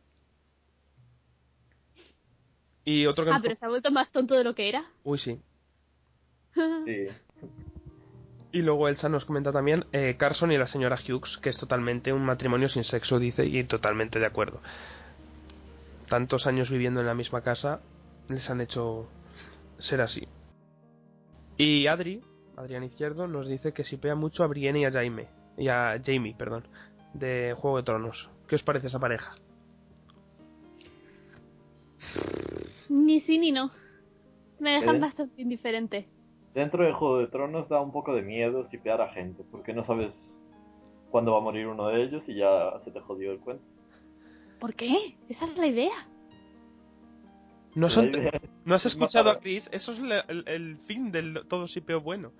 Y 2.85 3.05
otro 3.05 3.23
que 3.25 3.31
Ah, 3.31 3.33
nos- 3.35 3.41
pero 3.43 3.55
se 3.55 3.65
ha 3.65 3.69
vuelto 3.69 3.91
más 3.91 4.11
tonto 4.11 4.35
de 4.35 4.43
lo 4.43 4.55
que 4.55 4.69
era. 4.69 4.85
Uy, 5.03 5.19
sí. 5.19 5.39
Sí. 6.85 7.07
Y 8.51 8.63
luego 8.63 8.87
Elsa 8.87 9.09
nos 9.09 9.25
comenta 9.25 9.51
también 9.51 9.85
eh, 9.91 10.15
Carson 10.17 10.51
y 10.51 10.57
la 10.57 10.65
señora 10.65 10.97
Hughes, 11.07 11.37
que 11.37 11.49
es 11.49 11.57
totalmente 11.59 12.11
un 12.11 12.25
matrimonio 12.25 12.67
sin 12.67 12.83
sexo, 12.83 13.19
dice, 13.19 13.45
y 13.45 13.63
totalmente 13.65 14.17
de 14.17 14.25
acuerdo. 14.25 14.59
Tantos 16.09 16.47
años 16.47 16.71
viviendo 16.71 16.99
en 17.01 17.05
la 17.05 17.13
misma 17.13 17.41
casa 17.41 17.81
les 18.29 18.49
han 18.49 18.61
hecho 18.61 19.07
ser 19.77 20.01
así. 20.01 20.27
Y 21.55 21.85
Adri, 21.87 22.21
Adrián 22.57 22.83
Izquierdo, 22.83 23.27
nos 23.27 23.47
dice 23.47 23.73
que 23.73 23.83
sipea 23.83 24.15
mucho 24.15 24.43
a 24.43 24.47
Brienne 24.47 24.79
y 24.79 24.85
a 24.85 24.91
Jaime, 24.91 25.27
y 25.57 25.67
a 25.67 26.01
Jamie, 26.03 26.35
perdón, 26.35 26.67
de 27.13 27.53
Juego 27.55 27.77
de 27.77 27.83
Tronos. 27.83 28.29
¿Qué 28.47 28.55
os 28.55 28.63
parece 28.63 28.87
esa 28.87 28.99
pareja? 28.99 29.35
Ni 32.89 33.21
sí 33.21 33.37
ni 33.37 33.51
no. 33.51 33.69
Me 34.59 34.71
dejan 34.71 34.95
¿Eh? 34.95 34.99
bastante 34.99 35.41
indiferente. 35.41 36.07
Dentro 36.55 36.83
de 36.83 36.93
Juego 36.93 37.19
de 37.19 37.27
Tronos 37.27 37.69
da 37.69 37.79
un 37.81 37.91
poco 37.91 38.15
de 38.15 38.23
miedo 38.23 38.67
sipear 38.69 38.99
a 39.01 39.09
gente, 39.09 39.43
porque 39.51 39.73
no 39.73 39.85
sabes 39.85 40.11
cuándo 41.11 41.33
va 41.33 41.37
a 41.37 41.41
morir 41.41 41.67
uno 41.67 41.87
de 41.87 42.01
ellos 42.01 42.23
y 42.27 42.35
ya 42.35 42.79
se 42.83 42.89
te 42.91 42.99
jodió 42.99 43.31
el 43.31 43.39
cuento. 43.39 43.63
¿Por 44.59 44.73
qué? 44.75 45.17
Esa 45.29 45.45
es 45.45 45.57
la 45.57 45.67
idea. 45.67 46.07
No, 47.75 47.87
La 47.87 47.89
son- 47.93 48.09
idea- 48.09 48.41
¿no 48.65 48.75
has 48.75 48.85
es 48.85 48.93
escuchado 48.93 49.29
a 49.29 49.39
Chris? 49.39 49.69
Eso 49.71 49.91
es 49.93 49.99
la- 49.99 50.21
el, 50.21 50.43
el 50.47 50.77
fin 50.79 51.11
del 51.11 51.45
todo 51.47 51.67
sipeo 51.67 52.01
bueno. 52.01 52.31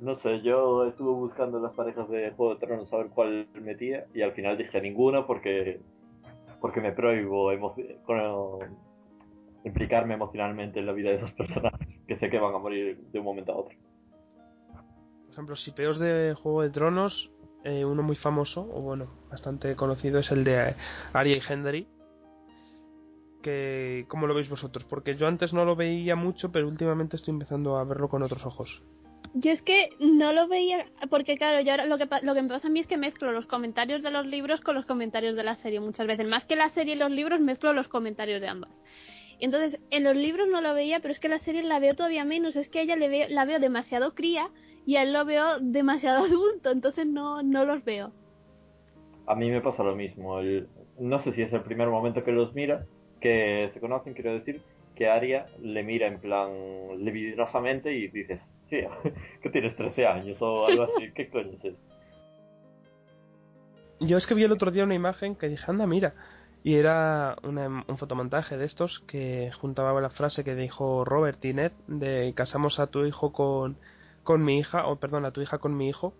No 0.00 0.18
sé, 0.20 0.42
yo 0.42 0.84
estuve 0.86 1.12
buscando 1.12 1.60
las 1.60 1.72
parejas 1.74 2.08
de 2.10 2.30
Juego 2.32 2.54
de 2.54 2.60
Tronos 2.60 2.92
a 2.92 2.96
ver 2.98 3.06
cuál 3.08 3.48
metía 3.54 4.06
y 4.12 4.22
al 4.22 4.32
final 4.32 4.58
dije 4.58 4.80
ninguna 4.80 5.26
porque 5.26 5.80
porque 6.60 6.80
me 6.80 6.92
prohíbo 6.92 7.52
emo- 7.52 7.74
con- 8.04 8.76
implicarme 9.64 10.14
emocionalmente 10.14 10.80
en 10.80 10.86
la 10.86 10.92
vida 10.92 11.10
de 11.10 11.16
esos 11.16 11.32
personajes 11.32 11.88
que 12.08 12.18
sé 12.18 12.28
que 12.28 12.38
van 12.38 12.54
a 12.54 12.58
morir 12.58 12.98
de 13.12 13.18
un 13.18 13.24
momento 13.24 13.52
a 13.52 13.56
otro. 13.56 13.76
Por 15.26 15.32
ejemplo, 15.32 15.56
sipeos 15.56 15.98
de 15.98 16.34
Juego 16.42 16.62
de 16.62 16.70
Tronos, 16.70 17.30
eh, 17.64 17.84
uno 17.84 18.02
muy 18.02 18.16
famoso, 18.16 18.60
o 18.60 18.82
bueno, 18.82 19.08
bastante 19.30 19.74
conocido, 19.74 20.18
es 20.18 20.30
el 20.30 20.44
de 20.44 20.76
Arya 21.12 21.36
y 21.36 21.42
Henry. 21.46 21.88
Que, 23.42 24.04
¿Cómo 24.08 24.26
lo 24.26 24.34
veis 24.34 24.48
vosotros? 24.48 24.84
Porque 24.84 25.16
yo 25.16 25.26
antes 25.26 25.52
no 25.52 25.64
lo 25.64 25.74
veía 25.74 26.14
mucho, 26.14 26.52
pero 26.52 26.68
últimamente 26.68 27.16
estoy 27.16 27.32
empezando 27.32 27.76
a 27.76 27.84
verlo 27.84 28.08
con 28.08 28.22
otros 28.22 28.44
ojos. 28.46 28.82
Yo 29.32 29.50
es 29.50 29.62
que 29.62 29.90
no 29.98 30.32
lo 30.32 30.46
veía, 30.46 30.86
porque 31.10 31.36
claro, 31.36 31.60
yo 31.60 31.72
ahora 31.72 31.86
lo 31.86 31.98
que, 31.98 32.06
lo 32.22 32.34
que 32.34 32.42
me 32.42 32.48
pasa 32.48 32.68
a 32.68 32.70
mí 32.70 32.80
es 32.80 32.86
que 32.86 32.96
mezclo 32.96 33.32
los 33.32 33.46
comentarios 33.46 34.02
de 34.02 34.10
los 34.10 34.26
libros 34.26 34.60
con 34.60 34.74
los 34.74 34.84
comentarios 34.84 35.34
de 35.34 35.42
la 35.42 35.56
serie 35.56 35.80
muchas 35.80 36.06
veces. 36.06 36.28
Más 36.28 36.44
que 36.44 36.56
la 36.56 36.68
serie 36.70 36.94
y 36.94 36.98
los 36.98 37.10
libros, 37.10 37.40
mezclo 37.40 37.72
los 37.72 37.88
comentarios 37.88 38.40
de 38.40 38.48
ambas. 38.48 38.70
Entonces, 39.40 39.80
en 39.90 40.04
los 40.04 40.16
libros 40.16 40.48
no 40.50 40.60
lo 40.60 40.74
veía, 40.74 41.00
pero 41.00 41.12
es 41.12 41.20
que 41.20 41.28
la 41.28 41.38
serie 41.38 41.62
la 41.62 41.78
veo 41.78 41.94
todavía 41.94 42.24
menos. 42.24 42.56
Es 42.56 42.68
que 42.68 42.80
a 42.80 42.82
ella 42.82 42.96
le 42.96 43.08
veo, 43.08 43.26
la 43.30 43.44
veo 43.44 43.58
demasiado 43.58 44.14
cría 44.14 44.48
y 44.86 44.96
a 44.96 45.02
él 45.02 45.12
lo 45.12 45.24
veo 45.24 45.58
demasiado 45.60 46.24
adulto, 46.26 46.70
entonces 46.70 47.06
no, 47.06 47.42
no 47.42 47.64
los 47.64 47.84
veo. 47.84 48.12
A 49.26 49.34
mí 49.34 49.50
me 49.50 49.60
pasa 49.60 49.82
lo 49.82 49.96
mismo. 49.96 50.38
el- 50.40 50.68
no 50.98 51.22
sé 51.24 51.32
si 51.34 51.42
es 51.42 51.52
el 51.52 51.62
primer 51.62 51.88
momento 51.88 52.22
que 52.22 52.32
los 52.32 52.54
mira, 52.54 52.86
que 53.20 53.70
se 53.74 53.80
conocen, 53.80 54.14
quiero 54.14 54.34
decir, 54.34 54.60
que 54.94 55.08
Aria 55.08 55.46
le 55.60 55.82
mira 55.82 56.06
en 56.06 56.20
plan 56.20 56.50
levidinosamente 57.04 57.92
y 57.92 58.08
dices, 58.08 58.40
sí, 58.70 58.78
que 59.42 59.50
tienes 59.50 59.74
13 59.76 60.06
años 60.06 60.36
o 60.40 60.66
algo 60.66 60.84
así, 60.84 61.10
¿qué 61.14 61.28
coño 61.28 61.50
es 61.58 61.64
eso? 61.64 61.78
Yo 64.00 64.18
es 64.18 64.26
que 64.26 64.34
vi 64.34 64.44
el 64.44 64.52
otro 64.52 64.70
día 64.70 64.84
una 64.84 64.94
imagen 64.94 65.34
que 65.34 65.48
dije, 65.48 65.64
anda, 65.68 65.86
mira. 65.86 66.14
Y 66.64 66.76
era 66.76 67.36
una- 67.44 67.84
un 67.86 67.98
fotomontaje 67.98 68.56
de 68.56 68.64
estos 68.64 69.00
que 69.06 69.52
juntaba 69.60 70.00
la 70.00 70.10
frase 70.10 70.42
que 70.44 70.56
dijo 70.56 71.04
Robert 71.04 71.44
y 71.44 71.52
Ned 71.54 71.72
de 71.86 72.32
casamos 72.34 72.80
a 72.80 72.88
tu 72.88 73.04
hijo 73.06 73.32
con, 73.32 73.78
con 74.24 74.44
mi 74.44 74.58
hija, 74.58 74.86
o 74.86 74.96
perdón, 74.98 75.26
a 75.26 75.30
tu 75.32 75.42
hija 75.42 75.58
con 75.58 75.76
mi 75.76 75.88
hijo 75.88 76.14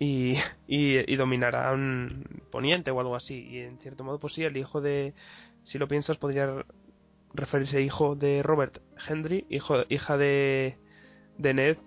y, 0.00 0.34
y, 0.66 1.16
dominarán 1.16 2.24
Poniente 2.50 2.90
o 2.90 3.00
algo 3.00 3.16
así. 3.16 3.46
Y 3.48 3.58
en 3.60 3.78
cierto 3.78 4.04
modo, 4.04 4.18
pues 4.18 4.34
sí, 4.34 4.44
el 4.44 4.56
hijo 4.56 4.80
de, 4.80 5.14
si 5.64 5.78
lo 5.78 5.88
piensas, 5.88 6.16
podría 6.18 6.64
referirse 7.34 7.82
hijo 7.82 8.14
de 8.16 8.42
Robert 8.42 8.80
Henry, 9.08 9.46
hijo, 9.50 9.76
hija 9.90 10.16
de, 10.18 10.78
de 11.38 11.54
Ned 11.54 11.78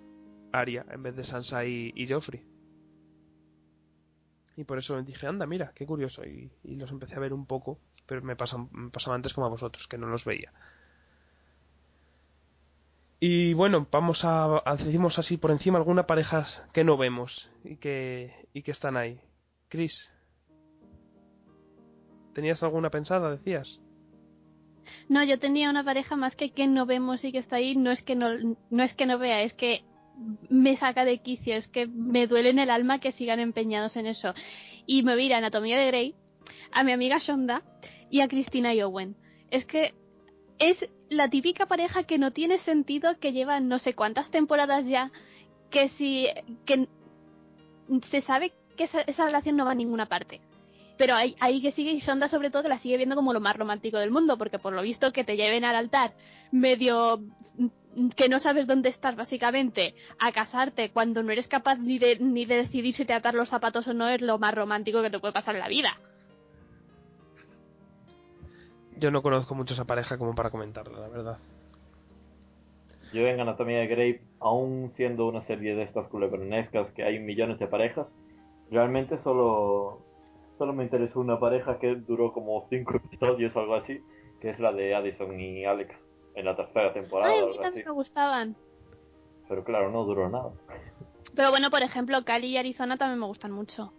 Arya, 0.52 0.86
en 0.90 1.02
vez 1.02 1.16
de 1.16 1.24
Sansa 1.24 1.64
y, 1.66 1.92
y 1.96 2.08
Joffrey. 2.08 2.42
Y 4.56 4.64
por 4.64 4.78
eso 4.78 5.00
dije, 5.02 5.26
anda, 5.26 5.46
mira, 5.46 5.72
qué 5.74 5.86
curioso. 5.86 6.24
Y, 6.24 6.50
y 6.64 6.76
los 6.76 6.90
empecé 6.90 7.14
a 7.16 7.20
ver 7.20 7.32
un 7.32 7.46
poco, 7.46 7.78
pero 8.06 8.22
me, 8.22 8.36
pasa, 8.36 8.56
me 8.70 8.90
pasaba 8.90 9.16
antes 9.16 9.34
como 9.34 9.46
a 9.46 9.50
vosotros, 9.50 9.86
que 9.86 9.98
no 9.98 10.06
los 10.06 10.24
veía. 10.24 10.52
Y 13.18 13.54
bueno, 13.54 13.86
vamos 13.90 14.24
a, 14.24 14.62
a 14.64 14.76
decimos 14.76 15.18
así 15.18 15.36
por 15.36 15.50
encima 15.50 15.78
algunas 15.78 16.04
parejas 16.04 16.62
que 16.72 16.84
no 16.84 16.96
vemos 16.96 17.50
y 17.64 17.76
que, 17.76 18.48
y 18.52 18.62
que 18.62 18.70
están 18.70 18.96
ahí. 18.96 19.20
Chris, 19.68 20.10
¿tenías 22.34 22.62
alguna 22.62 22.90
pensada, 22.90 23.30
decías? 23.30 23.80
No, 25.08 25.24
yo 25.24 25.38
tenía 25.38 25.70
una 25.70 25.82
pareja 25.82 26.14
más 26.14 26.36
que 26.36 26.50
que 26.50 26.66
no 26.66 26.86
vemos 26.86 27.24
y 27.24 27.32
que 27.32 27.38
está 27.38 27.56
ahí. 27.56 27.74
No 27.74 27.90
es 27.90 28.02
que 28.02 28.14
no, 28.14 28.28
no 28.70 28.82
es 28.82 28.94
que 28.94 29.06
no 29.06 29.18
vea, 29.18 29.42
es 29.42 29.54
que 29.54 29.82
me 30.48 30.76
saca 30.76 31.04
de 31.04 31.18
quicio, 31.18 31.56
es 31.56 31.68
que 31.68 31.86
me 31.86 32.26
duele 32.26 32.50
en 32.50 32.58
el 32.58 32.70
alma 32.70 33.00
que 33.00 33.12
sigan 33.12 33.40
empeñados 33.40 33.96
en 33.96 34.06
eso. 34.06 34.34
Y 34.86 35.02
me 35.02 35.20
ir 35.20 35.34
a 35.34 35.38
Anatomía 35.38 35.78
de 35.78 35.86
Grey, 35.86 36.14
a 36.72 36.84
mi 36.84 36.92
amiga 36.92 37.18
Shonda 37.18 37.62
y 38.10 38.20
a 38.20 38.28
Cristina 38.28 38.74
y 38.74 38.82
Owen. 38.82 39.16
Es 39.50 39.64
que 39.66 39.94
es 40.58 40.76
la 41.10 41.28
típica 41.28 41.66
pareja 41.66 42.04
que 42.04 42.18
no 42.18 42.32
tiene 42.32 42.58
sentido, 42.58 43.18
que 43.18 43.32
lleva 43.32 43.60
no 43.60 43.78
sé 43.78 43.94
cuántas 43.94 44.30
temporadas 44.30 44.84
ya, 44.86 45.12
que 45.70 45.88
si 45.90 46.28
que 46.64 46.88
se 48.10 48.22
sabe 48.22 48.52
que 48.76 48.84
esa, 48.84 49.00
esa 49.02 49.26
relación 49.26 49.56
no 49.56 49.64
va 49.64 49.72
a 49.72 49.76
ninguna 49.76 50.06
parte. 50.06 50.40
Pero 50.98 51.14
ahí, 51.14 51.36
ahí 51.40 51.60
que 51.60 51.72
sigue 51.72 51.92
y 51.92 52.00
Shonda 52.00 52.28
sobre 52.28 52.50
todo 52.50 52.62
que 52.62 52.68
la 52.68 52.78
sigue 52.78 52.96
viendo 52.96 53.16
como 53.16 53.32
lo 53.32 53.40
más 53.40 53.56
romántico 53.56 53.98
del 53.98 54.10
mundo, 54.10 54.38
porque 54.38 54.58
por 54.58 54.72
lo 54.72 54.82
visto 54.82 55.12
que 55.12 55.24
te 55.24 55.36
lleven 55.36 55.64
al 55.64 55.76
altar 55.76 56.14
medio 56.50 57.18
mm, 57.58 58.08
que 58.16 58.28
no 58.28 58.38
sabes 58.38 58.66
dónde 58.66 58.88
estás 58.88 59.14
básicamente 59.16 59.94
a 60.18 60.32
casarte 60.32 60.90
cuando 60.90 61.22
no 61.22 61.32
eres 61.32 61.48
capaz 61.48 61.76
ni 61.76 61.98
de, 61.98 62.18
ni 62.18 62.46
de 62.46 62.56
decidir 62.56 62.94
si 62.94 63.04
te 63.04 63.12
atar 63.12 63.34
los 63.34 63.48
zapatos 63.48 63.86
o 63.88 63.94
no 63.94 64.08
es 64.08 64.22
lo 64.22 64.38
más 64.38 64.54
romántico 64.54 65.02
que 65.02 65.10
te 65.10 65.18
puede 65.18 65.34
pasar 65.34 65.54
en 65.54 65.60
la 65.60 65.68
vida. 65.68 65.98
Yo 68.98 69.10
no 69.10 69.22
conozco 69.22 69.54
mucho 69.54 69.74
esa 69.74 69.84
pareja 69.84 70.18
como 70.18 70.34
para 70.34 70.50
comentarla, 70.50 70.98
la 71.00 71.08
verdad. 71.08 71.38
Yo 73.12 73.26
en 73.26 73.40
Anatomía 73.40 73.78
de 73.78 73.86
Grey, 73.86 74.20
aún 74.40 74.92
siendo 74.96 75.26
una 75.28 75.46
serie 75.46 75.76
de 75.76 75.82
estas 75.84 76.08
culebronescas 76.08 76.90
que 76.92 77.04
hay 77.04 77.18
millones 77.18 77.58
de 77.58 77.66
parejas, 77.66 78.06
realmente 78.70 79.18
solo, 79.22 80.00
solo 80.58 80.72
me 80.72 80.84
interesó 80.84 81.20
una 81.20 81.38
pareja 81.38 81.78
que 81.78 81.94
duró 81.94 82.32
como 82.32 82.66
cinco 82.68 82.96
episodios 82.96 83.54
o 83.54 83.60
algo 83.60 83.74
así, 83.76 84.00
que 84.40 84.50
es 84.50 84.58
la 84.58 84.72
de 84.72 84.94
Addison 84.94 85.38
y 85.38 85.64
Alex 85.64 85.94
en 86.34 86.44
la 86.44 86.56
tercera 86.56 86.92
temporada 86.92 87.32
Ay, 87.32 87.40
a 87.40 87.44
mí 87.44 87.50
así. 87.52 87.60
también 87.60 87.86
me 87.86 87.92
gustaban. 87.92 88.56
Pero 89.48 89.64
claro, 89.64 89.90
no 89.90 90.04
duró 90.04 90.28
nada. 90.28 90.50
Pero 91.34 91.50
bueno, 91.50 91.70
por 91.70 91.82
ejemplo, 91.82 92.24
Cali 92.24 92.48
y 92.48 92.56
Arizona 92.56 92.96
también 92.96 93.20
me 93.20 93.26
gustan 93.26 93.52
mucho. 93.52 93.92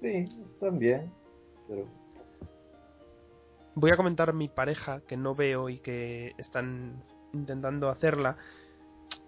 Sí, 0.00 0.28
también. 0.60 1.10
Pero 1.68 1.86
Voy 3.74 3.90
a 3.90 3.96
comentar 3.96 4.32
mi 4.34 4.48
pareja 4.48 5.00
que 5.06 5.16
no 5.16 5.34
veo 5.34 5.68
y 5.68 5.78
que 5.78 6.34
están 6.38 7.02
intentando 7.32 7.88
hacerla. 7.88 8.36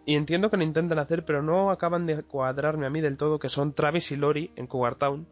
Y 0.07 0.17
entiendo 0.17 0.51
que 0.51 0.59
lo 0.59 0.65
intentan 0.65 0.99
hacer, 0.99 1.25
pero 1.25 1.43
no 1.43 1.71
acaban 1.71 2.07
de 2.07 2.23
cuadrarme 2.23 2.87
a 2.87 2.91
mí 2.91 3.01
del 3.01 3.17
todo, 3.17 3.39
que 3.39 3.49
son 3.49 3.73
Travis 3.73 4.11
y 4.13 4.17
Lori 4.17 4.51
en 4.57 4.67
Cougar 4.67 4.97
Town. 4.97 5.27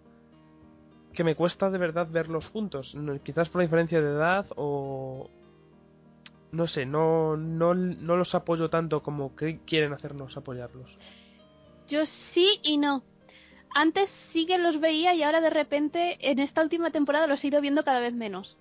Que 1.12 1.24
me 1.24 1.34
cuesta 1.34 1.70
de 1.70 1.78
verdad 1.78 2.08
verlos 2.10 2.48
juntos. 2.48 2.96
Quizás 3.22 3.50
por 3.50 3.62
diferencia 3.62 4.00
de 4.00 4.10
edad 4.10 4.46
o... 4.56 5.28
No 6.52 6.66
sé, 6.66 6.84
no, 6.84 7.36
no, 7.36 7.74
no 7.74 8.16
los 8.16 8.34
apoyo 8.34 8.68
tanto 8.68 9.02
como 9.02 9.34
quieren 9.34 9.92
hacernos 9.94 10.36
apoyarlos. 10.36 10.98
Yo 11.88 12.04
sí 12.06 12.60
y 12.62 12.76
no. 12.76 13.02
Antes 13.74 14.10
sí 14.32 14.46
que 14.46 14.58
los 14.58 14.80
veía 14.80 15.14
y 15.14 15.22
ahora 15.22 15.40
de 15.40 15.48
repente 15.50 16.18
en 16.30 16.38
esta 16.38 16.62
última 16.62 16.90
temporada 16.90 17.26
los 17.26 17.42
he 17.42 17.48
ido 17.48 17.60
viendo 17.62 17.84
cada 17.84 18.00
vez 18.00 18.14
menos. 18.14 18.58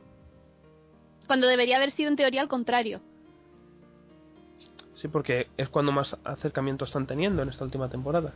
Cuando 1.32 1.48
debería 1.48 1.78
haber 1.78 1.92
sido 1.92 2.10
en 2.10 2.18
teoría 2.18 2.42
al 2.42 2.50
contrario. 2.50 3.00
Sí, 4.96 5.08
porque 5.08 5.48
es 5.56 5.70
cuando 5.70 5.94
más 5.94 6.20
acercamiento 6.26 6.84
están 6.84 7.08
teniendo 7.08 7.42
en 7.42 7.48
esta 7.48 7.64
última 7.64 7.90
temporada. 7.90 8.34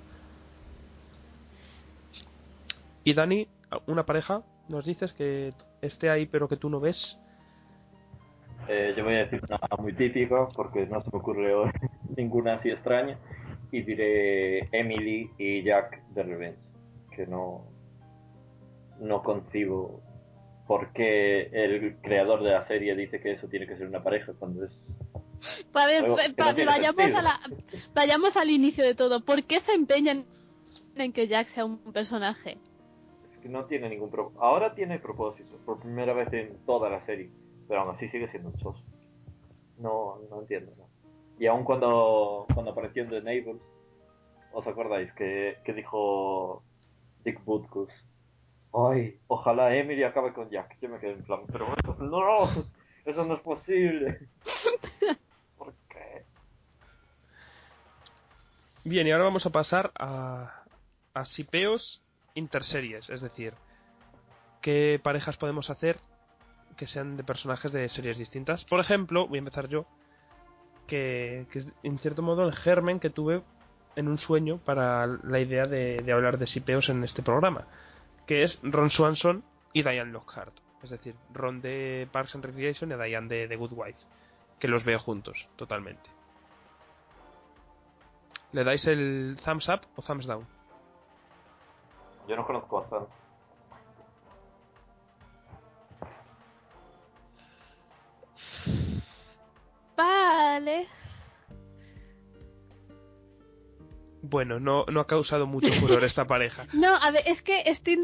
Y 3.03 3.13
Dani, 3.13 3.49
una 3.87 4.05
pareja, 4.05 4.43
nos 4.69 4.85
dices 4.85 5.11
que 5.11 5.51
esté 5.81 6.09
ahí 6.09 6.25
pero 6.25 6.47
que 6.47 6.55
tú 6.55 6.69
no 6.69 6.79
ves. 6.79 7.19
eh, 8.69 8.93
yo 8.95 9.03
voy 9.03 9.15
a 9.15 9.25
decir 9.25 9.41
una 9.45 9.59
muy 9.77 9.91
típica 9.91 10.47
porque 10.55 10.85
no 10.85 11.01
se 11.01 11.09
me 11.11 11.19
ocurre 11.19 11.53
hoy 11.53 11.71
ninguna 12.15 12.53
así 12.53 12.69
extraña. 12.69 13.17
Y 13.73 13.81
diré 13.81 14.69
Emily 14.71 15.31
y 15.37 15.63
Jack 15.63 16.01
de 16.11 16.23
Revenge. 16.23 16.59
Que 17.13 17.27
no, 17.27 17.65
no 19.01 19.21
concibo 19.21 19.99
por 20.67 20.91
qué 20.93 21.49
el 21.53 21.97
creador 22.01 22.41
de 22.43 22.51
la 22.51 22.67
serie 22.67 22.95
dice 22.95 23.19
que 23.21 23.31
eso 23.33 23.47
tiene 23.47 23.67
que 23.67 23.77
ser 23.77 23.87
una 23.87 24.03
pareja 24.03 24.33
cuando 24.39 24.65
es 24.65 24.71
Pa- 25.71 25.85
ver, 25.85 26.03
Algo 26.03 26.15
pa- 26.15 26.23
que 26.23 26.29
no 26.29 26.35
pa- 26.35 26.55
tiene 26.55 26.71
vayamos, 26.71 27.13
a 27.13 27.21
la- 27.21 27.39
vayamos 27.93 28.35
al 28.35 28.49
inicio 28.49 28.83
de 28.83 28.95
todo. 28.95 29.23
¿Por 29.23 29.43
qué 29.43 29.59
se 29.61 29.73
empeñan 29.73 30.25
en 30.95 31.13
que 31.13 31.27
Jack 31.27 31.49
sea 31.49 31.65
un 31.65 31.77
personaje? 31.93 32.57
Es 33.31 33.37
que 33.43 33.49
no 33.49 33.65
tiene 33.65 33.89
ningún 33.89 34.09
propósito. 34.09 34.41
Ahora 34.43 34.73
tiene 34.73 34.97
propósito, 34.97 35.57
por 35.65 35.79
primera 35.79 36.13
vez 36.13 36.33
en 36.33 36.57
toda 36.65 36.89
la 36.89 37.05
serie, 37.05 37.29
pero 37.67 37.81
aún 37.81 37.95
así 37.95 38.09
sigue 38.09 38.27
siendo 38.31 38.49
un 38.49 38.59
sos. 38.59 38.83
No, 39.77 40.17
no 40.31 40.41
entiendo. 40.41 40.71
¿no? 40.77 40.87
Y 41.37 41.45
aún 41.45 41.63
cuando, 41.63 42.47
cuando 42.53 42.71
apareció 42.71 43.03
en 43.03 43.09
The 43.09 43.21
Neighbors, 43.21 43.59
¿os 44.51 44.65
acordáis 44.65 45.11
que, 45.13 45.57
que 45.63 45.73
dijo 45.73 46.63
Dick 47.23 47.43
Butkus? 47.43 47.91
Ay, 48.75 49.19
ojalá 49.27 49.73
Emily 49.73 50.03
acabe 50.03 50.33
con 50.33 50.49
Jack. 50.49 50.77
Yo 50.81 50.89
me 50.89 50.99
quedé 50.99 51.13
en 51.13 51.23
plan, 51.23 51.41
pero 51.49 51.73
no, 51.99 52.49
Eso 53.05 53.23
no 53.23 53.35
es 53.35 53.41
posible. 53.41 54.27
¿Por 55.57 55.73
qué? 55.87 56.25
Bien, 58.83 59.07
y 59.07 59.11
ahora 59.11 59.25
vamos 59.25 59.45
a 59.45 59.51
pasar 59.51 59.91
a, 59.97 60.63
a 61.13 61.25
sipeos 61.25 62.01
interseries, 62.33 63.09
es 63.09 63.21
decir, 63.21 63.53
qué 64.61 64.99
parejas 65.01 65.37
podemos 65.37 65.69
hacer 65.69 65.97
que 66.75 66.85
sean 66.85 67.15
de 67.15 67.23
personajes 67.23 67.71
de 67.71 67.87
series 67.87 68.17
distintas. 68.17 68.65
Por 68.65 68.81
ejemplo, 68.81 69.27
voy 69.27 69.37
a 69.37 69.39
empezar 69.39 69.69
yo, 69.69 69.85
que, 70.87 71.47
que 71.51 71.59
es 71.59 71.67
en 71.83 71.97
cierto 71.99 72.21
modo 72.21 72.45
el 72.45 72.53
germen 72.53 72.99
que 72.99 73.09
tuve 73.09 73.41
en 73.95 74.09
un 74.09 74.17
sueño 74.17 74.57
para 74.57 75.07
la 75.07 75.39
idea 75.39 75.63
de, 75.63 76.01
de 76.03 76.11
hablar 76.11 76.37
de 76.37 76.47
sipeos 76.47 76.89
en 76.89 77.05
este 77.05 77.23
programa, 77.23 77.65
que 78.25 78.43
es 78.43 78.59
Ron 78.63 78.89
Swanson 78.89 79.43
y 79.73 79.83
Diane 79.83 80.11
Lockhart, 80.11 80.53
es 80.83 80.89
decir, 80.89 81.15
Ron 81.33 81.61
de 81.61 82.07
Parks 82.11 82.35
and 82.35 82.45
Recreation 82.45 82.91
y 82.91 82.95
Diane 82.95 83.27
de 83.27 83.47
The 83.47 83.55
Good 83.55 83.73
Wife, 83.73 83.99
que 84.59 84.67
los 84.67 84.83
veo 84.83 84.99
juntos, 84.99 85.47
totalmente. 85.55 86.09
¿Le 88.51 88.63
dais 88.63 88.87
el 88.87 89.37
thumbs 89.43 89.67
up 89.67 89.81
o 89.95 90.01
thumbs 90.01 90.25
down? 90.25 90.47
Yo 92.27 92.35
no 92.35 92.45
conozco 92.45 92.81
bastante. 92.81 93.11
Vale. 99.97 100.87
Bueno, 104.29 104.59
no, 104.59 104.85
no 104.91 104.99
ha 105.01 105.07
causado 105.07 105.45
mucho 105.47 105.71
furor 105.79 106.03
esta 106.03 106.25
pareja. 106.25 106.65
No, 106.73 106.95
a 106.95 107.11
ver, 107.11 107.23
es 107.27 107.41
que 107.41 107.61
estoy 107.65 107.99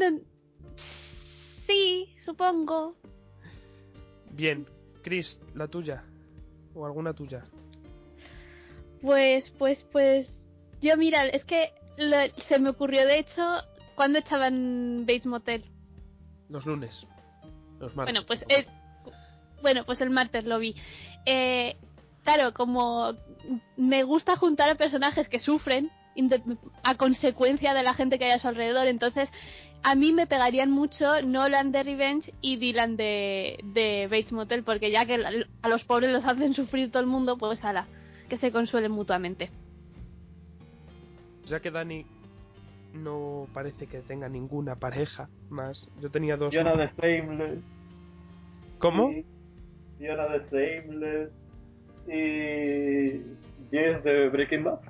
Sí, 1.66 2.14
supongo. 2.24 2.96
Bien, 4.30 4.66
Chris, 5.02 5.40
la 5.54 5.68
tuya. 5.68 6.04
O 6.74 6.86
alguna 6.86 7.12
tuya. 7.12 7.42
Pues, 9.00 9.50
pues, 9.58 9.84
pues. 9.92 10.44
Yo, 10.80 10.96
mira, 10.96 11.26
es 11.26 11.44
que 11.44 11.72
lo- 11.96 12.16
se 12.48 12.58
me 12.58 12.70
ocurrió, 12.70 13.06
de 13.06 13.18
hecho, 13.18 13.42
cuando 13.94 14.18
estaba 14.18 14.48
en 14.48 15.04
Bates 15.06 15.26
Motel. 15.26 15.64
Los 16.48 16.66
lunes. 16.66 17.06
Los 17.78 17.94
martes. 17.96 18.14
Bueno, 18.14 18.26
pues 18.26 18.44
el, 18.48 18.66
bueno, 19.60 19.84
pues 19.84 20.00
el 20.00 20.10
martes 20.10 20.44
lo 20.44 20.58
vi. 20.58 20.74
Eh, 21.26 21.76
claro, 22.24 22.52
como 22.52 23.12
me 23.76 24.02
gusta 24.04 24.36
juntar 24.36 24.70
a 24.70 24.74
personajes 24.76 25.28
que 25.28 25.38
sufren 25.40 25.90
a 26.82 26.96
consecuencia 26.96 27.74
de 27.74 27.82
la 27.82 27.94
gente 27.94 28.18
que 28.18 28.26
hay 28.26 28.32
a 28.32 28.38
su 28.38 28.48
alrededor, 28.48 28.86
entonces 28.86 29.28
a 29.82 29.94
mí 29.94 30.12
me 30.12 30.26
pegarían 30.26 30.70
mucho 30.70 31.22
Nolan 31.22 31.72
de 31.72 31.82
Revenge 31.82 32.32
y 32.40 32.56
Dylan 32.56 32.96
de, 32.96 33.58
de 33.64 34.06
Bates 34.10 34.32
Motel, 34.32 34.62
porque 34.62 34.90
ya 34.90 35.06
que 35.06 35.20
a 35.62 35.68
los 35.68 35.84
pobres 35.84 36.12
los 36.12 36.24
hacen 36.24 36.54
sufrir 36.54 36.90
todo 36.90 37.02
el 37.02 37.08
mundo, 37.08 37.36
pues 37.36 37.64
ala, 37.64 37.86
que 38.28 38.38
se 38.38 38.52
consuelen 38.52 38.92
mutuamente. 38.92 39.50
Ya 41.46 41.60
que 41.60 41.70
Dani 41.70 42.06
no 42.94 43.48
parece 43.52 43.86
que 43.86 43.98
tenga 44.00 44.28
ninguna 44.28 44.76
pareja 44.76 45.28
más. 45.50 45.88
Yo 46.00 46.10
tenía 46.10 46.36
dos. 46.36 46.50
Fiona 46.50 46.74
de 46.74 46.90
Shameless. 46.96 47.58
¿Cómo? 48.78 49.10
y 49.10 49.24
Fiona 49.98 50.26
de 50.28 50.38
Shameless. 50.50 51.30
Y. 52.08 53.42
Jess 53.72 54.04
de 54.04 54.28
Breaking 54.28 54.64
Bad. 54.64 54.80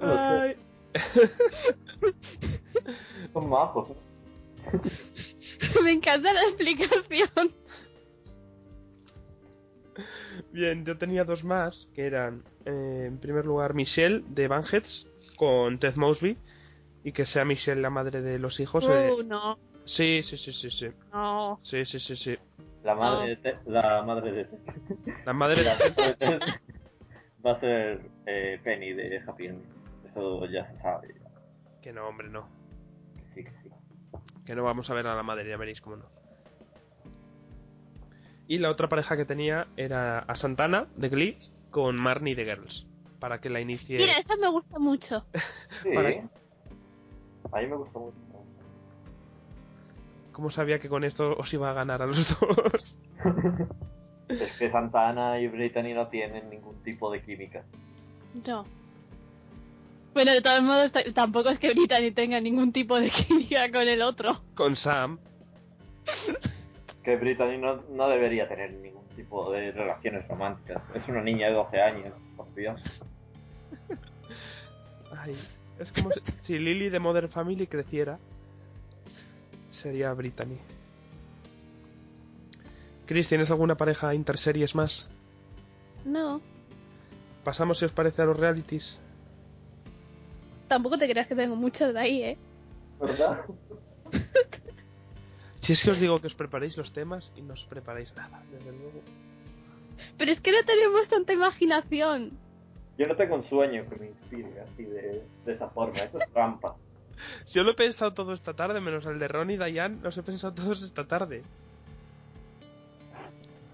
Ay. 0.00 0.56
Son 3.32 3.48
majos. 3.48 3.88
me 5.84 5.92
encanta 5.92 6.32
la 6.32 6.42
explicación. 6.42 7.52
Bien, 10.52 10.84
yo 10.84 10.96
tenía 10.98 11.24
dos 11.24 11.44
más, 11.44 11.88
que 11.94 12.06
eran, 12.06 12.42
eh, 12.64 13.04
en 13.06 13.18
primer 13.18 13.44
lugar, 13.44 13.74
Michelle 13.74 14.24
de 14.28 14.48
Banheads 14.48 15.06
con 15.36 15.78
Ted 15.78 15.96
Mosby, 15.96 16.36
y 17.04 17.12
que 17.12 17.24
sea 17.24 17.44
Michelle 17.44 17.80
la 17.80 17.90
madre 17.90 18.22
de 18.22 18.38
los 18.38 18.58
hijos. 18.60 18.84
eh, 18.88 19.10
Uh, 19.12 19.22
no, 19.22 19.58
Sí, 19.84 20.22
sí, 20.22 20.36
sí, 20.36 20.52
sí, 20.52 20.70
sí. 20.70 20.88
no. 21.12 21.58
Sí, 21.62 21.84
sí, 21.84 21.98
sí, 21.98 22.16
sí. 22.16 22.38
La 22.82 22.94
madre 22.94 23.28
de. 23.28 23.36
Te- 23.36 23.58
La 23.66 24.02
madre 24.02 24.32
de. 24.32 24.48
La 25.24 25.32
madre 25.32 25.62
La 25.64 25.76
de... 25.76 25.90
madre 25.90 26.06
de 26.08 26.14
Ted 26.14 26.40
Va 27.44 27.52
a 27.52 27.60
ser 27.60 28.00
eh, 28.26 28.60
Penny 28.62 28.92
de 28.92 29.22
Happy 29.26 29.46
End. 29.46 29.64
Eso 30.06 30.44
ya 30.46 30.66
se 30.70 30.78
sabe. 30.82 31.14
Que 31.82 31.92
no, 31.92 32.06
hombre, 32.08 32.28
no. 32.28 32.48
Que 33.16 33.24
sí, 33.34 33.44
que 33.44 33.50
sí. 33.62 33.70
Que 34.44 34.54
no 34.54 34.62
vamos 34.64 34.90
a 34.90 34.94
ver 34.94 35.06
a 35.06 35.14
la 35.14 35.22
madre, 35.22 35.48
ya 35.48 35.56
veréis 35.56 35.80
cómo 35.80 35.96
no. 35.96 36.06
Y 38.46 38.58
la 38.58 38.70
otra 38.70 38.88
pareja 38.88 39.16
que 39.16 39.24
tenía 39.24 39.68
era 39.76 40.18
a 40.20 40.34
Santana 40.34 40.88
de 40.96 41.08
Glee 41.08 41.38
con 41.70 41.96
Marnie 41.96 42.34
de 42.34 42.44
Girls. 42.44 42.86
Para 43.20 43.40
que 43.40 43.48
la 43.50 43.60
inicie. 43.60 43.98
Mira, 43.98 44.12
esta 44.18 44.36
me 44.36 44.48
gusta 44.48 44.78
mucho. 44.78 45.24
Sí. 45.82 45.90
Para- 45.94 46.08
A 47.52 47.60
mí 47.62 47.66
me 47.68 47.76
gusta 47.76 47.98
mucho. 47.98 48.16
¿Cómo 50.32 50.50
sabía 50.50 50.78
que 50.78 50.88
con 50.88 51.04
esto 51.04 51.36
os 51.36 51.52
iba 51.52 51.70
a 51.70 51.74
ganar 51.74 52.02
a 52.02 52.06
los 52.06 52.26
dos? 52.38 52.98
Es 54.30 54.52
que 54.58 54.70
Santana 54.70 55.40
y 55.40 55.48
Brittany 55.48 55.92
no 55.92 56.06
tienen 56.06 56.48
ningún 56.50 56.80
tipo 56.84 57.10
de 57.10 57.20
química. 57.20 57.64
No. 58.46 58.64
Bueno, 60.14 60.32
de 60.32 60.40
todos 60.40 60.62
modos, 60.62 60.92
tampoco 61.14 61.50
es 61.50 61.58
que 61.58 61.70
Brittany 61.70 62.12
tenga 62.12 62.40
ningún 62.40 62.72
tipo 62.72 63.00
de 63.00 63.10
química 63.26 63.70
con 63.72 63.88
el 63.88 64.02
otro. 64.02 64.40
Con 64.54 64.76
Sam. 64.76 65.18
Que 67.02 67.16
Brittany 67.16 67.56
no, 67.56 67.82
no 67.90 68.10
debería 68.10 68.46
tener 68.46 68.74
ningún 68.74 69.08
tipo 69.16 69.50
de 69.50 69.72
relaciones 69.72 70.28
románticas. 70.28 70.82
Es 70.94 71.08
una 71.08 71.22
niña 71.22 71.46
de 71.46 71.54
12 71.54 71.80
años, 71.80 72.12
por 72.36 72.54
Dios. 72.54 72.78
Ay, 75.16 75.34
es 75.78 75.90
como 75.92 76.10
si, 76.12 76.20
si 76.42 76.58
Lily 76.58 76.90
de 76.90 76.98
Modern 76.98 77.30
Family 77.30 77.66
creciera. 77.66 78.18
Sería 79.70 80.12
Brittany. 80.12 80.58
Chris, 83.06 83.28
¿tienes 83.28 83.50
alguna 83.50 83.76
pareja 83.76 84.14
interseries 84.14 84.74
más? 84.74 85.08
No. 86.04 86.40
Pasamos, 87.44 87.78
si 87.78 87.84
os 87.84 87.92
parece, 87.92 88.22
a 88.22 88.24
los 88.24 88.38
realities. 88.38 88.98
Tampoco 90.68 90.98
te 90.98 91.08
creas 91.08 91.26
que 91.26 91.34
tengo 91.34 91.56
mucho 91.56 91.92
de 91.92 91.98
ahí, 91.98 92.22
¿eh? 92.22 92.38
¿Verdad? 93.00 93.44
Si 95.62 95.74
es 95.74 95.84
que 95.84 95.90
os 95.90 96.00
digo 96.00 96.20
que 96.20 96.26
os 96.26 96.34
preparéis 96.34 96.76
los 96.76 96.90
temas 96.92 97.32
y 97.36 97.42
no 97.42 97.52
os 97.52 97.64
preparáis 97.66 98.14
nada, 98.16 98.42
desde 98.50 98.72
luego. 98.72 99.02
Pero 100.16 100.32
es 100.32 100.40
que 100.40 100.52
no 100.52 100.64
tenemos 100.64 101.06
tanta 101.08 101.34
imaginación. 101.34 102.32
Yo 102.96 103.06
no 103.06 103.14
tengo 103.14 103.36
un 103.36 103.48
sueño 103.48 103.88
que 103.88 103.96
me 103.96 104.06
inspire 104.08 104.60
así 104.60 104.84
de, 104.84 105.22
de 105.44 105.52
esa 105.52 105.68
forma. 105.68 105.98
Eso 105.98 106.18
es 106.18 106.32
trampa. 106.32 106.76
Yo 107.52 107.62
lo 107.62 107.72
he 107.72 107.74
pensado 107.74 108.12
todo 108.12 108.32
esta 108.32 108.54
tarde, 108.54 108.80
menos 108.80 109.06
el 109.06 109.18
de 109.18 109.28
Ron 109.28 109.50
y 109.50 109.56
Diane, 109.56 109.98
los 110.02 110.16
he 110.16 110.22
pensado 110.22 110.54
todos 110.54 110.82
esta 110.82 111.06
tarde. 111.06 111.42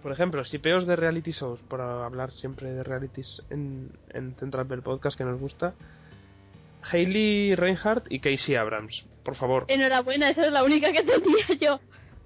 Por 0.03 0.13
ejemplo, 0.13 0.45
sipeos 0.45 0.87
de 0.87 0.95
reality 0.95 1.33
shows, 1.33 1.61
por 1.63 1.81
hablar 1.81 2.31
siempre 2.31 2.73
de 2.73 2.85
realities 2.85 3.43
en, 3.51 3.91
en 4.11 4.37
Central 4.37 4.67
Bell 4.67 4.83
Podcast 4.83 5.19
que 5.19 5.25
nos 5.25 5.41
gusta. 5.41 5.75
Hailey 6.83 7.57
Reinhardt 7.57 8.07
y 8.11 8.21
Casey 8.21 8.55
Abrams, 8.55 9.05
por 9.25 9.35
favor, 9.35 9.65
Enhorabuena, 9.67 10.31
esa 10.31 10.47
es 10.47 10.53
la 10.53 10.63
única 10.63 10.93
que 10.93 11.03
tenía 11.03 11.47
yo. 11.61 11.81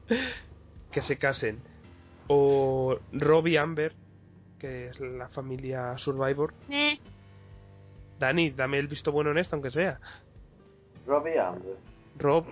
que 0.92 1.00
se 1.00 1.16
casen. 1.16 1.60
O 2.28 2.98
Robbie 3.12 3.58
Amber, 3.58 3.94
que 4.58 4.88
es 4.88 5.00
la 5.00 5.28
familia 5.28 5.96
Survivor. 5.96 6.52
Eh, 6.68 6.98
Dani, 8.18 8.50
dame 8.50 8.78
el 8.78 8.86
visto 8.86 9.10
bueno 9.10 9.30
en 9.30 9.38
esto, 9.38 9.56
aunque 9.56 9.70
sea. 9.70 9.98
Robbie 11.10 11.38
Amber. 11.38 11.76
Rob, 12.18 12.44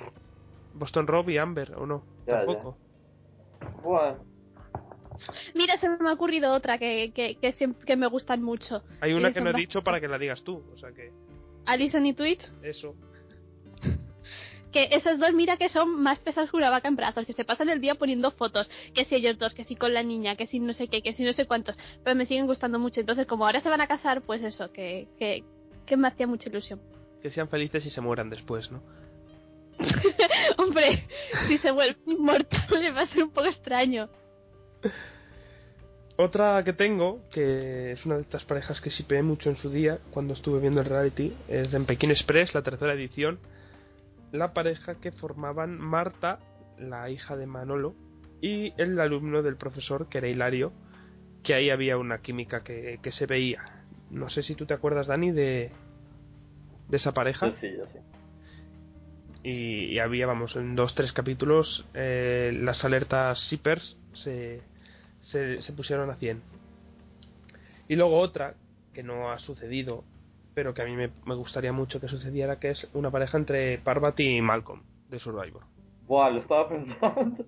Boston 0.75 1.07
Rob 1.07 1.31
y 1.31 1.39
Amber, 1.39 1.75
¿o 1.77 1.87
no? 1.87 2.03
Ya, 2.27 2.45
Tampoco. 2.45 2.77
Bueno, 3.85 4.19
Mira, 5.55 5.79
se 5.79 5.89
me 5.89 6.09
ha 6.09 6.13
ocurrido 6.13 6.53
otra 6.53 6.79
que, 6.79 7.13
que, 7.15 7.37
que, 7.37 7.97
me 7.97 8.07
gustan 8.07 8.43
mucho. 8.43 8.83
Hay 9.01 9.13
una 9.13 9.31
Y 9.31 9.33
que 9.33 9.41
no 9.41 9.51
he 9.51 9.55
dicho 9.55 9.83
para 9.83 10.01
que 10.01 10.09
la 10.09 10.19
digas 10.19 10.43
tú, 10.43 10.63
o 10.73 10.77
sea 10.79 10.93
que 10.93 11.13
Alison 11.67 12.07
y 12.07 12.15
Twitch. 12.15 12.51
eso. 12.63 12.95
Que 14.71 14.91
esos 14.91 15.19
dos, 15.19 15.33
mira 15.33 15.57
que 15.57 15.71
son 15.71 16.03
más 16.03 16.19
pesados 16.19 16.51
que 16.51 16.57
una 16.59 16.69
vaca 16.69 16.89
en 16.89 16.97
brazos, 16.97 17.25
que 17.25 17.33
se 17.33 17.47
pasan 17.47 17.71
el 17.71 17.81
día 17.81 17.95
poniendo 17.95 18.31
fotos, 18.31 18.69
que 18.93 19.07
si 19.07 19.15
ellos 19.15 19.39
dos, 19.39 19.55
que 19.55 19.65
si 19.65 19.77
con 19.77 19.95
la 19.95 20.03
niña, 20.03 20.37
que 20.37 20.47
si 20.47 20.61
no 20.61 20.75
sé 20.75 20.89
qué, 20.89 21.01
que 21.01 21.15
si 21.15 21.25
no 21.25 21.33
sé 21.33 21.47
cuántos, 21.47 21.75
pero 22.05 22.15
me 22.15 22.27
siguen 22.27 22.47
gustando 22.47 22.79
mucho. 22.79 23.01
Entonces, 23.01 23.27
como 23.27 23.47
ahora 23.47 23.63
se 23.63 23.71
van 23.71 23.81
a 23.81 23.87
casar, 23.87 24.21
pues 24.21 24.45
eso, 24.45 24.71
que, 24.71 25.09
que, 25.19 25.43
que 25.87 25.97
me 25.97 26.09
hacía 26.09 26.27
mucha 26.27 26.51
ilusión. 26.51 26.83
Que 27.23 27.31
sean 27.31 27.49
felices 27.49 27.85
y 27.87 27.91
se 27.91 28.01
mueran 28.01 28.31
después, 28.31 28.71
¿no? 28.71 28.83
Hombre, 30.59 31.07
si 31.47 31.59
se 31.59 31.71
vuelve 31.71 31.97
inmortal 32.07 32.66
le 32.81 32.91
va 32.91 33.03
a 33.03 33.07
ser 33.07 33.25
un 33.25 33.31
poco 33.31 33.47
extraño. 33.47 34.09
Otra 36.16 36.64
que 36.64 36.73
tengo, 36.73 37.21
que 37.31 37.93
es 37.93 38.05
una 38.05 38.16
de 38.16 38.23
estas 38.23 38.45
parejas 38.45 38.81
que 38.81 38.91
sipeé 38.91 39.23
mucho 39.23 39.51
en 39.51 39.57
su 39.57 39.71
día, 39.71 40.01
cuando 40.11 40.35
estuve 40.35 40.59
viendo 40.59 40.81
el 40.81 40.89
reality, 40.89 41.33
es 41.47 41.73
en 41.73 41.85
Pekín 41.85 42.11
Express, 42.11 42.55
la 42.55 42.62
tercera 42.62 42.95
edición, 42.95 43.39
la 44.33 44.53
pareja 44.53 44.97
que 44.97 45.12
formaban 45.12 45.79
Marta, 45.79 46.41
la 46.77 47.09
hija 47.09 47.37
de 47.37 47.47
Manolo, 47.47 47.95
y 48.41 48.73
el 48.79 48.99
alumno 48.99 49.43
del 49.43 49.57
profesor, 49.57 50.09
que 50.09 50.19
era 50.19 50.29
Hilario, 50.29 50.73
que 51.45 51.55
ahí 51.55 51.71
había 51.71 51.97
una 51.97 52.19
química 52.19 52.64
que, 52.64 52.99
que 53.01 53.12
se 53.12 53.27
veía. 53.27 53.64
No 54.11 54.29
sé 54.29 54.43
si 54.43 54.57
tú 54.57 54.66
te 54.66 54.75
acuerdas, 54.75 55.07
Dani, 55.07 55.31
de, 55.31 55.71
de 56.89 56.97
esa 56.97 57.12
pareja. 57.12 57.53
Sí, 57.61 57.68
sí. 57.70 57.99
y, 59.43 59.84
y 59.95 59.99
había, 59.99 60.26
vamos, 60.26 60.57
en 60.57 60.74
dos, 60.74 60.95
tres 60.95 61.12
capítulos 61.12 61.86
eh, 61.95 62.53
las 62.61 62.84
alertas 62.84 63.49
zippers 63.49 63.99
se, 64.14 64.61
se, 65.22 65.62
se 65.62 65.72
pusieron 65.72 66.11
a 66.11 66.16
100. 66.16 66.43
Y 67.89 67.97
luego 67.97 68.18
otra, 68.18 68.55
que 68.93 69.03
no 69.03 69.30
ha 69.30 69.39
sucedido, 69.39 70.05
pero 70.55 70.74
que 70.74 70.82
a 70.82 70.84
mí 70.84 70.97
me, 70.97 71.11
me 71.24 71.34
gustaría 71.34 71.72
mucho 71.72 72.01
que 72.01 72.09
sucediera, 72.09 72.59
que 72.59 72.70
es 72.70 72.89
una 72.93 73.11
pareja 73.11 73.39
entre 73.39 73.78
Parvati 73.78 74.36
y 74.36 74.43
Malcolm, 74.43 74.82
de 75.09 75.18
Survivor. 75.18 75.62
Buah, 76.07 76.30
lo 76.30 76.41
estaba 76.41 76.68
pensando. 76.68 77.45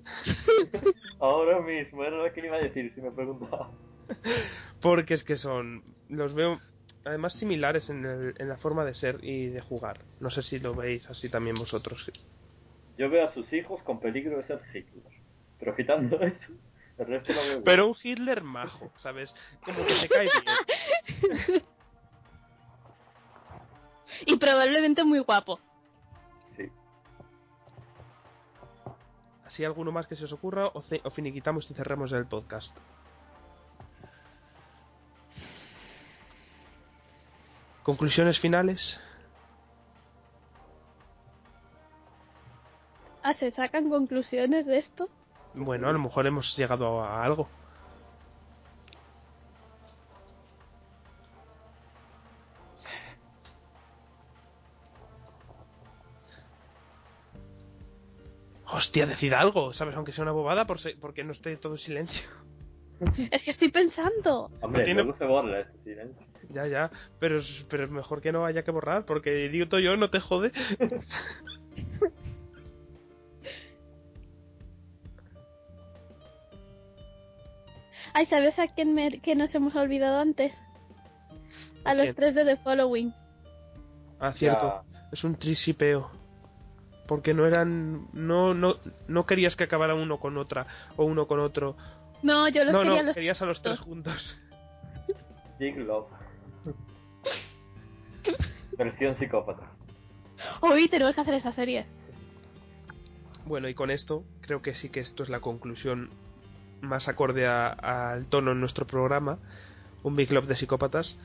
Ahora 1.19 1.61
mismo, 1.61 2.05
era 2.05 2.23
lo 2.23 2.33
que 2.33 2.45
iba 2.45 2.57
a 2.57 2.61
decir 2.61 2.93
si 2.95 3.01
me 3.01 3.11
preguntaba. 3.11 3.71
Porque 4.83 5.15
es 5.15 5.25
que 5.25 5.37
son, 5.37 5.83
los 6.09 6.35
veo 6.35 6.61
además 7.05 7.33
similares 7.35 7.89
en, 7.91 8.05
el- 8.05 8.35
en 8.39 8.49
la 8.49 8.57
forma 8.57 8.85
de 8.85 8.95
ser 8.95 9.19
y 9.25 9.47
de 9.49 9.61
jugar. 9.61 10.01
No 10.21 10.31
sé 10.31 10.43
si 10.43 10.59
lo 10.59 10.75
veis 10.75 11.09
así 11.09 11.29
también 11.29 11.57
vosotros. 11.57 12.11
Yo 12.99 13.09
veo 13.11 13.27
a 13.29 13.33
sus 13.35 13.51
hijos 13.53 13.83
con 13.83 14.01
peligro 14.01 14.37
de 14.39 14.47
ser 14.47 14.61
Hitler. 14.75 15.13
Pero 15.59 15.77
quitando 15.77 16.17
eso, 16.21 16.53
el 16.99 17.07
resto 17.07 17.33
lo 17.33 17.41
veo 17.43 17.65
Pero 17.65 17.89
un 17.89 17.97
Hitler 18.03 18.43
majo, 18.43 18.91
¿sabes? 18.99 19.35
Como 19.65 19.79
que 19.87 19.95
te 20.03 20.09
cae 20.09 20.29
bien. 20.31 21.63
Y 24.27 24.37
probablemente 24.37 25.03
muy 25.05 25.21
guapo. 25.21 25.59
Sí. 26.57 26.65
Así 29.47 29.65
alguno 29.65 29.93
más 29.93 30.07
que 30.07 30.17
se 30.17 30.25
os 30.25 30.33
ocurra 30.33 30.67
o, 30.75 30.83
finiquitamos 31.11 31.71
y 31.71 31.75
cerramos 31.75 32.13
el 32.13 32.27
podcast. 32.27 32.77
Conclusiones 37.91 38.39
finales. 38.39 39.01
Ah, 43.25 43.35
¿se 43.35 43.51
sacan 43.51 43.91
conclusiones 43.91 44.65
de 44.65 44.79
esto? 44.79 45.09
Bueno, 45.55 45.89
a 45.89 45.93
lo 45.93 45.99
mejor 45.99 46.25
hemos 46.29 46.57
llegado 46.57 47.03
a 47.03 47.25
algo. 47.25 47.49
Hostia, 58.67 59.07
decid 59.07 59.33
algo, 59.33 59.73
¿sabes? 59.73 59.97
Aunque 59.97 60.13
sea 60.13 60.23
una 60.23 60.33
bobada, 60.33 60.65
por 60.67 60.79
se- 60.79 60.95
porque 60.95 61.25
no 61.25 61.33
esté 61.33 61.57
todo 61.57 61.73
en 61.73 61.79
silencio. 61.79 62.23
Es 63.31 63.43
que 63.43 63.51
estoy 63.53 63.71
pensando. 63.71 64.51
Hombre, 64.61 64.81
No 64.81 64.85
tiene- 64.85 65.13
se 65.19 65.25
borra 65.25 65.61
ese 65.61 65.79
silencio. 65.85 66.27
Ya, 66.51 66.67
ya, 66.67 66.91
pero 67.19 67.39
es, 67.39 67.65
pero 67.69 67.85
es 67.85 67.91
mejor 67.91 68.21
que 68.21 68.33
no 68.33 68.45
haya 68.45 68.63
que 68.65 68.71
borrar, 68.73 69.05
porque 69.07 69.49
digo 69.49 69.69
todo 69.69 69.81
yo, 69.81 69.97
no 69.97 70.11
te 70.11 70.21
jode. 70.21 70.51
Ay, 78.13 78.27
¿sabes 78.27 78.59
a 78.59 78.67
quién 78.69 78.95
me, 78.95 79.21
que 79.21 79.35
nos 79.37 79.55
hemos 79.55 79.75
olvidado 79.77 80.21
antes? 80.21 80.53
A 81.85 81.95
los 81.95 82.05
¿Quién? 82.05 82.15
tres 82.17 82.35
de 82.35 82.45
The 82.45 82.57
Following. 82.57 83.15
Ah, 84.19 84.33
cierto, 84.33 84.83
es 85.13 85.25
un 85.25 85.37
trisipeo. 85.37 86.11
Porque 87.07 87.35
no 87.35 87.47
eran. 87.47 88.07
No, 88.13 88.55
no, 88.55 88.77
no 89.09 89.27
querías 89.27 89.57
que 89.57 89.65
acabara 89.65 89.95
uno 89.95 90.19
con 90.21 90.37
otra 90.39 90.67
o 90.97 91.05
uno 91.05 91.27
con 91.27 91.41
otro. 91.41 91.77
No, 92.23 92.49
yo 92.49 92.65
los 92.65 92.73
no, 92.73 92.81
quería 92.81 93.01
no, 93.01 93.07
los 93.07 93.15
querías 93.15 93.43
a 93.43 93.47
los 93.47 93.63
tres 93.63 93.79
juntos. 93.79 94.39
Big 95.59 95.77
Love. 95.79 96.07
Versión 98.77 99.17
psicópata. 99.19 99.71
Uy, 100.63 100.89
tenemos 100.89 101.15
que 101.15 101.21
hacer 101.21 101.35
esa 101.35 101.53
serie. 101.53 101.87
Bueno, 103.45 103.69
y 103.69 103.75
con 103.75 103.91
esto, 103.91 104.25
creo 104.43 104.63
que 104.63 104.75
sí 104.75 104.89
que 104.91 105.01
esto 105.01 105.23
es 105.23 105.29
la 105.29 105.41
conclusión 105.41 106.11
más 106.81 107.09
acorde 107.09 107.47
a- 107.47 107.69
al 108.13 108.27
tono 108.27 108.53
en 108.53 108.61
nuestro 108.61 108.87
programa. 108.87 109.39
Un 110.03 110.17
Big 110.17 110.31
Love 110.33 110.47
de 110.47 110.57
psicópatas. 110.57 111.19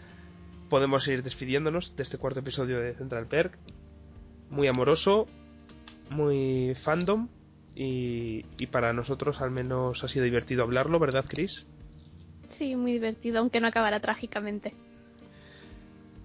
Podemos 0.69 1.07
ir 1.07 1.23
despidiéndonos 1.23 1.95
de 1.95 2.03
este 2.03 2.17
cuarto 2.17 2.39
episodio 2.41 2.79
de 2.79 2.95
Central 2.95 3.27
Perk. 3.27 3.57
Muy 4.49 4.67
amoroso, 4.67 5.27
muy 6.09 6.75
fandom. 6.83 7.29
Y, 7.75 8.45
y 8.57 8.67
para 8.67 8.93
nosotros 8.93 9.41
al 9.41 9.51
menos 9.51 10.03
ha 10.03 10.07
sido 10.07 10.23
divertido 10.23 10.63
hablarlo, 10.63 10.97
¿verdad, 10.97 11.25
Chris? 11.27 11.65
Sí, 12.57 12.75
muy 12.75 12.93
divertido, 12.93 13.39
aunque 13.39 13.59
no 13.59 13.67
acabara 13.67 13.99
trágicamente. 13.99 14.73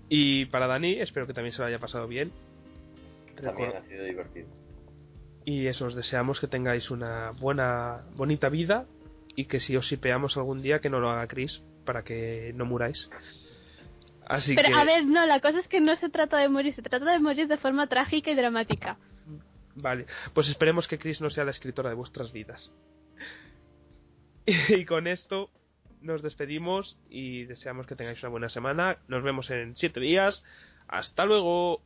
Y 0.08 0.46
para 0.46 0.66
Dani, 0.66 1.00
espero 1.00 1.26
que 1.26 1.32
también 1.32 1.52
se 1.52 1.60
lo 1.60 1.66
haya 1.68 1.78
pasado 1.78 2.06
bien. 2.06 2.32
También 3.40 3.76
ha 3.76 3.82
sido 3.86 4.04
divertido. 4.04 4.48
Y 5.44 5.66
eso, 5.66 5.86
os 5.86 5.94
deseamos 5.94 6.40
que 6.40 6.46
tengáis 6.46 6.90
una 6.90 7.30
buena, 7.32 8.04
bonita 8.14 8.48
vida 8.48 8.86
y 9.34 9.46
que 9.46 9.60
si 9.60 9.76
os 9.76 9.86
sipeamos 9.88 10.36
algún 10.36 10.62
día 10.62 10.80
que 10.80 10.90
no 10.90 11.00
lo 11.00 11.10
haga 11.10 11.26
Chris 11.26 11.62
para 11.84 12.02
que 12.02 12.52
no 12.54 12.66
muráis. 12.66 13.08
Así 14.26 14.54
Pero 14.54 14.68
que, 14.68 14.74
a 14.74 14.84
ver, 14.84 15.06
no, 15.06 15.26
la 15.26 15.40
cosa 15.40 15.60
es 15.60 15.68
que 15.68 15.80
no 15.80 15.94
se 15.96 16.08
trata 16.08 16.38
de 16.38 16.48
morir, 16.48 16.74
se 16.74 16.82
trata 16.82 17.10
de 17.10 17.18
morir 17.18 17.48
de 17.48 17.56
forma 17.56 17.86
trágica 17.86 18.30
y 18.30 18.34
dramática. 18.34 18.98
Vale, 19.74 20.06
pues 20.34 20.48
esperemos 20.48 20.88
que 20.88 20.98
Chris 20.98 21.20
no 21.20 21.30
sea 21.30 21.44
la 21.44 21.50
escritora 21.50 21.90
de 21.90 21.96
vuestras 21.96 22.32
vidas. 22.32 22.72
Y 24.68 24.84
con 24.84 25.06
esto 25.06 25.50
nos 26.00 26.22
despedimos 26.22 26.96
y 27.08 27.44
deseamos 27.44 27.86
que 27.86 27.94
tengáis 27.94 28.22
una 28.22 28.30
buena 28.30 28.48
semana. 28.48 28.98
Nos 29.06 29.22
vemos 29.22 29.50
en 29.50 29.76
siete 29.76 30.00
días. 30.00 30.44
Hasta 30.88 31.24
luego. 31.24 31.82